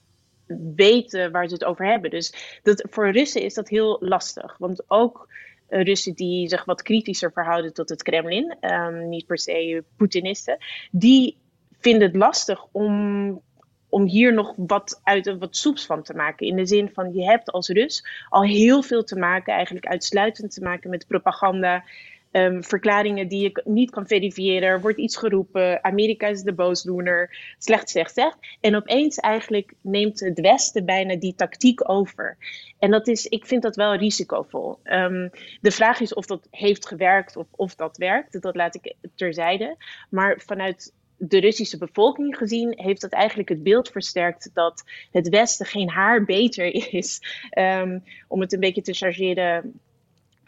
weten 0.75 1.31
waar 1.31 1.47
ze 1.47 1.53
het 1.53 1.63
over 1.63 1.85
hebben. 1.85 2.09
Dus 2.09 2.59
dat, 2.63 2.87
voor 2.89 3.11
Russen 3.11 3.41
is 3.41 3.53
dat 3.53 3.69
heel 3.69 3.97
lastig. 3.99 4.57
Want 4.57 4.83
ook 4.87 5.27
Russen 5.67 6.13
die 6.13 6.49
zich 6.49 6.65
wat 6.65 6.81
kritischer 6.81 7.31
verhouden 7.31 7.73
tot 7.73 7.89
het 7.89 8.03
Kremlin, 8.03 8.57
um, 8.61 9.09
niet 9.09 9.25
per 9.25 9.39
se 9.39 9.83
Poetinisten, 9.97 10.57
die 10.91 11.41
vinden 11.83 12.07
het 12.07 12.15
lastig 12.15 12.65
om, 12.71 13.41
om 13.89 14.05
hier 14.05 14.33
nog 14.33 14.53
wat 14.57 15.01
uit 15.03 15.37
wat 15.37 15.55
soeps 15.55 15.85
van 15.85 16.03
te 16.03 16.13
maken. 16.13 16.47
In 16.47 16.55
de 16.55 16.65
zin 16.65 16.89
van 16.93 17.13
je 17.13 17.23
hebt 17.23 17.51
als 17.51 17.67
Rus 17.67 18.07
al 18.29 18.43
heel 18.43 18.83
veel 18.83 19.03
te 19.03 19.19
maken, 19.19 19.53
eigenlijk 19.53 19.85
uitsluitend 19.85 20.53
te 20.53 20.61
maken 20.61 20.89
met 20.89 21.07
propaganda. 21.07 21.83
Ehm, 22.31 22.61
verklaringen 22.61 23.27
die 23.27 23.41
je 23.41 23.61
niet 23.63 23.91
kan 23.91 24.07
verifiëren. 24.07 24.69
Er 24.69 24.81
wordt 24.81 24.97
iets 24.97 25.17
geroepen. 25.17 25.83
Amerika 25.83 26.27
is 26.27 26.41
de 26.41 26.53
boosdoener. 26.53 27.37
Slecht, 27.57 27.89
slecht, 27.89 28.11
slecht. 28.11 28.37
En 28.61 28.75
opeens 28.75 29.17
eigenlijk 29.17 29.73
neemt 29.81 30.19
het 30.19 30.39
Westen 30.39 30.85
bijna 30.85 31.15
die 31.15 31.35
tactiek 31.35 31.89
over. 31.89 32.37
En 32.79 32.91
dat 32.91 33.07
is, 33.07 33.25
ik 33.25 33.45
vind 33.45 33.61
dat 33.61 33.75
wel 33.75 33.95
risicovol. 33.95 34.79
Um, 34.83 35.29
de 35.61 35.71
vraag 35.71 35.99
is 35.99 36.13
of 36.13 36.25
dat 36.25 36.47
heeft 36.51 36.87
gewerkt 36.87 37.35
of 37.35 37.47
of 37.51 37.75
dat 37.75 37.97
werkt. 37.97 38.41
Dat 38.41 38.55
laat 38.55 38.75
ik 38.75 38.95
terzijde. 39.15 39.77
Maar 40.09 40.41
vanuit 40.45 40.93
de 41.27 41.39
Russische 41.39 41.77
bevolking 41.77 42.37
gezien 42.37 42.73
heeft 42.75 43.01
dat 43.01 43.11
eigenlijk 43.11 43.49
het 43.49 43.63
beeld 43.63 43.89
versterkt 43.89 44.49
dat 44.53 44.83
het 45.11 45.29
Westen 45.29 45.65
geen 45.65 45.89
haar 45.89 46.25
beter 46.25 46.73
is, 46.93 47.21
um, 47.57 48.03
om 48.27 48.41
het 48.41 48.53
een 48.53 48.59
beetje 48.59 48.81
te 48.81 48.93
chargeren, 48.93 49.79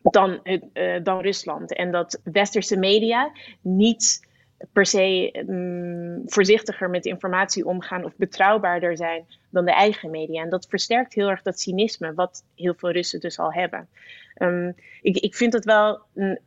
dan, 0.01 0.39
uh, 0.43 1.03
dan 1.03 1.21
Rusland. 1.21 1.75
En 1.75 1.91
dat 1.91 2.21
westerse 2.23 2.77
media 2.77 3.31
niet 3.61 4.27
per 4.73 4.85
se 4.85 5.31
um, 5.47 6.21
voorzichtiger 6.25 6.89
met 6.89 7.05
informatie 7.05 7.65
omgaan 7.65 8.05
of 8.05 8.15
betrouwbaarder 8.15 8.97
zijn 8.97 9.25
dan 9.49 9.65
de 9.65 9.73
eigen 9.73 10.09
media. 10.09 10.41
En 10.41 10.49
dat 10.49 10.67
versterkt 10.69 11.13
heel 11.13 11.29
erg 11.29 11.41
dat 11.41 11.59
cynisme, 11.59 12.13
wat 12.13 12.43
heel 12.55 12.73
veel 12.77 12.91
Russen 12.91 13.19
dus 13.19 13.39
al 13.39 13.53
hebben. 13.53 13.87
Um, 14.37 14.75
ik, 15.01 15.17
ik 15.17 15.35
vind 15.35 15.53
het 15.53 15.65
wel 15.65 16.01
een 16.13 16.39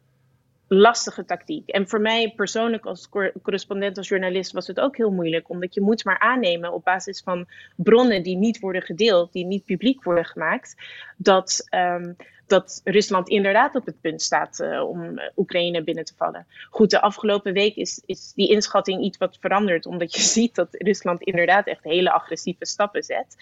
lastige 0.68 1.24
tactiek. 1.24 1.68
En 1.68 1.88
voor 1.88 2.00
mij 2.00 2.32
persoonlijk 2.36 2.84
als 2.86 3.08
correspondent, 3.42 3.96
als 3.96 4.08
journalist, 4.08 4.52
was 4.52 4.66
het 4.66 4.80
ook 4.80 4.96
heel 4.96 5.10
moeilijk. 5.10 5.48
Omdat 5.50 5.74
je 5.74 5.80
moet 5.80 6.04
maar 6.04 6.18
aannemen 6.18 6.72
op 6.72 6.84
basis 6.84 7.20
van 7.20 7.46
bronnen 7.76 8.22
die 8.22 8.36
niet 8.36 8.60
worden 8.60 8.82
gedeeld, 8.82 9.32
die 9.32 9.44
niet 9.44 9.64
publiek 9.64 10.02
worden 10.02 10.24
gemaakt, 10.24 10.74
dat, 11.16 11.66
um, 11.70 12.16
dat 12.46 12.80
Rusland 12.84 13.28
inderdaad 13.28 13.74
op 13.74 13.86
het 13.86 14.00
punt 14.00 14.22
staat 14.22 14.58
uh, 14.60 14.88
om 14.88 15.20
Oekraïne 15.36 15.82
binnen 15.82 16.04
te 16.04 16.14
vallen. 16.16 16.46
Goed, 16.70 16.90
de 16.90 17.00
afgelopen 17.00 17.52
week 17.52 17.76
is, 17.76 18.02
is 18.06 18.32
die 18.34 18.48
inschatting 18.48 19.02
iets 19.04 19.18
wat 19.18 19.36
veranderd, 19.40 19.86
omdat 19.86 20.14
je 20.14 20.22
ziet 20.38 20.54
dat 20.54 20.68
Rusland 20.70 21.22
inderdaad 21.22 21.66
echt 21.66 21.84
hele 21.84 22.12
agressieve 22.12 22.66
stappen 22.66 23.02
zet. 23.02 23.36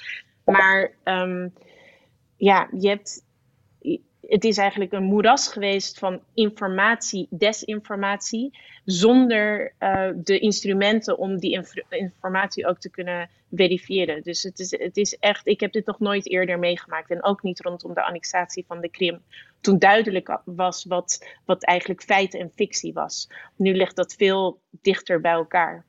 Maar 0.44 0.92
um, 1.04 1.52
ja, 2.36 2.68
je 2.78 2.88
hebt 2.88 3.24
het 4.28 4.44
is 4.44 4.58
eigenlijk 4.58 4.92
een 4.92 5.02
moeras 5.02 5.48
geweest 5.48 5.98
van 5.98 6.20
informatie, 6.34 7.26
desinformatie, 7.30 8.58
zonder 8.84 9.72
uh, 9.78 10.08
de 10.14 10.38
instrumenten 10.38 11.18
om 11.18 11.38
die 11.38 11.52
inf 11.52 11.72
informatie 11.88 12.66
ook 12.66 12.78
te 12.78 12.90
kunnen 12.90 13.30
verifiëren. 13.52 14.22
Dus 14.22 14.42
het 14.42 14.58
is, 14.58 14.70
het 14.78 14.96
is 14.96 15.16
echt, 15.16 15.46
ik 15.46 15.60
heb 15.60 15.72
dit 15.72 15.86
nog 15.86 15.98
nooit 15.98 16.30
eerder 16.30 16.58
meegemaakt 16.58 17.10
en 17.10 17.24
ook 17.24 17.42
niet 17.42 17.60
rondom 17.60 17.94
de 17.94 18.04
annexatie 18.04 18.64
van 18.66 18.80
de 18.80 18.88
Krim. 18.88 19.22
Toen 19.60 19.78
duidelijk 19.78 20.40
was 20.44 20.84
wat, 20.84 21.26
wat 21.44 21.64
eigenlijk 21.64 22.02
feit 22.02 22.34
en 22.34 22.52
fictie 22.54 22.92
was. 22.92 23.28
Nu 23.56 23.74
ligt 23.74 23.96
dat 23.96 24.14
veel 24.14 24.60
dichter 24.70 25.20
bij 25.20 25.32
elkaar. 25.32 25.84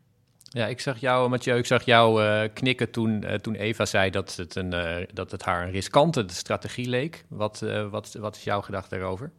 Ja, 0.50 0.68
ik 0.68 0.80
zag 0.80 0.98
jou, 1.00 1.30
Mathieu, 1.30 1.58
ik 1.58 1.66
zag 1.66 1.84
jou 1.84 2.24
uh, 2.24 2.41
knikken 2.54 2.91
toen, 2.91 3.24
uh, 3.26 3.34
toen 3.34 3.56
Eva 3.56 3.86
zei 3.86 4.10
dat 4.10 4.36
het, 4.36 4.56
een, 4.56 4.74
uh, 4.74 4.95
dat 5.14 5.32
het 5.32 5.43
haar 5.43 5.64
een 5.64 5.72
riskante 5.72 6.24
strategie 6.28 6.89
leek. 6.89 7.26
Wat, 7.30 7.66
wat, 7.89 8.18
wat 8.20 8.36
is 8.36 8.43
jouw 8.43 8.62
gedachte 8.62 8.95
daarover? 8.95 9.32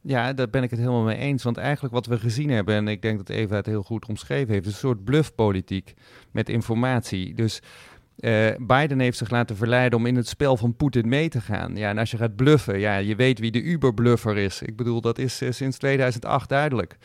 Ja, 0.00 0.32
daar 0.32 0.50
ben 0.50 0.62
ik 0.62 0.70
het 0.70 0.78
helemaal 0.78 1.02
mee 1.02 1.16
eens. 1.16 1.42
Want 1.42 1.56
eigenlijk 1.56 1.94
wat 1.94 2.06
we 2.06 2.18
gezien 2.18 2.50
hebben, 2.50 2.74
en 2.74 2.88
ik 2.88 3.02
denk 3.02 3.18
dat 3.18 3.28
Eva 3.28 3.56
het 3.56 3.66
heel 3.66 3.82
goed 3.82 4.06
omschreven 4.06 4.54
heeft, 4.54 4.66
een 4.66 4.72
soort 4.72 5.04
bluffpolitiek 5.04 5.94
met 6.30 6.48
informatie. 6.48 7.34
Dus 7.34 7.60
Biden 8.58 9.00
heeft 9.00 9.18
zich 9.18 9.30
laten 9.30 9.56
verleiden 9.56 9.98
om 9.98 10.06
in 10.06 10.16
het 10.16 10.28
spel 10.28 10.56
van 10.56 10.76
Poetin 10.76 11.08
mee 11.08 11.28
te 11.28 11.40
gaan. 11.40 11.76
Ja, 11.76 11.90
en 11.90 11.98
als 11.98 12.10
je 12.10 12.16
gaat 12.16 12.36
bluffen, 12.36 12.78
ja, 12.78 12.96
je 12.96 13.16
weet 13.16 13.38
wie 13.38 13.50
de 13.50 13.62
Uber-bluffer 13.62 14.36
is. 14.36 14.62
Ik 14.62 14.76
bedoel, 14.76 15.00
dat 15.00 15.18
is 15.18 15.42
sinds 15.48 15.78
2008 15.78 16.48
duidelijk. 16.48 16.96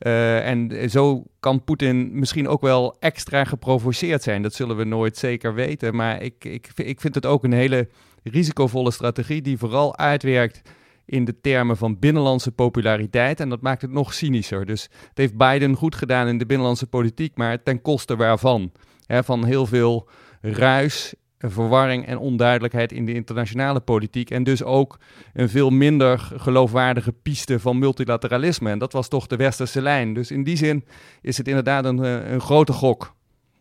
Uh, 0.00 0.48
en 0.48 0.90
zo 0.90 1.24
kan 1.40 1.64
Poetin 1.64 2.18
misschien 2.18 2.48
ook 2.48 2.60
wel 2.60 2.96
extra 2.98 3.44
geprovoceerd 3.44 4.22
zijn. 4.22 4.42
Dat 4.42 4.54
zullen 4.54 4.76
we 4.76 4.84
nooit 4.84 5.16
zeker 5.16 5.54
weten. 5.54 5.96
Maar 5.96 6.22
ik, 6.22 6.44
ik, 6.44 6.70
ik 6.74 7.00
vind 7.00 7.14
het 7.14 7.26
ook 7.26 7.44
een 7.44 7.52
hele 7.52 7.88
risicovolle 8.22 8.90
strategie 8.90 9.42
die 9.42 9.58
vooral 9.58 9.96
uitwerkt 9.96 10.62
in 11.04 11.24
de 11.24 11.40
termen 11.40 11.76
van 11.76 11.98
binnenlandse 11.98 12.52
populariteit. 12.52 13.40
En 13.40 13.48
dat 13.48 13.60
maakt 13.60 13.82
het 13.82 13.90
nog 13.90 14.14
cynischer. 14.14 14.66
Dus 14.66 14.82
het 14.82 15.18
heeft 15.18 15.36
Biden 15.36 15.74
goed 15.74 15.94
gedaan 15.94 16.28
in 16.28 16.38
de 16.38 16.46
binnenlandse 16.46 16.86
politiek, 16.86 17.36
maar 17.36 17.62
ten 17.62 17.82
koste 17.82 18.16
waarvan? 18.16 18.72
van 19.08 19.44
heel 19.44 19.66
veel 19.66 20.08
ruis, 20.40 21.14
verwarring 21.38 22.06
en 22.06 22.18
onduidelijkheid 22.18 22.92
in 22.92 23.04
de 23.04 23.14
internationale 23.14 23.80
politiek. 23.80 24.30
En 24.30 24.44
dus 24.44 24.62
ook 24.62 24.98
een 25.34 25.48
veel 25.48 25.70
minder 25.70 26.18
geloofwaardige 26.18 27.12
piste 27.12 27.60
van 27.60 27.78
multilateralisme. 27.78 28.70
En 28.70 28.78
dat 28.78 28.92
was 28.92 29.08
toch 29.08 29.26
de 29.26 29.36
westerse 29.36 29.82
lijn. 29.82 30.14
Dus 30.14 30.30
in 30.30 30.44
die 30.44 30.56
zin 30.56 30.84
is 31.22 31.38
het 31.38 31.48
inderdaad 31.48 31.84
een, 31.84 32.04
eh, 32.04 32.30
een 32.30 32.40
grote 32.40 32.72
gok. 32.72 33.16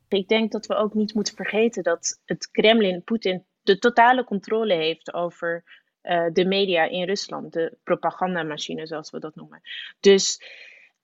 Ik 0.07 0.27
denk 0.27 0.51
dat 0.51 0.65
we 0.65 0.75
ook 0.75 0.93
niet 0.93 1.13
moeten 1.13 1.35
vergeten 1.35 1.83
dat 1.83 2.21
het 2.25 2.51
Kremlin, 2.51 3.03
Poetin, 3.03 3.43
de 3.61 3.79
totale 3.79 4.23
controle 4.23 4.73
heeft 4.73 5.13
over 5.13 5.63
uh, 6.03 6.25
de 6.33 6.45
media 6.45 6.83
in 6.83 7.05
Rusland. 7.05 7.53
De 7.53 7.77
propagandamachine, 7.83 8.87
zoals 8.87 9.09
we 9.09 9.19
dat 9.19 9.35
noemen. 9.35 9.61
Dus 9.99 10.41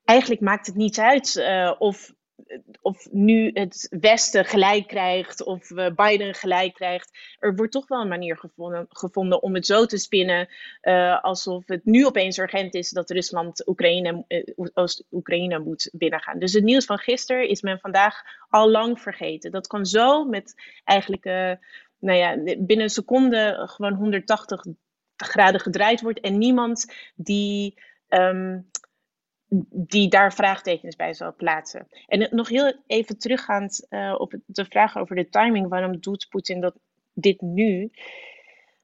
eigenlijk 0.03 0.41
maakt 0.41 0.65
het 0.65 0.75
niet 0.75 0.99
uit 0.99 1.35
uh, 1.35 1.75
of 1.77 2.13
of 2.81 3.07
nu 3.11 3.51
het 3.53 3.87
Westen 3.99 4.45
gelijk 4.45 4.87
krijgt 4.87 5.43
of 5.43 5.67
Biden 5.95 6.33
gelijk 6.33 6.73
krijgt. 6.73 7.17
Er 7.39 7.55
wordt 7.55 7.71
toch 7.71 7.87
wel 7.87 8.01
een 8.01 8.07
manier 8.07 8.37
gevonden, 8.37 8.85
gevonden 8.89 9.43
om 9.43 9.53
het 9.53 9.65
zo 9.65 9.85
te 9.85 9.97
spinnen 9.97 10.47
uh, 10.81 11.23
alsof 11.23 11.67
het 11.67 11.85
nu 11.85 12.05
opeens 12.05 12.37
urgent 12.37 12.73
is 12.73 12.89
dat 12.89 13.09
Rusland 13.09 13.67
Oekraïne, 13.67 14.25
uh, 14.27 14.67
Oost-Oekraïne 14.73 15.59
moet 15.59 15.89
binnengaan. 15.93 16.39
Dus 16.39 16.53
het 16.53 16.63
nieuws 16.63 16.85
van 16.85 16.97
gisteren 16.97 17.49
is 17.49 17.61
men 17.61 17.79
vandaag 17.79 18.21
al 18.49 18.71
lang 18.71 19.01
vergeten. 19.01 19.51
Dat 19.51 19.67
kan 19.67 19.85
zo 19.85 20.25
met 20.25 20.53
eigenlijk 20.83 21.25
uh, 21.25 21.51
nou 21.99 22.17
ja, 22.17 22.35
binnen 22.43 22.81
een 22.81 22.89
seconde 22.89 23.63
gewoon 23.65 23.93
180 23.93 24.65
graden 25.15 25.61
gedraaid 25.61 26.01
wordt 26.01 26.19
en 26.19 26.37
niemand 26.37 26.93
die. 27.15 27.81
Um, 28.07 28.69
die 29.71 30.09
daar 30.09 30.33
vraagtekens 30.33 30.95
bij 30.95 31.13
zal 31.13 31.35
plaatsen. 31.35 31.87
En 32.07 32.27
nog 32.31 32.49
heel 32.49 32.73
even 32.87 33.17
teruggaand 33.17 33.85
uh, 33.89 34.15
op 34.17 34.35
de 34.45 34.65
vraag 34.65 34.97
over 34.97 35.15
de 35.15 35.29
timing, 35.29 35.67
waarom 35.67 35.99
doet 35.99 36.27
Poetin 36.29 36.61
dat, 36.61 36.75
dit 37.13 37.41
nu? 37.41 37.91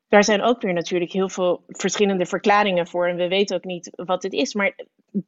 Daar 0.07 0.23
zijn 0.23 0.41
ook 0.41 0.61
weer 0.61 0.73
natuurlijk 0.73 1.11
heel 1.11 1.29
veel 1.29 1.63
verschillende 1.67 2.25
verklaringen 2.25 2.87
voor. 2.87 3.07
En 3.07 3.15
we 3.15 3.27
weten 3.27 3.55
ook 3.55 3.63
niet 3.63 3.91
wat 3.95 4.23
het 4.23 4.33
is. 4.33 4.53
Maar 4.53 4.75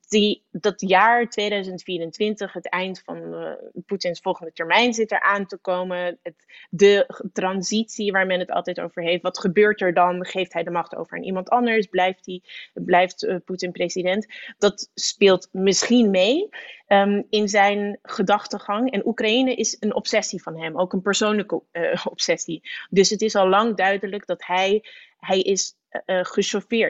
die, 0.08 0.44
dat 0.52 0.82
jaar 0.82 1.30
2024, 1.30 2.54
het 2.54 2.70
eind 2.70 3.02
van 3.06 3.18
uh, 3.18 3.52
Poetins 3.86 4.20
volgende 4.20 4.52
termijn 4.54 4.94
zit 4.94 5.12
er 5.12 5.22
aan 5.22 5.46
te 5.46 5.58
komen. 5.58 6.20
Het, 6.24 6.36
de 6.70 7.22
transitie 7.34 8.12
waar 8.12 8.26
men 8.26 8.40
het 8.40 8.52
altijd 8.52 8.80
over 8.80 9.04
heeft. 9.04 9.22
Wat 9.22 9.40
gebeurt 9.40 9.82
er 9.82 9.94
dan? 9.94 10.26
Geeft 10.26 10.54
hij 10.54 10.64
de 10.64 10.72
macht 10.72 10.96
over 10.96 11.18
aan 11.18 11.24
iemand 11.24 11.50
anders? 11.50 11.86
Blijft, 11.86 12.40
blijft 12.74 13.24
uh, 13.24 13.36
Poetin 13.46 13.72
president? 13.72 14.28
Dat 14.58 14.90
speelt 14.94 15.50
misschien 15.52 16.10
mee 16.10 16.50
um, 16.88 17.26
in 17.30 17.50
zijn 17.50 18.00
gedachtegang. 18.02 18.92
En 18.92 19.08
Oekraïne 19.08 19.56
is 19.56 19.78
een 19.80 19.96
obsessie 19.96 20.42
van 20.42 20.60
hem, 20.60 20.78
ook 20.78 20.94
een 20.94 21.02
persoonlijke 21.02 21.62
uh, 21.72 22.06
obsessie. 22.16 22.70
Dus 22.90 23.10
het 23.10 23.22
is 23.22 23.36
al 23.36 23.48
lang 23.48 23.76
duidelijk 23.76 24.26
dat 24.26 24.46
hij, 24.46 24.84
hij 25.20 25.40
is 25.40 25.76
uh. 26.06 26.24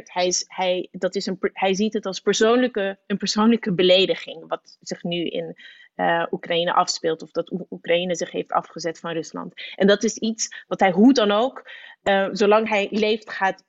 Hij, 0.04 0.28
is, 0.28 0.43
hij, 0.47 0.88
dat 0.91 1.16
is 1.16 1.26
een, 1.26 1.38
hij 1.41 1.74
ziet 1.74 1.93
het 1.93 2.06
als 2.06 2.20
persoonlijke, 2.20 2.99
een 3.08 3.18
persoonlijke 3.18 3.74
belediging, 3.74 4.47
wat 4.47 4.78
zich 4.80 5.04
nu 5.04 5.28
in 5.28 5.56
uh, 5.95 6.26
Oekraïne 6.32 6.74
afspeelt, 6.74 7.22
of 7.22 7.32
dat 7.32 7.54
Oekraïne 7.70 8.16
zich 8.16 8.32
heeft 8.32 8.52
afgezet 8.52 8.99
van 8.99 9.12
Rusland. 9.12 9.54
En 9.76 9.88
dat 9.88 10.04
is 10.04 10.18
iets 10.18 10.64
wat 10.68 10.80
hij 10.80 10.91
hoe 10.91 11.14
dan 11.14 11.32
ook, 11.32 11.70
zolang 12.32 12.70
hij 12.70 12.88
leeft, 12.91 13.30
gaat 13.30 13.64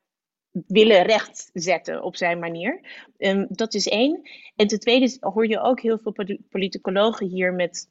willen 0.66 1.02
rechtzetten 1.02 2.02
op 2.02 2.16
zijn 2.16 2.38
manier. 2.38 2.80
Um, 3.18 3.46
dat 3.48 3.74
is 3.74 3.88
één. 3.88 4.20
En 4.56 4.66
ten 4.66 4.80
tweede 4.80 5.16
hoor 5.20 5.46
je 5.46 5.60
ook 5.60 5.80
heel 5.80 5.98
veel 5.98 6.14
politicologen 6.48 7.26
hier 7.26 7.52
met 7.52 7.90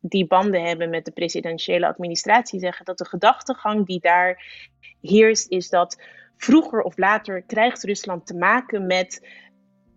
die 0.00 0.26
banden 0.26 0.62
hebben 0.62 0.90
met 0.90 1.04
de 1.04 1.10
presidentiële 1.10 1.86
administratie 1.86 2.60
zeggen 2.60 2.84
dat 2.84 2.98
de 2.98 3.06
gedachtegang 3.06 3.86
die 3.86 4.00
daar 4.00 4.44
heerst 5.00 5.50
is 5.50 5.68
dat 5.68 6.02
vroeger 6.40 6.82
of 6.82 6.98
later 6.98 7.42
krijgt 7.42 7.82
Rusland 7.82 8.26
te 8.26 8.34
maken 8.34 8.86
met 8.86 9.28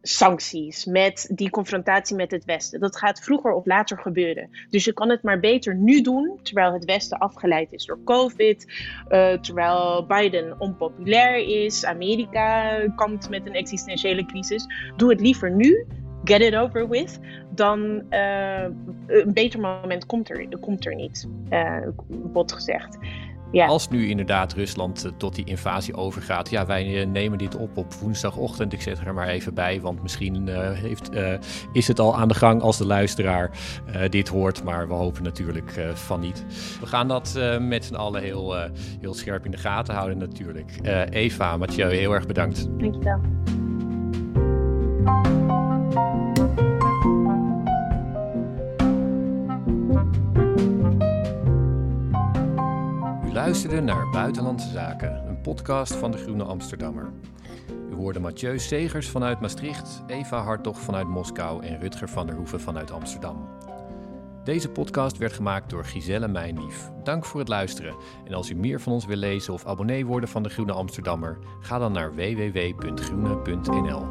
sancties, 0.01 0.85
met 0.85 1.29
die 1.31 1.49
confrontatie 1.49 2.15
met 2.15 2.31
het 2.31 2.45
Westen. 2.45 2.79
Dat 2.79 2.97
gaat 2.97 3.23
vroeger 3.23 3.51
of 3.51 3.65
later 3.65 3.97
gebeuren. 3.97 4.49
Dus 4.69 4.85
je 4.85 4.93
kan 4.93 5.09
het 5.09 5.23
maar 5.23 5.39
beter 5.39 5.75
nu 5.75 6.01
doen, 6.01 6.39
terwijl 6.41 6.73
het 6.73 6.85
Westen 6.85 7.17
afgeleid 7.17 7.71
is 7.71 7.85
door 7.85 8.03
COVID, 8.03 8.65
uh, 9.09 9.33
terwijl 9.33 10.05
Biden 10.05 10.59
onpopulair 10.59 11.35
is, 11.35 11.85
Amerika 11.85 12.79
kampt 12.95 13.29
met 13.29 13.45
een 13.45 13.55
existentiële 13.55 14.25
crisis. 14.25 14.65
Doe 14.95 15.09
het 15.09 15.21
liever 15.21 15.51
nu, 15.51 15.87
get 16.23 16.41
it 16.41 16.55
over 16.55 16.89
with, 16.89 17.19
dan 17.49 18.03
uh, 18.09 18.63
een 19.07 19.33
beter 19.33 19.59
moment 19.59 20.05
komt 20.05 20.29
er, 20.29 20.47
komt 20.59 20.85
er 20.85 20.95
niet, 20.95 21.27
uh, 21.49 21.87
bot 22.09 22.51
gezegd. 22.51 22.97
Ja. 23.53 23.65
Als 23.65 23.89
nu 23.89 24.07
inderdaad 24.07 24.53
Rusland 24.53 25.05
eh, 25.05 25.11
tot 25.17 25.35
die 25.35 25.45
invasie 25.45 25.95
overgaat, 25.95 26.49
ja, 26.49 26.65
wij 26.65 27.01
eh, 27.01 27.07
nemen 27.07 27.37
dit 27.37 27.55
op 27.55 27.77
op 27.77 27.93
woensdagochtend. 27.93 28.73
Ik 28.73 28.81
zet 28.81 28.99
er 28.99 29.13
maar 29.13 29.27
even 29.27 29.53
bij, 29.53 29.81
want 29.81 30.01
misschien 30.01 30.47
uh, 30.47 30.71
heeft, 30.71 31.13
uh, 31.13 31.33
is 31.71 31.87
het 31.87 31.99
al 31.99 32.15
aan 32.15 32.27
de 32.27 32.33
gang 32.33 32.61
als 32.61 32.77
de 32.77 32.85
luisteraar 32.85 33.51
dit 34.09 34.27
hoort. 34.27 34.63
Maar 34.63 34.87
we 34.87 34.93
hopen 34.93 35.23
natuurlijk 35.23 35.91
van 35.93 36.19
niet. 36.19 36.45
We 36.79 36.85
gaan 36.85 37.07
dat 37.07 37.39
met 37.59 37.85
z'n 37.85 37.95
allen 37.95 38.21
heel, 38.21 38.55
heel 39.01 39.13
scherp 39.13 39.45
in 39.45 39.51
de 39.51 39.57
gaten 39.57 39.93
houden 39.93 40.17
natuurlijk. 40.17 40.71
Eva, 41.09 41.57
Mathieu, 41.57 41.95
heel 41.95 42.13
erg 42.13 42.25
bedankt. 42.25 42.67
Dankjewel. 42.79 43.21
Luisterde 53.43 53.81
naar 53.81 54.09
Buitenlandse 54.09 54.69
Zaken, 54.69 55.27
een 55.27 55.41
podcast 55.41 55.93
van 55.93 56.11
de 56.11 56.17
Groene 56.17 56.43
Amsterdammer. 56.43 57.11
U 57.91 57.95
hoorde 57.95 58.19
Mathieu 58.19 58.59
Segers 58.59 59.09
vanuit 59.09 59.39
Maastricht, 59.39 60.03
Eva 60.07 60.43
Hartog 60.43 60.79
vanuit 60.79 61.07
Moskou 61.07 61.65
en 61.65 61.79
Rutger 61.79 62.09
van 62.09 62.25
der 62.27 62.35
Hoeven 62.35 62.61
vanuit 62.61 62.91
Amsterdam. 62.91 63.47
Deze 64.43 64.69
podcast 64.69 65.17
werd 65.17 65.33
gemaakt 65.33 65.69
door 65.69 65.85
Giselle 65.85 66.27
Mijnlief. 66.27 66.91
Dank 67.03 67.25
voor 67.25 67.39
het 67.39 67.49
luisteren. 67.49 67.95
En 68.25 68.33
als 68.33 68.49
u 68.49 68.55
meer 68.55 68.81
van 68.81 68.93
ons 68.93 69.05
wil 69.05 69.17
lezen 69.17 69.53
of 69.53 69.65
abonnee 69.65 70.05
worden 70.05 70.29
van 70.29 70.43
de 70.43 70.49
Groene 70.49 70.73
Amsterdammer, 70.73 71.37
ga 71.59 71.79
dan 71.79 71.91
naar 71.91 72.15
www.groene.nl. 72.15 74.03